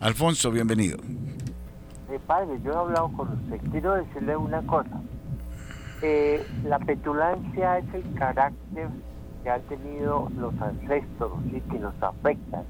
Alfonso, 0.00 0.50
bienvenido. 0.50 0.98
Eh, 2.10 2.18
padre, 2.26 2.58
yo 2.64 2.72
he 2.72 2.76
hablado 2.76 3.12
con 3.12 3.28
usted. 3.32 3.60
Quiero 3.70 3.94
decirle 3.94 4.36
una 4.36 4.62
cosa. 4.66 5.00
Eh, 6.06 6.46
la 6.64 6.78
petulancia 6.80 7.78
es 7.78 7.94
el 7.94 8.12
carácter 8.12 8.90
que 9.42 9.48
han 9.48 9.62
tenido 9.62 10.28
los 10.36 10.52
ancestros 10.60 11.32
y 11.46 11.62
que 11.62 11.78
nos 11.78 11.94
afectan. 12.02 12.64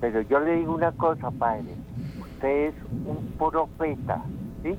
Pero 0.00 0.20
yo 0.20 0.38
le 0.38 0.54
digo 0.58 0.76
una 0.76 0.92
cosa, 0.92 1.32
padre, 1.32 1.74
usted 2.20 2.68
es 2.68 2.74
un 3.06 3.26
profeta, 3.36 4.22
¿sí? 4.62 4.78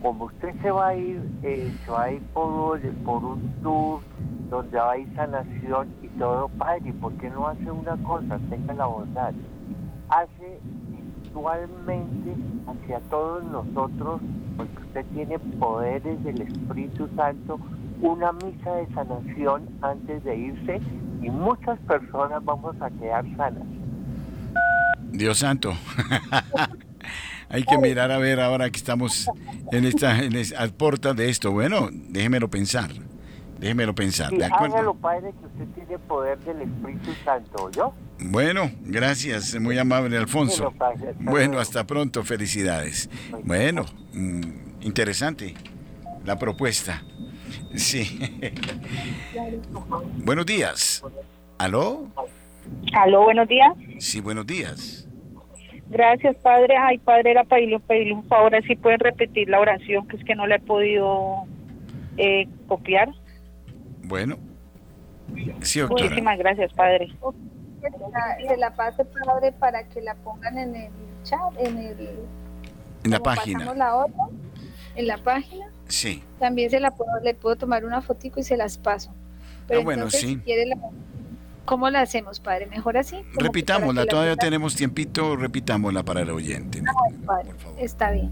Como 0.00 0.26
usted 0.26 0.54
se 0.62 0.70
va 0.70 0.86
a 0.86 0.94
ir, 0.94 1.20
eh, 1.42 1.74
se 1.84 1.90
va 1.90 2.04
a 2.04 2.12
ir 2.12 2.22
por, 2.32 2.80
por 3.04 3.24
un 3.24 3.52
tour 3.60 4.02
donde 4.48 4.78
hay 4.78 5.04
sanación 5.16 5.88
y 6.02 6.06
todo, 6.20 6.48
Padre, 6.50 6.92
¿por 6.92 7.12
qué 7.14 7.28
no 7.28 7.48
hace 7.48 7.68
una 7.68 7.96
cosa? 8.04 8.38
Tenga 8.48 8.72
la 8.74 8.86
bondad. 8.86 9.34
Hace 10.10 10.60
visualmente 11.26 12.36
hacia 12.68 13.00
todos 13.10 13.42
nosotros, 13.46 14.20
porque 14.56 14.75
usted 14.96 15.14
tiene 15.14 15.38
poderes 15.58 16.24
del 16.24 16.40
Espíritu 16.42 17.08
Santo, 17.16 17.60
una 18.00 18.32
misa 18.32 18.72
de 18.76 18.86
sanación 18.94 19.68
antes 19.82 20.24
de 20.24 20.36
irse 20.36 20.80
y 21.22 21.30
muchas 21.30 21.78
personas 21.80 22.42
vamos 22.44 22.74
a 22.80 22.90
quedar 22.90 23.24
sanas. 23.36 23.64
Dios 25.10 25.38
santo. 25.38 25.74
Hay 27.48 27.62
que 27.62 27.78
mirar 27.78 28.10
a 28.10 28.18
ver 28.18 28.40
ahora 28.40 28.70
que 28.70 28.76
estamos 28.76 29.30
en 29.70 29.84
esta, 29.84 30.18
en 30.18 30.34
a 30.34 30.66
puertas 30.68 31.14
de 31.14 31.28
esto. 31.28 31.52
Bueno, 31.52 31.88
déjemelo 31.92 32.48
pensar. 32.48 32.90
Déjemelo 33.58 33.94
pensar. 33.94 34.30
¿de 34.32 34.44
acuerdo? 34.44 34.94
Padre, 34.94 35.32
que 35.32 35.46
usted 35.46 35.74
tiene 35.74 35.98
poder 36.00 36.38
del 36.40 36.62
Espíritu 36.62 37.12
Santo, 37.24 37.70
¿yo? 37.70 37.92
Bueno, 38.18 38.70
gracias, 38.82 39.58
muy 39.60 39.78
amable 39.78 40.16
Alfonso. 40.16 40.72
Bueno, 41.20 41.58
hasta 41.58 41.86
pronto, 41.86 42.24
felicidades. 42.24 43.08
Bueno, 43.44 43.84
mm, 44.12 44.65
interesante 44.86 45.54
la 46.24 46.38
propuesta. 46.38 47.02
Sí. 47.74 48.18
buenos 50.24 50.46
días. 50.46 51.02
¿Aló? 51.58 52.06
¿Aló, 52.94 53.24
buenos 53.24 53.48
días? 53.48 53.72
Sí, 53.98 54.20
buenos 54.20 54.46
días. 54.46 55.08
Gracias, 55.88 56.36
Padre. 56.36 56.76
Ay, 56.76 56.98
Padre, 56.98 57.32
era 57.32 57.44
pedirle, 57.44 57.78
pedirle 57.80 58.14
un 58.14 58.26
favor, 58.28 58.52
si 58.66 58.76
pueden 58.76 58.98
repetir 59.00 59.48
la 59.48 59.60
oración, 59.60 60.06
que 60.08 60.16
es 60.16 60.24
que 60.24 60.34
no 60.34 60.46
la 60.46 60.56
he 60.56 60.60
podido 60.60 61.44
eh, 62.16 62.48
copiar. 62.66 63.08
Bueno. 64.04 64.38
Sí, 65.60 65.80
doctora. 65.80 66.04
Muchísimas 66.04 66.38
gracias, 66.38 66.72
Padre. 66.72 67.12
Se 68.48 68.56
la 68.56 68.74
pase, 68.74 69.04
Padre, 69.04 69.52
para 69.52 69.84
que 69.88 70.00
la 70.00 70.14
pongan 70.16 70.58
en 70.58 70.74
el 70.74 70.90
chat, 71.22 71.40
en 71.58 71.78
el... 71.78 72.10
En 73.04 73.10
la 73.12 73.20
página. 73.20 73.72
La 73.74 73.94
otra, 73.94 74.24
en 74.96 75.06
la 75.06 75.18
página. 75.18 75.66
Sí. 75.88 76.22
También 76.38 76.70
se 76.70 76.80
la 76.80 76.90
puedo, 76.90 77.10
le 77.22 77.34
puedo 77.34 77.56
tomar 77.56 77.84
una 77.84 78.02
fotico 78.02 78.40
y 78.40 78.42
se 78.42 78.56
las 78.56 78.78
paso. 78.78 79.12
Pero 79.68 79.80
ah, 79.80 79.84
bueno, 79.84 80.10
sí. 80.10 80.18
Si 80.18 80.36
quiere 80.38 80.66
la, 80.66 80.76
¿Cómo 81.66 81.90
la 81.90 82.00
hacemos, 82.00 82.38
padre? 82.38 82.66
¿Mejor 82.66 82.96
así? 82.96 83.16
Repitámosla, 83.34 84.06
todavía 84.06 84.36
tenemos 84.36 84.76
tiempito, 84.76 85.34
repitámosla 85.34 86.04
para 86.04 86.20
el 86.20 86.30
oyente. 86.30 86.80
Está 87.76 88.12
bien. 88.12 88.30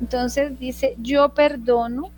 Entonces 0.00 0.58
dice, 0.58 0.94
yo 0.98 1.30
perdono 1.30 2.10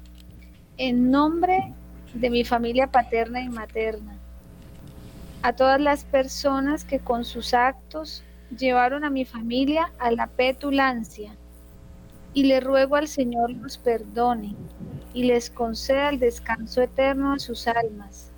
en 0.76 1.10
nombre 1.10 1.72
de 2.12 2.28
mi 2.28 2.44
familia 2.44 2.88
paterna 2.88 3.40
y 3.40 3.48
materna 3.48 4.18
a 5.42 5.54
todas 5.54 5.80
las 5.80 6.04
personas 6.04 6.84
que 6.84 6.98
con 6.98 7.24
sus 7.24 7.54
actos 7.54 8.22
llevaron 8.56 9.02
a 9.04 9.10
mi 9.10 9.24
familia 9.24 9.92
a 9.98 10.10
la 10.10 10.26
petulancia 10.26 11.34
y 12.34 12.44
le 12.44 12.60
ruego 12.60 12.96
al 12.96 13.08
Señor 13.08 13.50
los 13.50 13.78
perdone 13.78 14.54
y 15.14 15.24
les 15.24 15.48
conceda 15.48 16.10
el 16.10 16.18
descanso 16.18 16.82
eterno 16.82 17.32
a 17.32 17.38
sus 17.38 17.66
almas 17.66 18.32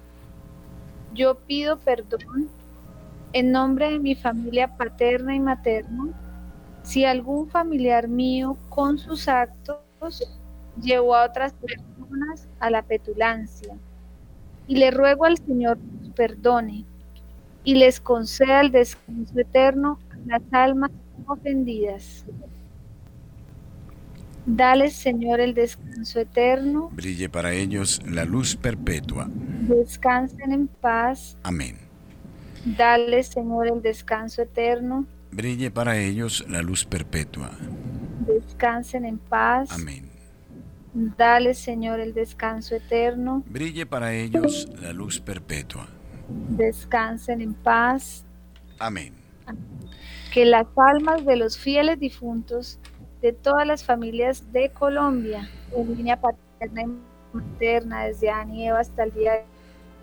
yo 1.17 1.35
pido 1.35 1.79
perdón 1.79 2.49
en 3.33 3.51
nombre 3.51 3.91
de 3.91 3.99
mi 3.99 4.15
familia 4.15 4.77
paterna 4.77 5.35
y 5.35 5.41
materna 5.41 6.09
si 6.83 7.05
algún 7.05 7.49
familiar 7.49 8.07
mío 8.07 8.57
con 8.69 8.99
sus 8.99 9.27
actos 9.27 10.23
llevó 10.81 11.17
a 11.17 11.25
otras 11.25 11.53
personas 11.55 12.47
a 12.61 12.71
la 12.71 12.83
petulancia. 12.83 13.75
Y 14.69 14.77
le 14.77 14.91
ruego 14.91 15.25
al 15.25 15.39
Señor 15.39 15.79
que 15.79 16.11
perdone 16.11 16.85
y 17.65 17.75
les 17.75 18.01
conceda 18.01 18.61
el 18.61 18.71
descanso 18.71 19.39
eterno 19.39 19.99
a 20.13 20.17
las 20.27 20.43
almas 20.53 20.91
ofendidas. 21.27 22.25
Dale, 24.47 24.91
Señor, 24.91 25.41
el 25.41 25.55
descanso 25.55 26.21
eterno. 26.21 26.89
Brille 26.93 27.29
para 27.29 27.53
ellos 27.53 28.01
la 28.07 28.25
luz 28.25 28.55
perpetua. 28.55 29.29
Descansen 29.29 30.53
en 30.53 30.69
paz. 30.69 31.37
Amén. 31.43 31.77
Dale, 32.65 33.25
Señor, 33.25 33.67
el 33.67 33.83
descanso 33.83 34.43
eterno. 34.43 35.05
Brille 35.33 35.73
para 35.73 35.99
ellos 35.99 36.47
la 36.49 36.63
luz 36.63 36.85
perpetua. 36.85 37.51
Descansen 38.27 39.05
en 39.05 39.19
paz. 39.19 39.73
Amén. 39.73 40.09
Dale, 40.95 41.53
Señor, 41.53 41.99
el 41.99 42.15
descanso 42.15 42.77
eterno. 42.77 43.43
Brille 43.49 43.85
para 43.85 44.15
ellos 44.15 44.69
la 44.81 44.93
luz 44.93 45.21
perpetua. 45.21 45.89
Descansen 46.51 47.41
en 47.41 47.53
paz. 47.53 48.25
Amén. 48.79 49.13
Que 50.33 50.45
las 50.45 50.67
almas 50.77 51.27
de 51.27 51.37
los 51.37 51.59
fieles 51.59 51.99
difuntos 51.99 52.79
de 53.23 53.33
todas 53.33 53.67
las 53.67 53.85
familias 53.85 54.53
de 54.53 54.71
Colombia, 54.71 55.49
en 55.75 55.97
línea 55.97 56.21
paterna 56.21 56.83
y 56.83 57.37
materna, 57.37 58.05
desde 58.05 58.31
Anieva 58.31 58.81
hasta 58.81 59.05
el 59.05 59.13
día 59.13 59.45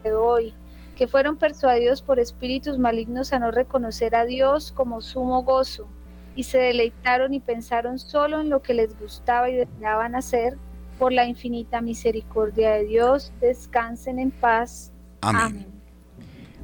de 0.04 0.14
hoy, 0.14 0.54
que 0.96 1.08
fueron 1.08 1.38
persuadidos 1.38 2.02
por 2.02 2.20
espíritus 2.20 2.78
malignos 2.78 3.34
a 3.34 3.40
no 3.40 3.52
reconocer 3.52 4.16
a 4.16 4.26
Dios 4.26 4.72
como 4.72 5.02
sumo 5.02 5.44
gozo, 5.44 5.88
y 6.36 6.44
se 6.44 6.58
deleitaron 6.58 7.34
y 7.34 7.40
pensaron 7.40 8.00
solo 8.00 8.42
en 8.42 8.50
lo 8.50 8.62
que 8.62 8.74
les 8.74 8.98
gustaba 9.00 9.50
y 9.50 9.56
deseaban 9.56 10.16
hacer, 10.16 10.58
por 11.00 11.12
la 11.12 11.26
infinita 11.26 11.82
misericordia 11.82 12.72
de 12.72 12.86
Dios, 12.86 13.32
descansen 13.42 14.20
en 14.20 14.32
paz. 14.32 14.92
Amén. 15.22 15.68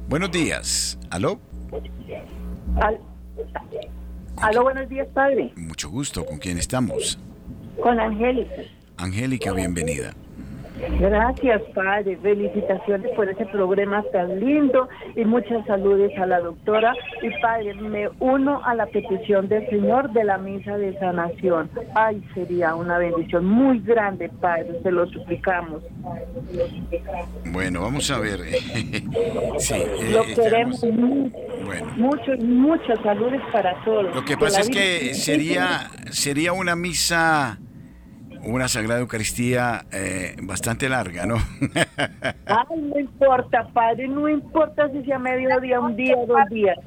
Buenos 0.08 0.30
días. 0.30 0.98
¿Aló? 1.10 1.38
Aló, 4.42 4.62
buenos 4.62 4.88
días, 4.88 5.06
padre. 5.12 5.52
Mucho 5.56 5.90
gusto. 5.90 6.24
¿Con 6.24 6.38
quién 6.38 6.58
estamos? 6.58 7.18
Con 7.82 8.00
Angélica. 8.00 8.62
Angélica, 8.96 9.52
bienvenida. 9.52 10.14
Gracias, 10.98 11.62
padre. 11.74 12.16
Felicitaciones 12.22 13.10
por 13.14 13.28
ese 13.28 13.46
programa 13.46 14.02
tan 14.12 14.40
lindo 14.40 14.88
y 15.16 15.24
muchas 15.24 15.64
saludes 15.66 16.16
a 16.18 16.26
la 16.26 16.40
doctora. 16.40 16.94
Y 17.22 17.30
padre, 17.40 17.74
me 17.74 18.08
uno 18.20 18.62
a 18.64 18.74
la 18.74 18.86
petición 18.86 19.48
del 19.48 19.68
Señor 19.68 20.10
de 20.12 20.24
la 20.24 20.38
misa 20.38 20.76
de 20.76 20.98
sanación. 20.98 21.70
Ay, 21.94 22.22
sería 22.34 22.74
una 22.74 22.98
bendición 22.98 23.44
muy 23.46 23.80
grande, 23.80 24.28
padre. 24.40 24.80
Se 24.82 24.90
lo 24.90 25.06
suplicamos. 25.06 25.82
Bueno, 27.46 27.82
vamos 27.82 28.10
a 28.10 28.18
ver. 28.18 28.40
sí, 29.58 29.74
eh, 29.74 30.10
lo 30.12 30.22
queremos 30.42 30.82
mucho. 30.84 31.36
Bueno. 31.64 31.94
muchas 32.42 32.98
saludes 33.02 33.40
para 33.52 33.74
todos. 33.84 34.14
Lo 34.14 34.24
que 34.24 34.36
pasa 34.36 34.60
es 34.60 34.70
que 34.70 35.14
sería, 35.14 35.90
sería 36.10 36.52
una 36.52 36.74
misa 36.76 37.58
una 38.44 38.68
Sagrada 38.68 39.00
Eucaristía 39.00 39.84
eh, 39.92 40.36
bastante 40.42 40.88
larga, 40.88 41.26
¿no? 41.26 41.36
Ay, 42.46 42.80
no 42.80 42.98
importa, 42.98 43.68
padre, 43.72 44.08
no 44.08 44.28
importa 44.28 44.88
si 44.90 45.04
sea 45.04 45.18
mediodía, 45.18 45.80
un 45.80 45.96
día, 45.96 46.16
dos 46.26 46.48
días. 46.50 46.78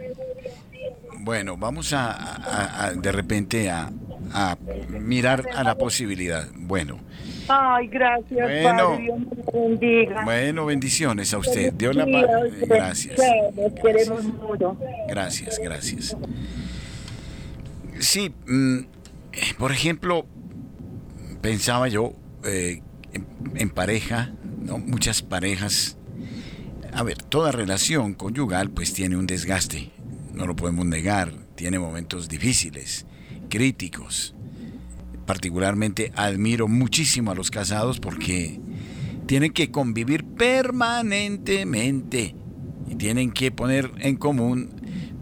Bueno, 1.20 1.56
vamos 1.56 1.94
a, 1.94 2.92
de 2.96 3.12
repente 3.12 3.70
a, 3.70 3.90
mirar 4.90 5.48
a 5.56 5.64
la 5.64 5.76
posibilidad. 5.76 6.48
Bueno. 6.56 7.00
Ay, 7.48 7.88
gracias, 7.88 8.50
bueno, 8.50 8.90
padre, 8.90 9.04
Dios 9.04 9.20
me 9.20 9.60
bendiga. 9.60 10.24
Bueno, 10.24 10.66
bendiciones 10.66 11.34
a 11.34 11.38
usted. 11.38 11.74
Dios 11.74 11.96
la 11.96 12.06
paz. 12.06 12.26
Gracias. 12.68 13.22
Queremos 13.82 14.24
mucho. 14.24 14.78
Gracias, 15.08 15.60
gracias. 15.60 16.18
Sí, 18.00 18.34
mm, 18.48 18.80
por 19.58 19.72
ejemplo, 19.72 20.26
pensaba 21.44 21.88
yo 21.90 22.14
eh, 22.46 22.82
en, 23.56 23.70
pareja, 23.70 24.34
muchas 24.88 25.22
parejas, 25.22 25.98
a 26.94 27.04
ver, 27.04 27.22
toda 27.22 27.52
relación 27.52 28.14
conyugal 28.14 28.72
pues 28.72 28.94
tiene 28.94 29.18
un 29.18 29.28
desgaste, 29.28 29.92
no 30.34 30.48
lo 30.48 30.56
podemos 30.56 30.86
negar, 30.86 31.34
tiene 31.56 31.80
momentos 31.80 32.30
difíciles, 32.30 33.06
críticos. 33.50 34.34
Particularmente 35.26 36.14
admiro 36.16 36.70
muchísimo 36.70 37.32
a 37.32 37.36
los 37.36 37.52
casados 37.52 38.00
porque 38.00 38.62
tienen 39.26 39.52
que 39.52 39.70
convivir 39.70 40.24
permanentemente 40.24 42.38
y 42.88 42.96
tienen 42.96 43.32
que 43.32 43.52
poner 43.52 43.92
en 44.00 44.16
común 44.16 44.70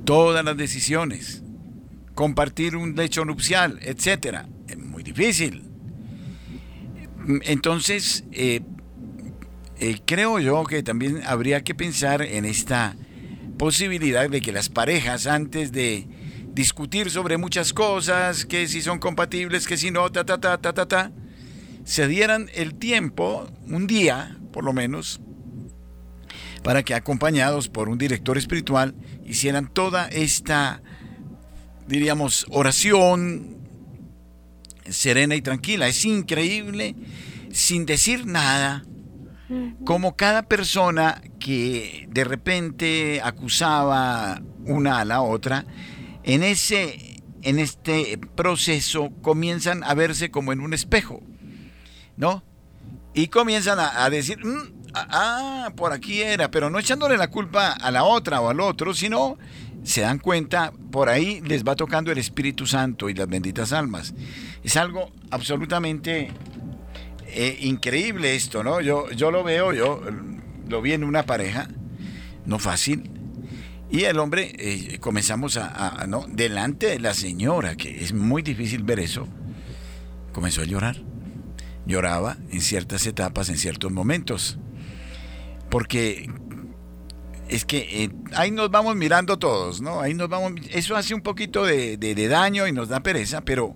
todas 0.06 0.46
las 0.46 0.56
decisiones, 0.56 1.42
compartir 2.14 2.76
un 2.76 2.96
lecho 2.96 3.26
nupcial, 3.26 3.80
etcétera. 3.82 4.48
Es 4.68 4.78
muy 4.78 5.02
difícil. 5.02 5.71
Entonces, 7.44 8.24
eh, 8.32 8.62
eh, 9.80 10.00
creo 10.06 10.40
yo 10.40 10.64
que 10.64 10.84
también 10.84 11.22
habría 11.26 11.64
que 11.64 11.76
pensar 11.76 12.22
en 12.22 12.46
esta 12.46 12.96
posibilidad 13.58 14.30
de 14.30 14.42
que 14.42 14.52
las 14.52 14.70
parejas 14.70 15.28
antes 15.28 15.72
de 15.72 16.08
discutir 16.54 17.10
sobre 17.10 17.38
muchas 17.38 17.74
cosas, 17.74 18.46
que 18.46 18.68
si 18.68 18.82
son 18.82 19.00
compatibles, 19.00 19.68
que 19.68 19.78
si 19.78 19.92
no, 19.92 20.12
ta, 20.12 20.26
ta, 20.26 20.40
ta, 20.40 20.58
ta, 20.58 20.74
ta, 20.74 20.88
ta, 20.88 21.12
se 21.84 22.08
dieran 22.08 22.50
el 22.54 22.76
tiempo, 22.76 23.48
un 23.68 23.88
día 23.88 24.38
por 24.52 24.64
lo 24.64 24.74
menos, 24.74 25.22
para 26.64 26.84
que 26.84 26.94
acompañados 26.94 27.70
por 27.70 27.90
un 27.90 27.98
director 27.98 28.38
espiritual 28.38 28.94
hicieran 29.26 29.68
toda 29.68 30.08
esta, 30.08 30.82
diríamos, 31.88 32.46
oración 32.50 33.61
serena 34.90 35.36
y 35.36 35.42
tranquila. 35.42 35.88
Es 35.88 36.06
increíble, 36.06 36.96
sin 37.52 37.86
decir 37.86 38.26
nada, 38.26 38.84
como 39.84 40.16
cada 40.16 40.44
persona 40.44 41.22
que 41.40 42.08
de 42.10 42.24
repente 42.24 43.22
acusaba 43.22 44.42
una 44.66 45.00
a 45.00 45.06
la 45.06 45.22
otra, 45.22 45.66
en 46.24 46.44
ese 46.44 47.12
en 47.44 47.60
este 47.60 48.20
proceso 48.36 49.12
comienzan 49.22 49.84
a 49.84 49.94
verse 49.94 50.32
como 50.32 50.54
en 50.54 50.60
un 50.60 50.74
espejo, 50.74 51.22
¿no? 52.18 52.44
Y 53.14 53.28
comienzan 53.28 53.80
a, 53.80 54.10
decir, 54.10 54.46
mm, 54.46 54.92
ah, 54.94 55.08
ah, 55.10 55.74
por 55.76 55.92
aquí 55.92 56.22
era, 56.22 56.50
pero 56.50 56.70
no 56.70 56.80
echándole 56.80 57.18
la 57.18 57.30
culpa 57.30 57.72
a 57.72 57.92
la 57.92 58.04
otra 58.04 58.40
o 58.42 58.50
al 58.50 58.62
otro, 58.62 58.94
sino 58.94 59.38
se 59.84 60.02
dan 60.02 60.20
cuenta, 60.20 60.74
por 60.92 61.10
ahí 61.10 61.42
les 61.42 61.64
va 61.64 61.76
tocando 61.76 62.12
el 62.12 62.18
Espíritu 62.18 62.66
Santo 62.66 63.10
y 63.10 63.14
las 63.14 63.28
benditas 63.28 63.74
almas. 63.74 64.14
Es 64.64 64.78
algo 64.78 65.12
absolutamente 65.30 66.30
eh, 67.28 67.58
increíble 67.62 68.36
esto, 68.36 68.64
¿no? 68.64 68.82
Yo, 68.82 69.10
yo 69.12 69.32
lo 69.32 69.44
veo, 69.44 69.74
yo 69.74 70.02
lo 70.68 70.82
vi 70.82 70.94
en 70.94 71.04
una 71.04 71.24
pareja, 71.24 71.68
no 72.46 72.60
fácil, 72.60 73.10
y 73.92 74.06
el 74.06 74.20
hombre, 74.20 74.54
eh, 74.58 75.00
comenzamos 75.00 75.58
a, 75.58 76.06
¿no? 76.08 76.26
Delante 76.30 76.88
de 76.88 77.00
la 77.00 77.14
señora, 77.14 77.76
que 77.76 78.02
es 78.02 78.14
muy 78.14 78.42
difícil 78.42 78.84
ver 78.84 79.02
eso, 79.02 79.28
comenzó 80.32 80.62
a 80.62 80.66
llorar. 80.66 80.96
Lloraba 81.86 82.38
en 82.52 82.62
ciertas 82.62 83.06
etapas, 83.06 83.50
en 83.50 83.58
ciertos 83.58 83.92
momentos. 83.92 84.58
Porque 85.70 86.30
es 87.50 87.66
que 87.66 88.04
eh, 88.04 88.10
ahí 88.36 88.52
nos 88.52 88.72
vamos 88.72 88.96
mirando 88.96 89.38
todos, 89.38 89.82
¿no? 89.82 90.02
Ahí 90.02 90.14
nos 90.14 90.30
vamos. 90.30 90.54
Eso 90.72 90.96
hace 90.96 91.14
un 91.14 91.22
poquito 91.22 91.66
de, 91.66 91.98
de 91.98 92.28
daño 92.28 92.68
y 92.68 92.72
nos 92.72 92.90
da 92.90 93.02
pereza, 93.02 93.42
pero 93.42 93.76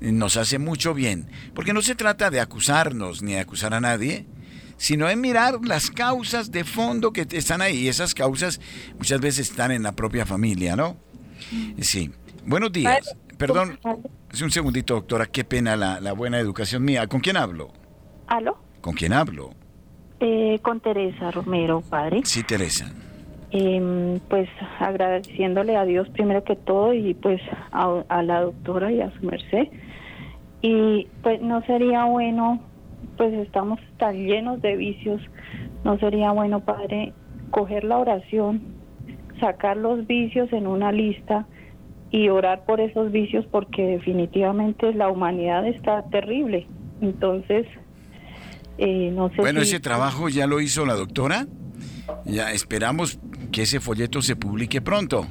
nos 0.00 0.36
hace 0.36 0.58
mucho 0.58 0.94
bien. 0.94 1.30
Porque 1.54 1.72
no 1.72 1.82
se 1.82 1.94
trata 1.94 2.30
de 2.30 2.40
acusarnos 2.40 3.22
ni 3.22 3.32
de 3.32 3.40
acusar 3.40 3.74
a 3.74 3.80
nadie, 3.80 4.26
sino 4.76 5.08
en 5.10 5.20
mirar 5.20 5.58
las 5.64 5.90
causas 5.90 6.50
de 6.50 6.64
fondo 6.64 7.12
que 7.12 7.26
están 7.30 7.60
ahí. 7.60 7.78
Y 7.78 7.88
esas 7.88 8.14
causas 8.14 8.60
muchas 8.96 9.20
veces 9.20 9.50
están 9.50 9.70
en 9.70 9.82
la 9.82 9.92
propia 9.92 10.26
familia, 10.26 10.76
¿no? 10.76 10.96
Sí. 11.80 12.10
Buenos 12.46 12.72
días. 12.72 13.14
Perdón, 13.36 13.78
es 14.32 14.42
un 14.42 14.50
segundito, 14.50 14.94
doctora. 14.94 15.26
Qué 15.26 15.44
pena 15.44 15.76
la, 15.76 16.12
buena 16.12 16.38
educación 16.38 16.84
mía. 16.84 17.06
¿Con 17.06 17.20
quién 17.20 17.36
hablo? 17.36 17.72
¿Aló? 18.26 18.62
¿Con 18.80 18.94
quién 18.94 19.12
hablo? 19.12 19.54
Eh, 20.20 20.58
con 20.62 20.80
Teresa 20.80 21.30
Romero, 21.30 21.82
padre. 21.88 22.20
Sí, 22.24 22.42
Teresa. 22.42 22.92
Em, 23.52 24.20
pues 24.28 24.48
agradeciéndole 24.78 25.76
a 25.76 25.84
Dios 25.84 26.08
primero 26.10 26.44
que 26.44 26.54
todo 26.54 26.94
y 26.94 27.14
pues 27.14 27.40
a, 27.72 28.04
a 28.08 28.22
la 28.22 28.42
doctora 28.42 28.92
y 28.92 29.00
a 29.00 29.10
su 29.12 29.26
merced. 29.26 29.68
Y 30.62 31.08
pues 31.22 31.40
no 31.40 31.62
sería 31.62 32.04
bueno 32.04 32.60
pues 33.16 33.34
estamos 33.34 33.78
tan 33.98 34.16
llenos 34.16 34.62
de 34.62 34.76
vicios, 34.76 35.20
no 35.84 35.98
sería 35.98 36.32
bueno, 36.32 36.60
Padre, 36.60 37.12
coger 37.50 37.84
la 37.84 37.98
oración, 37.98 38.62
sacar 39.38 39.76
los 39.76 40.06
vicios 40.06 40.50
en 40.52 40.66
una 40.66 40.92
lista 40.92 41.46
y 42.10 42.28
orar 42.30 42.64
por 42.64 42.80
esos 42.80 43.12
vicios 43.12 43.44
porque 43.50 43.82
definitivamente 43.82 44.94
la 44.94 45.10
humanidad 45.10 45.66
está 45.66 46.02
terrible. 46.04 46.66
Entonces, 47.00 47.66
eh, 48.80 49.10
no 49.12 49.28
sé. 49.28 49.36
Bueno, 49.36 49.60
ese 49.60 49.78
trabajo 49.78 50.28
ya 50.28 50.46
lo 50.46 50.60
hizo 50.60 50.86
la 50.86 50.94
doctora. 50.94 51.46
Ya 52.24 52.52
esperamos 52.52 53.20
que 53.52 53.62
ese 53.62 53.78
folleto 53.78 54.22
se 54.22 54.36
publique 54.36 54.80
pronto. 54.80 55.26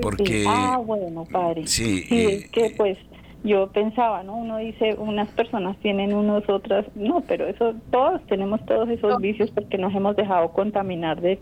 Porque. 0.00 0.44
Ah, 0.46 0.78
bueno, 0.84 1.24
padre. 1.24 1.66
Sí, 1.66 2.02
sí 2.08 2.26
es 2.26 2.50
que 2.50 2.66
eh, 2.66 2.74
pues 2.76 2.98
yo 3.44 3.72
pensaba, 3.72 4.22
¿no? 4.22 4.36
Uno 4.36 4.58
dice, 4.58 4.94
unas 4.98 5.28
personas 5.30 5.76
tienen 5.80 6.14
unos, 6.14 6.48
otras, 6.48 6.84
no, 6.94 7.22
pero 7.26 7.46
eso, 7.48 7.74
todos 7.90 8.24
tenemos 8.26 8.64
todos 8.66 8.88
esos 8.88 9.18
vicios 9.18 9.50
porque 9.50 9.78
nos 9.78 9.94
hemos 9.94 10.14
dejado 10.14 10.52
contaminar 10.52 11.20
de, 11.20 11.40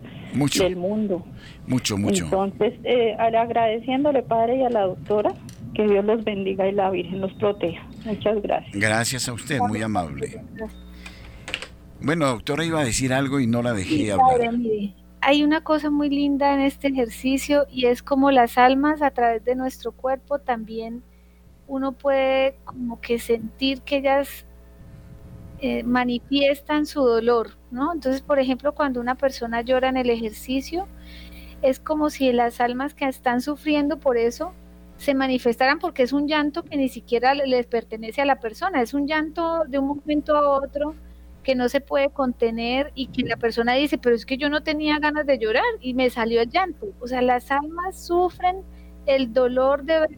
del 0.57 0.75
mundo. 0.75 1.23
Mucho, 1.67 1.97
mucho. 1.97 2.23
Entonces, 2.23 2.73
eh, 2.83 3.15
agradeciéndole, 3.19 4.23
Padre, 4.23 4.57
y 4.57 4.63
a 4.63 4.69
la 4.69 4.87
doctora, 4.87 5.33
que 5.75 5.87
Dios 5.87 6.03
los 6.03 6.23
bendiga 6.23 6.67
y 6.67 6.71
la 6.71 6.89
Virgen 6.89 7.21
los 7.21 7.33
proteja. 7.33 7.85
Muchas 8.05 8.41
gracias. 8.41 8.73
Gracias 8.73 9.29
a 9.29 9.33
usted, 9.33 9.59
muy 9.59 9.81
amable. 9.81 10.41
Bueno, 12.01 12.27
doctora, 12.27 12.65
iba 12.65 12.79
a 12.79 12.83
decir 12.83 13.13
algo 13.13 13.39
y 13.39 13.47
no 13.47 13.61
la 13.61 13.73
dejé 13.73 14.11
hablar. 14.11 14.51
hay 15.21 15.43
una 15.43 15.63
cosa 15.63 15.91
muy 15.91 16.09
linda 16.09 16.53
en 16.53 16.61
este 16.61 16.87
ejercicio 16.87 17.67
y 17.69 17.85
es 17.85 18.01
como 18.01 18.31
las 18.31 18.57
almas 18.57 19.03
a 19.03 19.11
través 19.11 19.45
de 19.45 19.55
nuestro 19.55 19.91
cuerpo 19.91 20.39
también 20.39 21.03
uno 21.67 21.91
puede 21.91 22.55
como 22.65 22.99
que 22.99 23.19
sentir 23.19 23.81
que 23.81 23.97
ellas 23.97 24.45
eh, 25.59 25.83
manifiestan 25.83 26.87
su 26.87 27.01
dolor, 27.01 27.51
¿no? 27.69 27.93
Entonces, 27.93 28.21
por 28.21 28.39
ejemplo, 28.39 28.73
cuando 28.73 28.99
una 28.99 29.15
persona 29.15 29.61
llora 29.61 29.89
en 29.89 29.97
el 29.97 30.09
ejercicio, 30.09 30.87
es 31.61 31.79
como 31.79 32.09
si 32.09 32.33
las 32.33 32.59
almas 32.59 32.95
que 32.95 33.05
están 33.05 33.41
sufriendo 33.41 33.99
por 33.99 34.17
eso 34.17 34.53
se 34.97 35.13
manifestaran 35.13 35.79
porque 35.79 36.03
es 36.03 36.13
un 36.13 36.27
llanto 36.27 36.63
que 36.63 36.77
ni 36.77 36.89
siquiera 36.89 37.35
les 37.35 37.67
pertenece 37.67 38.21
a 38.21 38.25
la 38.25 38.39
persona, 38.39 38.81
es 38.81 38.93
un 38.93 39.07
llanto 39.07 39.63
de 39.67 39.79
un 39.79 39.87
momento 39.87 40.35
a 40.35 40.57
otro 40.57 40.95
que 41.43 41.55
no 41.55 41.69
se 41.69 41.81
puede 41.81 42.09
contener 42.09 42.91
y 42.95 43.07
que 43.07 43.23
la 43.23 43.37
persona 43.37 43.73
dice, 43.73 43.97
pero 43.97 44.15
es 44.15 44.25
que 44.25 44.37
yo 44.37 44.49
no 44.49 44.61
tenía 44.61 44.99
ganas 44.99 45.25
de 45.25 45.39
llorar 45.39 45.63
y 45.79 45.93
me 45.93 46.09
salió 46.09 46.41
el 46.41 46.49
llanto. 46.49 46.93
O 46.99 47.07
sea, 47.07 47.21
las 47.21 47.51
almas 47.51 48.05
sufren 48.05 48.57
el 49.05 49.33
dolor 49.33 49.83
de 49.83 49.99
ver 49.99 50.09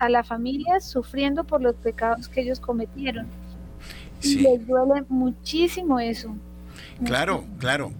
a 0.00 0.08
la 0.08 0.24
familia 0.24 0.80
sufriendo 0.80 1.44
por 1.44 1.60
los 1.60 1.76
pecados 1.76 2.28
que 2.28 2.40
ellos 2.40 2.60
cometieron. 2.60 3.26
Y 4.22 4.36
les 4.36 4.66
duele 4.66 5.04
muchísimo 5.08 6.00
eso. 6.00 6.34
Claro, 7.04 7.44
claro. 7.58 7.92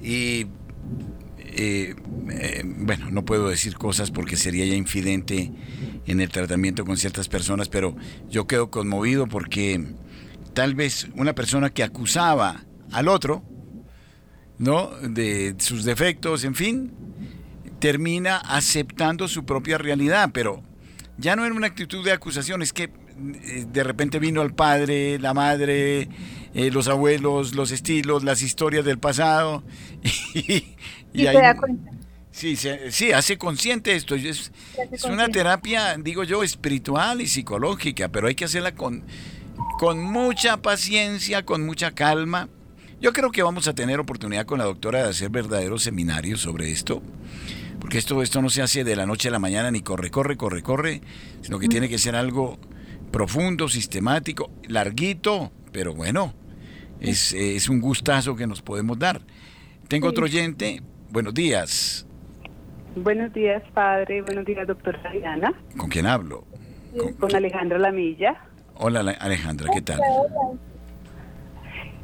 Y 0.00 0.46
eh, 1.56 1.94
eh, 2.30 2.62
bueno, 2.64 3.10
no 3.10 3.24
puedo 3.24 3.48
decir 3.48 3.76
cosas 3.76 4.10
porque 4.10 4.36
sería 4.36 4.64
ya 4.64 4.74
infidente 4.74 5.52
en 6.06 6.20
el 6.20 6.28
tratamiento 6.28 6.84
con 6.84 6.96
ciertas 6.96 7.28
personas, 7.28 7.68
pero 7.68 7.94
yo 8.28 8.46
quedo 8.46 8.70
conmovido 8.70 9.26
porque 9.26 9.84
tal 10.54 10.74
vez 10.74 11.08
una 11.16 11.34
persona 11.34 11.70
que 11.70 11.82
acusaba 11.82 12.64
al 12.92 13.08
otro, 13.08 13.42
¿no? 14.58 14.90
De 15.02 15.54
sus 15.58 15.84
defectos, 15.84 16.44
en 16.44 16.54
fin, 16.54 16.92
termina 17.80 18.38
aceptando 18.38 19.28
su 19.28 19.44
propia 19.44 19.76
realidad, 19.76 20.30
pero 20.32 20.62
ya 21.18 21.36
no 21.36 21.44
era 21.44 21.54
una 21.54 21.66
actitud 21.66 22.04
de 22.04 22.12
acusación, 22.12 22.62
es 22.62 22.72
que 22.72 22.84
eh, 22.84 23.66
de 23.70 23.84
repente 23.84 24.18
vino 24.18 24.42
el 24.42 24.54
padre, 24.54 25.18
la 25.18 25.34
madre, 25.34 26.08
eh, 26.54 26.70
los 26.70 26.88
abuelos, 26.88 27.54
los 27.54 27.70
estilos, 27.70 28.24
las 28.24 28.42
historias 28.42 28.84
del 28.84 28.98
pasado. 28.98 29.62
Y, 31.16 31.26
se 31.26 31.32
da 31.32 31.54
cuenta. 31.54 31.92
Sí, 32.32 32.56
sí, 32.56 33.12
hace 33.12 33.38
consciente 33.38 33.94
esto. 33.94 34.16
Es, 34.16 34.50
es 34.90 35.04
una 35.04 35.28
terapia, 35.28 35.96
digo 35.96 36.24
yo, 36.24 36.42
espiritual 36.42 37.20
y 37.20 37.28
psicológica, 37.28 38.08
pero 38.08 38.26
hay 38.26 38.34
que 38.34 38.46
hacerla 38.46 38.74
con, 38.74 39.04
con 39.78 40.02
mucha 40.02 40.58
paciencia, 40.58 41.44
con 41.44 41.64
mucha 41.64 41.92
calma. 41.92 42.48
Yo 43.00 43.12
creo 43.12 43.30
que 43.30 43.42
vamos 43.42 43.68
a 43.68 43.74
tener 43.74 44.00
oportunidad 44.00 44.46
con 44.46 44.58
la 44.58 44.64
doctora 44.64 45.02
de 45.02 45.10
hacer 45.10 45.30
verdaderos 45.30 45.82
seminarios 45.82 46.40
sobre 46.40 46.70
esto 46.70 47.02
porque 47.84 47.98
esto, 47.98 48.22
esto 48.22 48.40
no 48.40 48.48
se 48.48 48.62
hace 48.62 48.82
de 48.82 48.96
la 48.96 49.04
noche 49.04 49.28
a 49.28 49.30
la 49.30 49.38
mañana 49.38 49.70
ni 49.70 49.82
corre, 49.82 50.10
corre, 50.10 50.38
corre, 50.38 50.62
corre, 50.62 51.02
sino 51.42 51.58
que 51.58 51.68
tiene 51.68 51.86
que 51.86 51.98
ser 51.98 52.16
algo 52.16 52.56
profundo, 53.10 53.68
sistemático, 53.68 54.50
larguito, 54.68 55.52
pero 55.70 55.94
bueno, 55.94 56.32
es, 57.00 57.34
es 57.34 57.68
un 57.68 57.82
gustazo 57.82 58.36
que 58.36 58.46
nos 58.46 58.62
podemos 58.62 58.98
dar. 58.98 59.20
Tengo 59.86 60.08
otro 60.08 60.24
oyente, 60.24 60.80
buenos 61.10 61.34
días. 61.34 62.06
Buenos 62.96 63.34
días, 63.34 63.62
padre, 63.74 64.22
buenos 64.22 64.46
días, 64.46 64.66
doctora 64.66 65.12
Diana. 65.12 65.52
¿Con 65.76 65.90
quién 65.90 66.06
hablo? 66.06 66.46
Con, 67.20 67.36
Alejandra 67.36 67.78
Lamilla. 67.78 68.46
Hola 68.76 69.00
Alejandra, 69.20 69.70
¿qué 69.72 69.82
tal? 69.82 70.00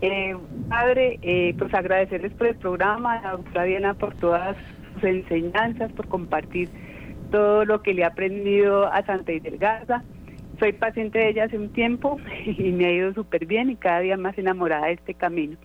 Eh, 0.03 0.37
padre, 0.69 1.19
eh, 1.23 1.55
pues 1.59 1.75
agradecerles 1.75 2.33
por 2.33 2.47
el 2.47 2.57
programa, 2.57 3.15
a 3.15 3.23
la 3.23 3.31
doctora 3.33 3.95
por 3.95 4.15
todas 4.15 4.57
enseñanzas, 5.03 5.93
por 5.93 6.09
compartir 6.09 6.71
todo 7.31 7.65
lo 7.65 7.83
que 7.83 7.93
le 7.93 8.03
he 8.03 8.05
aprendido 8.05 8.91
a 8.91 9.05
Santa 9.05 9.33
Garza. 9.59 10.03
Soy 10.59 10.73
paciente 10.73 11.19
de 11.19 11.31
ella 11.31 11.45
hace 11.45 11.59
un 11.59 11.71
tiempo 11.71 12.19
y 12.47 12.71
me 12.73 12.87
ha 12.87 12.93
ido 12.93 13.13
súper 13.15 13.47
bien 13.47 13.71
y 13.71 13.77
cada 13.77 14.01
día 14.01 14.17
más 14.17 14.39
enamorada 14.39 14.87
de 14.87 14.95
este 14.95 15.15
camino. 15.15 15.57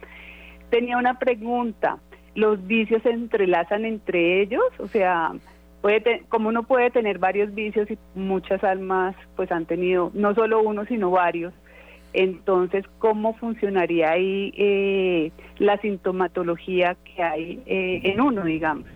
Tenía 0.70 0.97
una 0.97 1.20
pregunta, 1.20 1.99
¿los 2.34 2.66
vicios 2.66 3.03
se 3.03 3.12
entrelazan 3.12 3.86
entre 3.86 4.41
ellos? 4.41 4.64
O 4.80 4.88
sea, 4.88 5.32
puede 5.86 6.23
como 6.29 6.49
uno 6.49 6.63
puede 6.63 6.89
tener 6.89 7.19
varios 7.19 7.53
vicios 7.53 7.88
y 7.91 7.97
muchas 8.15 8.63
almas 8.63 9.15
pues 9.36 9.51
han 9.51 9.67
tenido 9.67 10.09
no 10.15 10.33
solo 10.33 10.63
uno 10.63 10.83
sino 10.86 11.11
varios, 11.11 11.53
Entonces, 12.11 12.83
¿cómo 12.97 13.36
funcionaría 13.36 14.09
ahí 14.09 14.51
eh, 14.57 15.31
la 15.59 15.77
sintomatología 15.81 16.97
que 17.03 17.21
hay 17.21 17.61
eh, 17.67 18.01
en 18.03 18.19
uno, 18.19 18.43
digamos? 18.45 18.88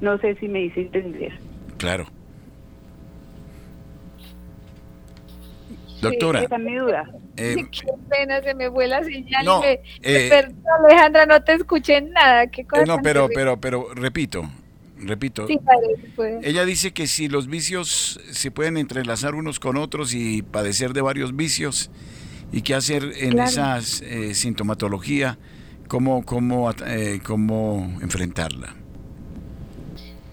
No 0.00 0.16
sé 0.18 0.36
si 0.36 0.46
me 0.46 0.60
hice 0.62 0.82
entender. 0.82 1.32
Claro. 1.76 2.06
Doctora. 6.00 6.42
esa 6.42 6.54
es 6.54 6.62
mi 6.62 6.76
duda. 6.76 7.10
Eh, 7.36 7.56
qué 7.72 7.86
pena, 8.08 8.40
se 8.42 8.54
me 8.54 8.70
fue 8.70 8.86
la 8.86 9.02
señal. 9.02 9.44
No, 9.44 9.58
y 9.58 9.66
me, 9.66 9.80
eh, 10.02 10.28
perdón, 10.28 10.62
Alejandra, 10.84 11.26
no 11.26 11.42
te 11.42 11.54
escuché 11.54 12.00
nada. 12.00 12.46
¿Qué 12.46 12.64
cosa 12.64 12.82
Eh, 12.82 12.86
no, 12.86 12.94
tan 12.94 13.02
pero, 13.02 13.26
terrible. 13.26 13.56
pero, 13.60 13.60
pero, 13.60 13.94
repito, 13.94 14.42
repito. 15.00 15.46
Sí, 15.46 15.58
padre. 15.58 16.40
Ella 16.42 16.64
dice 16.64 16.92
que 16.92 17.06
si 17.06 17.28
los 17.28 17.46
vicios 17.48 18.20
se 18.30 18.50
pueden 18.50 18.76
entrelazar 18.76 19.34
unos 19.34 19.60
con 19.60 19.76
otros 19.76 20.14
y 20.14 20.42
padecer 20.42 20.92
de 20.92 21.00
varios 21.02 21.34
vicios, 21.36 21.90
y 22.52 22.62
qué 22.62 22.74
hacer 22.74 23.12
en 23.16 23.32
Claro. 23.32 23.48
esa 23.48 23.78
eh, 24.06 24.34
sintomatología, 24.34 25.38
cómo, 25.86 26.24
cómo, 26.24 26.70
eh, 26.86 27.20
cómo 27.24 27.98
enfrentarla. 28.00 28.74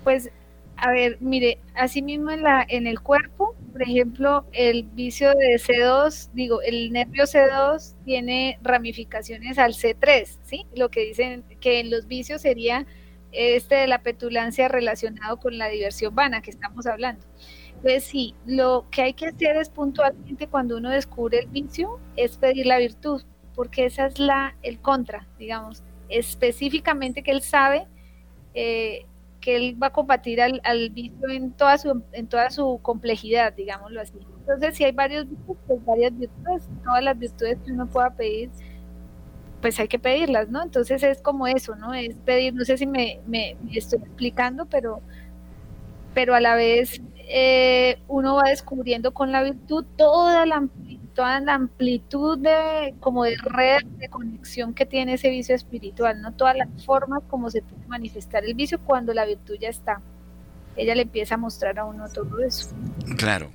Pues, 0.03 0.30
a 0.78 0.91
ver, 0.91 1.18
mire, 1.20 1.59
así 1.76 2.01
mismo 2.01 2.32
en, 2.32 2.43
la, 2.43 2.66
en 2.68 2.88
el 2.88 2.99
cuerpo, 2.99 3.55
por 3.72 3.82
ejemplo, 3.82 4.45
el 4.53 4.84
vicio 4.84 5.30
de 5.30 5.55
C2, 5.55 6.30
digo, 6.34 6.61
el 6.61 6.93
nervio 6.93 7.24
C2 7.24 7.95
tiene 8.05 8.59
ramificaciones 8.61 9.57
al 9.57 9.74
C3, 9.74 10.38
¿sí? 10.43 10.66
Lo 10.76 10.89
que 10.89 11.05
dicen 11.05 11.43
que 11.59 11.80
en 11.80 11.89
los 11.89 12.07
vicios 12.07 12.41
sería 12.41 12.86
este 13.36 13.75
de 13.75 13.88
la 13.88 14.01
petulancia 14.01 14.67
relacionado 14.67 15.38
con 15.38 15.57
la 15.57 15.67
diversión 15.67 16.15
vana 16.15 16.41
que 16.41 16.51
estamos 16.51 16.86
hablando. 16.86 17.25
Entonces, 17.75 18.05
sí, 18.05 18.33
lo 18.45 18.86
que 18.89 19.01
hay 19.03 19.13
que 19.13 19.27
hacer 19.27 19.57
es 19.57 19.69
puntualmente 19.69 20.47
cuando 20.47 20.77
uno 20.77 20.89
descubre 20.89 21.39
el 21.39 21.47
vicio, 21.47 21.99
es 22.15 22.38
pedir 22.38 22.65
la 22.65 22.79
virtud, 22.79 23.23
porque 23.53 23.86
esa 23.86 24.07
es 24.07 24.17
la, 24.17 24.55
el 24.63 24.79
contra, 24.79 25.27
digamos, 25.38 25.83
específicamente 26.09 27.23
que 27.23 27.31
él 27.31 27.41
sabe 27.41 27.88
eh, 28.53 29.05
que 29.41 29.55
él 29.55 29.81
va 29.81 29.88
a 29.88 29.93
combatir 29.93 30.41
al, 30.41 30.59
al 30.63 30.89
vicio 30.89 31.29
en 31.29 31.51
toda 31.51 31.77
su 31.77 32.01
en 32.13 32.27
toda 32.27 32.49
su 32.49 32.79
complejidad, 32.81 33.53
digámoslo 33.53 34.01
así. 34.01 34.17
Entonces, 34.39 34.75
si 34.75 34.83
hay 34.83 34.91
varios 34.91 35.29
vicios, 35.29 35.57
pues 35.67 35.86
varias 35.86 36.17
virtudes, 36.17 36.67
todas 36.83 37.03
las 37.03 37.19
virtudes 37.19 37.59
que 37.63 37.71
uno 37.71 37.86
pueda 37.86 38.09
pedir, 38.15 38.49
pues 39.66 39.80
hay 39.80 39.88
que 39.88 39.97
pedirlas, 39.97 40.47
¿no? 40.49 40.61
Entonces 40.61 41.01
es 41.01 41.24
como 41.24 41.47
eso, 41.47 41.76
¿no? 41.76 41.91
Es 41.95 42.13
pedir, 42.18 42.53
no 42.53 42.63
sé 42.66 42.78
si 42.78 42.86
me, 42.86 43.20
me, 43.26 43.57
me 43.63 43.76
estoy 43.76 43.97
explicando, 43.97 44.68
pero, 44.68 45.01
pero 46.13 46.36
a 46.36 46.39
la 46.39 46.53
vez 46.53 47.01
eh, 47.16 47.97
uno 48.07 48.36
va 48.36 48.49
descubriendo 48.49 49.11
con 49.11 49.32
la 49.32 49.41
virtud 49.41 49.84
toda 49.97 50.45
la, 50.45 50.68
toda 51.16 51.39
la 51.39 51.55
amplitud 51.55 52.38
de 52.38 52.93
como 52.99 53.24
de 53.24 53.38
red 53.43 53.84
de 53.97 54.07
conexión 54.07 54.76
que 54.76 54.86
tiene 54.86 55.13
ese 55.13 55.32
vicio 55.32 55.55
espiritual, 55.55 56.22
¿no? 56.22 56.32
Todas 56.32 56.55
las 56.55 56.70
formas 56.86 57.24
como 57.28 57.49
se 57.49 57.63
puede 57.63 57.88
manifestar 57.88 58.45
el 58.45 58.53
vicio 58.53 58.80
cuando 58.80 59.16
la 59.16 59.26
virtud 59.26 59.55
ya 59.59 59.70
está. 59.70 59.99
Ella 60.76 60.93
le 60.93 61.01
empieza 61.01 61.34
a 61.34 61.38
mostrar 61.39 61.80
a 61.80 61.86
uno 61.86 62.07
todo 62.07 62.38
eso. 62.38 62.70
Claro. 63.18 63.49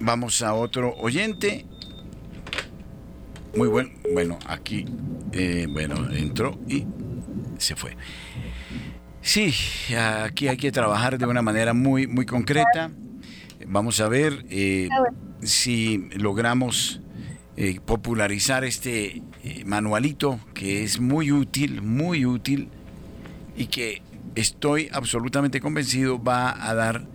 Vamos 0.00 0.40
a 0.40 0.54
otro 0.54 0.94
oyente. 0.96 1.66
Muy 3.56 3.68
bueno. 3.68 3.90
Bueno, 4.12 4.38
aquí, 4.46 4.86
eh, 5.32 5.66
bueno, 5.70 6.10
entró 6.12 6.58
y 6.68 6.84
se 7.58 7.76
fue. 7.76 7.96
Sí, 9.20 9.54
aquí 10.24 10.48
hay 10.48 10.56
que 10.56 10.72
trabajar 10.72 11.18
de 11.18 11.26
una 11.26 11.42
manera 11.42 11.74
muy, 11.74 12.06
muy 12.06 12.26
concreta. 12.26 12.90
Vamos 13.66 14.00
a 14.00 14.08
ver 14.08 14.44
eh, 14.50 14.88
si 15.42 16.08
logramos 16.16 17.00
eh, 17.56 17.80
popularizar 17.84 18.64
este 18.64 19.22
eh, 19.44 19.64
manualito 19.66 20.40
que 20.54 20.82
es 20.84 21.00
muy 21.00 21.30
útil, 21.32 21.82
muy 21.82 22.24
útil 22.24 22.68
y 23.56 23.66
que 23.66 24.00
estoy 24.34 24.88
absolutamente 24.90 25.60
convencido 25.60 26.22
va 26.22 26.68
a 26.68 26.74
dar 26.74 27.06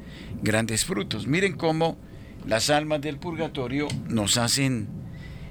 grandes 0.44 0.86
frutos. 0.86 1.26
Miren 1.26 1.58
cómo 1.58 1.98
las 2.46 2.70
almas 2.70 3.02
del 3.02 3.18
purgatorio 3.18 3.88
nos 4.10 4.38
hacen, 4.38 4.88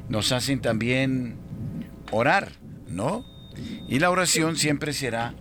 nos 0.08 0.32
hacen 0.32 0.60
también 0.60 1.34
orar, 2.10 2.48
¿no? 2.88 3.24
Y 3.88 3.98
la 3.98 4.10
oración 4.10 4.56
siempre 4.56 4.92
será 4.92 5.34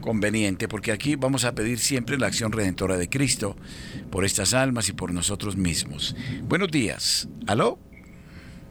conveniente, 0.00 0.68
porque 0.68 0.92
aquí 0.92 1.16
vamos 1.16 1.44
a 1.44 1.54
pedir 1.54 1.78
siempre 1.78 2.16
la 2.18 2.28
acción 2.28 2.52
redentora 2.52 2.96
de 2.96 3.08
Cristo 3.08 3.56
por 4.10 4.24
estas 4.24 4.54
almas 4.54 4.88
y 4.88 4.92
por 4.92 5.12
nosotros 5.12 5.56
mismos. 5.56 6.16
Buenos 6.44 6.70
días. 6.70 7.28
¿Aló? 7.46 7.78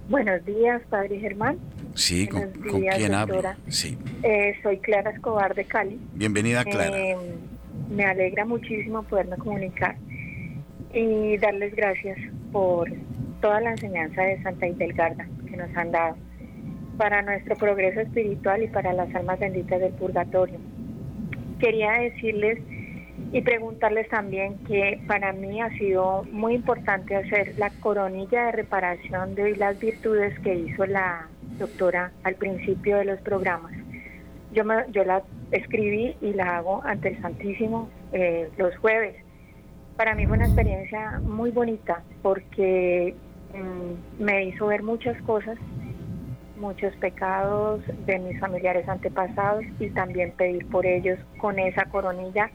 Buenos 0.09 0.43
días, 0.45 0.81
Padre 0.89 1.19
Germán. 1.19 1.59
Sí, 1.93 2.27
¿con, 2.27 2.41
Buenos 2.41 2.71
con 2.71 2.81
días, 2.81 2.95
quién 2.95 3.13
hablo? 3.13 3.41
Sí. 3.67 3.97
Eh, 4.23 4.55
soy 4.63 4.79
Clara 4.79 5.11
Escobar 5.11 5.53
de 5.53 5.65
Cali. 5.65 5.99
Bienvenida, 6.13 6.63
Clara. 6.63 6.97
Eh, 6.97 7.17
me 7.89 8.05
alegra 8.05 8.45
muchísimo 8.45 9.03
poderme 9.03 9.37
comunicar 9.37 9.97
y 10.93 11.37
darles 11.37 11.75
gracias 11.75 12.17
por 12.51 12.89
toda 13.41 13.61
la 13.61 13.71
enseñanza 13.71 14.21
de 14.23 14.41
Santa 14.43 14.67
Idelgarda 14.67 15.25
que 15.49 15.57
nos 15.57 15.75
han 15.75 15.91
dado 15.91 16.15
para 16.97 17.21
nuestro 17.21 17.55
progreso 17.55 17.99
espiritual 18.01 18.63
y 18.63 18.67
para 18.67 18.93
las 18.93 19.13
almas 19.13 19.39
benditas 19.39 19.79
del 19.79 19.93
purgatorio. 19.93 20.57
Quería 21.59 21.93
decirles 21.93 22.59
y 23.31 23.41
preguntarles 23.41 24.07
también 24.09 24.57
que 24.67 24.99
para 25.07 25.33
mí 25.33 25.61
ha 25.61 25.69
sido 25.77 26.23
muy 26.31 26.55
importante 26.55 27.15
hacer 27.15 27.53
la 27.57 27.69
coronilla 27.81 28.45
de 28.47 28.51
reparación 28.53 29.35
de 29.35 29.55
las 29.57 29.79
virtudes 29.79 30.37
que 30.39 30.55
hizo 30.55 30.85
la 30.85 31.27
doctora 31.59 32.11
al 32.23 32.35
principio 32.35 32.97
de 32.97 33.05
los 33.05 33.19
programas. 33.21 33.73
Yo, 34.53 34.63
me- 34.63 34.85
yo 34.91 35.03
la 35.03 35.23
escribí 35.51 36.15
y 36.21 36.33
la 36.33 36.57
hago 36.57 36.81
ante 36.83 37.09
el 37.09 37.21
Santísimo 37.21 37.89
eh, 38.13 38.49
los 38.57 38.75
jueves. 38.77 39.15
Para 39.97 40.13
mí 40.15 40.25
fue 40.25 40.37
una 40.37 40.45
experiencia 40.45 41.19
muy 41.21 41.51
bonita 41.51 42.01
porque 42.21 43.15
me 44.19 44.45
hizo 44.45 44.67
ver 44.67 44.83
muchas 44.83 45.21
cosas, 45.23 45.57
muchos 46.57 46.95
pecados 46.97 47.81
de 48.05 48.19
mis 48.19 48.39
familiares 48.39 48.87
antepasados 48.87 49.63
y 49.79 49.89
también 49.91 50.31
pedir 50.31 50.65
por 50.67 50.85
ellos 50.85 51.19
con 51.37 51.59
esa 51.59 51.85
coronilla 51.85 52.49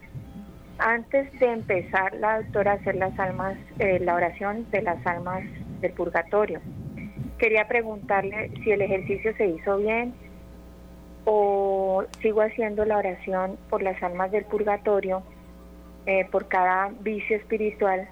antes 0.78 1.30
de 1.38 1.46
empezar 1.46 2.14
la 2.14 2.42
doctora 2.42 2.72
a 2.72 2.74
hacer 2.74 2.96
las 2.96 3.16
almas, 3.18 3.56
eh, 3.78 4.00
la 4.00 4.14
oración 4.14 4.66
de 4.70 4.82
las 4.82 5.06
almas 5.06 5.44
del 5.80 5.92
purgatorio. 5.92 6.60
Quería 7.38 7.68
preguntarle 7.68 8.50
si 8.62 8.70
el 8.70 8.82
ejercicio 8.82 9.34
se 9.36 9.46
hizo 9.46 9.78
bien 9.78 10.14
o 11.24 12.04
sigo 12.20 12.42
haciendo 12.42 12.84
la 12.84 12.98
oración 12.98 13.56
por 13.70 13.82
las 13.82 14.02
almas 14.02 14.32
del 14.32 14.44
purgatorio, 14.44 15.22
eh, 16.06 16.26
por 16.30 16.48
cada 16.48 16.90
vicio 17.00 17.36
espiritual 17.36 18.08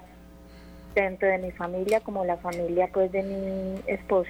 dentro 0.95 1.27
de 1.27 1.37
mi 1.37 1.51
familia 1.51 1.99
como 2.01 2.25
la 2.25 2.37
familia 2.37 2.89
pues 2.93 3.11
de 3.11 3.23
mi 3.23 3.81
esposo. 3.91 4.29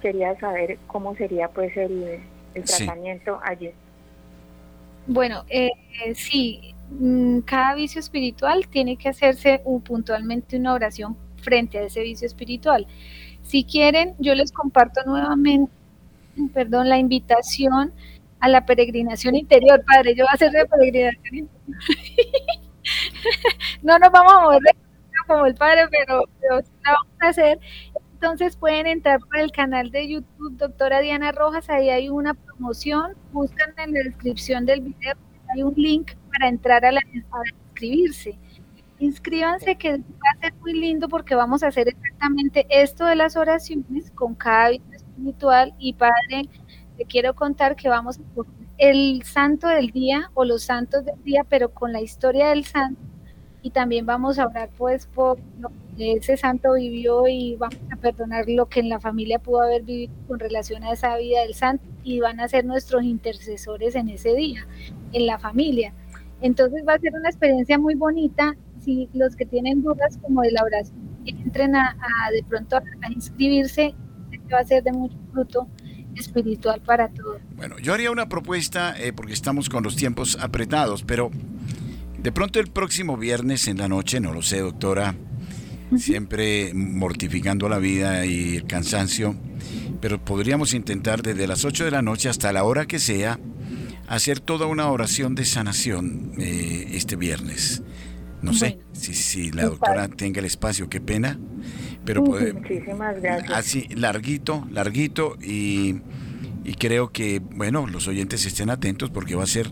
Quería 0.00 0.38
saber 0.38 0.78
cómo 0.86 1.14
sería 1.16 1.48
pues 1.48 1.76
el, 1.76 2.20
el 2.54 2.68
Sí. 2.68 2.84
tratamiento 2.84 3.40
allí. 3.42 3.70
Bueno, 5.06 5.44
eh, 5.48 5.70
sí, 6.14 6.74
mm, 6.90 7.40
cada 7.40 7.74
vicio 7.74 8.00
espiritual 8.00 8.68
tiene 8.68 8.96
que 8.96 9.08
hacerse 9.08 9.60
un- 9.64 9.80
puntualmente 9.82 10.56
una 10.56 10.74
oración 10.74 11.16
frente 11.42 11.78
a 11.78 11.82
ese 11.82 12.02
vicio 12.02 12.26
espiritual. 12.26 12.86
Si 13.42 13.64
quieren, 13.64 14.14
yo 14.18 14.34
les 14.34 14.52
comparto 14.52 15.02
nuevamente, 15.04 15.72
perdón, 16.54 16.88
la 16.88 16.98
invitación 16.98 17.92
a 18.38 18.48
la 18.48 18.64
peregrinación 18.66 19.34
interior. 19.34 19.84
Padre, 19.84 20.14
yo 20.14 20.24
voy 20.24 20.28
a 20.30 20.34
hacer 20.34 20.52
la 20.52 20.64
peregrinación 20.66 21.34
interior. 21.36 21.48
no 23.82 23.98
nos 23.98 24.12
vamos 24.12 24.32
a 24.32 24.40
mover 24.42 24.60
de 24.62 24.74
como 25.26 25.46
el 25.46 25.54
padre, 25.54 25.88
pero, 25.90 26.24
pero 26.40 26.62
sí 26.62 26.70
la 26.84 26.92
vamos 26.92 27.12
a 27.20 27.28
hacer. 27.28 27.60
Entonces 28.14 28.56
pueden 28.56 28.86
entrar 28.86 29.18
por 29.18 29.38
el 29.38 29.50
canal 29.50 29.90
de 29.90 30.08
YouTube, 30.08 30.56
doctora 30.56 31.00
Diana 31.00 31.32
Rojas, 31.32 31.68
ahí 31.68 31.90
hay 31.90 32.08
una 32.08 32.34
promoción, 32.34 33.14
buscan 33.32 33.74
en 33.78 33.94
la 33.94 34.00
descripción 34.04 34.64
del 34.64 34.80
video, 34.80 35.14
hay 35.52 35.62
un 35.64 35.74
link 35.76 36.12
para 36.30 36.48
entrar 36.48 36.84
a, 36.84 36.92
la, 36.92 37.00
a 37.00 37.48
inscribirse. 37.66 38.38
Inscríbanse 39.00 39.74
que 39.74 39.96
va 39.96 40.30
a 40.36 40.40
ser 40.40 40.54
muy 40.60 40.74
lindo 40.74 41.08
porque 41.08 41.34
vamos 41.34 41.64
a 41.64 41.68
hacer 41.68 41.88
exactamente 41.88 42.64
esto 42.70 43.04
de 43.06 43.16
las 43.16 43.36
oraciones 43.36 44.12
con 44.12 44.36
cada 44.36 44.70
vida 44.70 44.84
espiritual 44.94 45.74
y 45.78 45.94
padre, 45.94 46.48
te 46.96 47.04
quiero 47.04 47.34
contar 47.34 47.74
que 47.74 47.88
vamos 47.88 48.20
a 48.20 48.22
el 48.78 49.22
santo 49.24 49.66
del 49.68 49.90
día 49.90 50.30
o 50.34 50.44
los 50.44 50.64
santos 50.64 51.04
del 51.04 51.22
día, 51.24 51.44
pero 51.48 51.72
con 51.72 51.92
la 51.92 52.00
historia 52.00 52.50
del 52.50 52.64
santo 52.64 53.00
y 53.62 53.70
también 53.70 54.04
vamos 54.04 54.38
a 54.38 54.46
orar 54.46 54.70
pues 54.76 55.06
por 55.06 55.38
lo 55.60 55.70
que 55.96 56.14
ese 56.14 56.36
santo 56.36 56.74
vivió 56.74 57.28
y 57.28 57.56
vamos 57.56 57.78
a 57.90 57.96
perdonar 57.96 58.48
lo 58.48 58.66
que 58.66 58.80
en 58.80 58.88
la 58.88 58.98
familia 58.98 59.38
pudo 59.38 59.62
haber 59.62 59.82
vivido 59.82 60.12
con 60.26 60.40
relación 60.40 60.82
a 60.82 60.92
esa 60.92 61.16
vida 61.16 61.42
del 61.42 61.54
santo 61.54 61.84
y 62.02 62.20
van 62.20 62.40
a 62.40 62.48
ser 62.48 62.64
nuestros 62.64 63.04
intercesores 63.04 63.94
en 63.94 64.08
ese 64.08 64.34
día, 64.34 64.66
en 65.12 65.26
la 65.26 65.38
familia. 65.38 65.94
Entonces 66.40 66.82
va 66.86 66.94
a 66.94 66.98
ser 66.98 67.14
una 67.14 67.28
experiencia 67.28 67.78
muy 67.78 67.94
bonita. 67.94 68.56
Si 68.80 69.08
los 69.14 69.36
que 69.36 69.46
tienen 69.46 69.82
dudas 69.82 70.18
como 70.20 70.42
de 70.42 70.50
la 70.50 70.64
oración 70.64 71.12
entren 71.24 71.76
a, 71.76 71.94
de 72.32 72.42
pronto 72.42 72.76
a, 72.76 73.12
inscribirse, 73.12 73.94
que 74.30 74.54
va 74.54 74.60
a 74.60 74.64
ser 74.64 74.82
de 74.82 74.92
mucho 74.92 75.16
fruto 75.32 75.68
espiritual 76.16 76.80
para 76.80 77.08
todos. 77.08 77.40
Bueno, 77.56 77.78
yo 77.78 77.94
haría 77.94 78.10
una 78.10 78.28
propuesta 78.28 78.94
eh, 78.98 79.12
porque 79.12 79.32
estamos 79.32 79.68
con 79.68 79.82
los 79.84 79.96
tiempos 79.96 80.36
apretados, 80.40 81.04
pero 81.04 81.30
de 82.22 82.32
pronto 82.32 82.60
el 82.60 82.68
próximo 82.68 83.16
viernes 83.16 83.66
en 83.68 83.78
la 83.78 83.88
noche, 83.88 84.20
no 84.20 84.32
lo 84.32 84.42
sé, 84.42 84.60
doctora, 84.60 85.14
siempre 85.98 86.72
mortificando 86.74 87.68
la 87.68 87.78
vida 87.78 88.24
y 88.26 88.56
el 88.56 88.66
cansancio, 88.66 89.34
pero 90.00 90.24
podríamos 90.24 90.72
intentar 90.72 91.22
desde 91.22 91.46
las 91.46 91.64
8 91.64 91.84
de 91.84 91.90
la 91.90 92.02
noche 92.02 92.28
hasta 92.28 92.52
la 92.52 92.64
hora 92.64 92.86
que 92.86 92.98
sea 92.98 93.40
hacer 94.08 94.40
toda 94.40 94.66
una 94.66 94.88
oración 94.88 95.34
de 95.34 95.44
sanación 95.44 96.32
eh, 96.38 96.90
este 96.92 97.16
viernes. 97.16 97.82
No 98.40 98.52
sé 98.52 98.80
si, 98.92 99.14
si 99.14 99.50
la 99.52 99.64
doctora 99.64 100.08
tenga 100.08 100.40
el 100.40 100.46
espacio, 100.46 100.88
qué 100.88 101.00
pena, 101.00 101.38
pero. 102.04 102.22
Muchísimas 102.22 103.20
gracias. 103.22 103.52
Así, 103.52 103.86
larguito, 103.94 104.66
larguito 104.70 105.36
y, 105.40 106.00
y 106.64 106.74
creo 106.74 107.12
que, 107.12 107.40
bueno, 107.40 107.86
los 107.86 108.08
oyentes 108.08 108.44
estén 108.44 108.68
atentos 108.70 109.10
porque 109.10 109.36
va 109.36 109.44
a 109.44 109.46
ser 109.46 109.70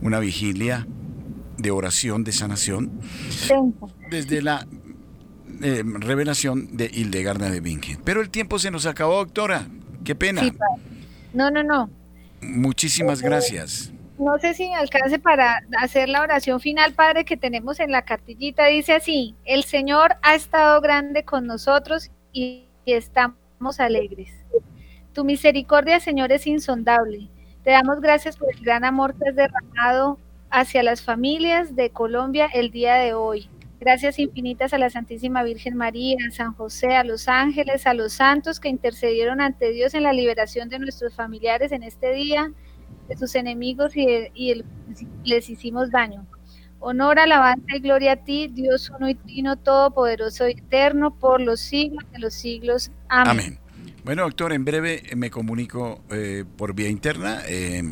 una 0.00 0.18
vigilia 0.18 0.86
de 1.58 1.70
oración 1.70 2.24
de 2.24 2.32
sanación 2.32 3.00
desde 4.10 4.42
la 4.42 4.66
eh, 5.62 5.82
revelación 5.84 6.76
de 6.76 6.90
Hildegarda 6.92 7.50
de 7.50 7.60
Bingen. 7.60 8.00
Pero 8.04 8.20
el 8.20 8.30
tiempo 8.30 8.58
se 8.58 8.70
nos 8.70 8.86
acabó, 8.86 9.16
doctora. 9.16 9.66
Qué 10.04 10.14
pena. 10.14 10.42
no, 11.32 11.50
no, 11.50 11.62
no. 11.62 11.90
Muchísimas 12.42 13.22
gracias. 13.22 13.92
No 14.18 14.38
sé 14.38 14.54
si 14.54 14.68
me 14.68 14.76
alcance 14.76 15.18
para 15.18 15.62
hacer 15.78 16.08
la 16.08 16.22
oración 16.22 16.60
final, 16.60 16.94
Padre, 16.94 17.24
que 17.24 17.36
tenemos 17.36 17.80
en 17.80 17.90
la 17.90 18.02
cartillita. 18.02 18.66
Dice 18.66 18.94
así, 18.94 19.34
el 19.44 19.64
Señor 19.64 20.16
ha 20.22 20.34
estado 20.34 20.80
grande 20.80 21.24
con 21.24 21.46
nosotros 21.46 22.10
y 22.32 22.66
estamos 22.86 23.78
alegres. 23.78 24.30
Tu 25.12 25.24
misericordia, 25.24 26.00
Señor, 26.00 26.32
es 26.32 26.46
insondable. 26.46 27.28
Te 27.62 27.72
damos 27.72 28.00
gracias 28.00 28.36
por 28.36 28.48
el 28.54 28.60
gran 28.60 28.84
amor 28.84 29.14
que 29.18 29.30
has 29.30 29.36
derramado 29.36 30.18
hacia 30.50 30.82
las 30.82 31.02
familias 31.02 31.74
de 31.76 31.90
Colombia 31.90 32.46
el 32.52 32.70
día 32.70 32.94
de 32.94 33.14
hoy. 33.14 33.48
Gracias 33.78 34.18
infinitas 34.18 34.72
a 34.72 34.78
la 34.78 34.88
Santísima 34.88 35.42
Virgen 35.42 35.76
María, 35.76 36.16
San 36.30 36.54
José, 36.54 36.96
a 36.96 37.04
los 37.04 37.28
ángeles, 37.28 37.86
a 37.86 37.92
los 37.92 38.14
santos 38.14 38.58
que 38.58 38.68
intercedieron 38.68 39.40
ante 39.40 39.70
Dios 39.70 39.92
en 39.94 40.02
la 40.02 40.14
liberación 40.14 40.70
de 40.70 40.78
nuestros 40.78 41.14
familiares 41.14 41.72
en 41.72 41.82
este 41.82 42.12
día, 42.14 42.50
de 43.08 43.16
sus 43.16 43.34
enemigos 43.34 43.92
y, 43.94 44.64
les 45.24 45.50
hicimos 45.50 45.90
daño. 45.90 46.26
Honor, 46.80 47.18
alabanza 47.18 47.76
y 47.76 47.80
gloria 47.80 48.12
a 48.12 48.16
ti, 48.16 48.48
Dios 48.48 48.90
uno 48.96 49.08
y 49.08 49.14
trino, 49.14 49.56
todopoderoso 49.56 50.48
y 50.48 50.52
eterno, 50.52 51.14
por 51.14 51.40
los 51.40 51.60
siglos 51.60 52.04
de 52.12 52.18
los 52.18 52.34
siglos. 52.34 52.90
Amén. 53.08 53.58
Bueno, 54.04 54.22
doctor, 54.22 54.52
en 54.52 54.64
breve 54.64 55.02
me 55.16 55.30
comunico 55.30 56.00
eh, 56.10 56.44
por 56.56 56.74
vía 56.74 56.88
interna. 56.88 57.40
Eh, 57.48 57.82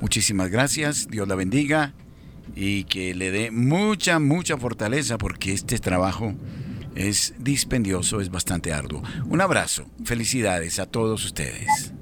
muchísimas 0.00 0.50
gracias, 0.50 1.08
Dios 1.08 1.28
la 1.28 1.34
bendiga 1.34 1.92
y 2.54 2.84
que 2.84 3.14
le 3.14 3.30
dé 3.30 3.50
mucha, 3.50 4.18
mucha 4.18 4.56
fortaleza 4.56 5.18
porque 5.18 5.52
este 5.52 5.78
trabajo 5.78 6.34
es 6.94 7.34
dispendioso, 7.38 8.20
es 8.20 8.30
bastante 8.30 8.72
arduo. 8.72 9.02
Un 9.26 9.40
abrazo, 9.40 9.86
felicidades 10.04 10.78
a 10.78 10.86
todos 10.86 11.24
ustedes. 11.24 11.92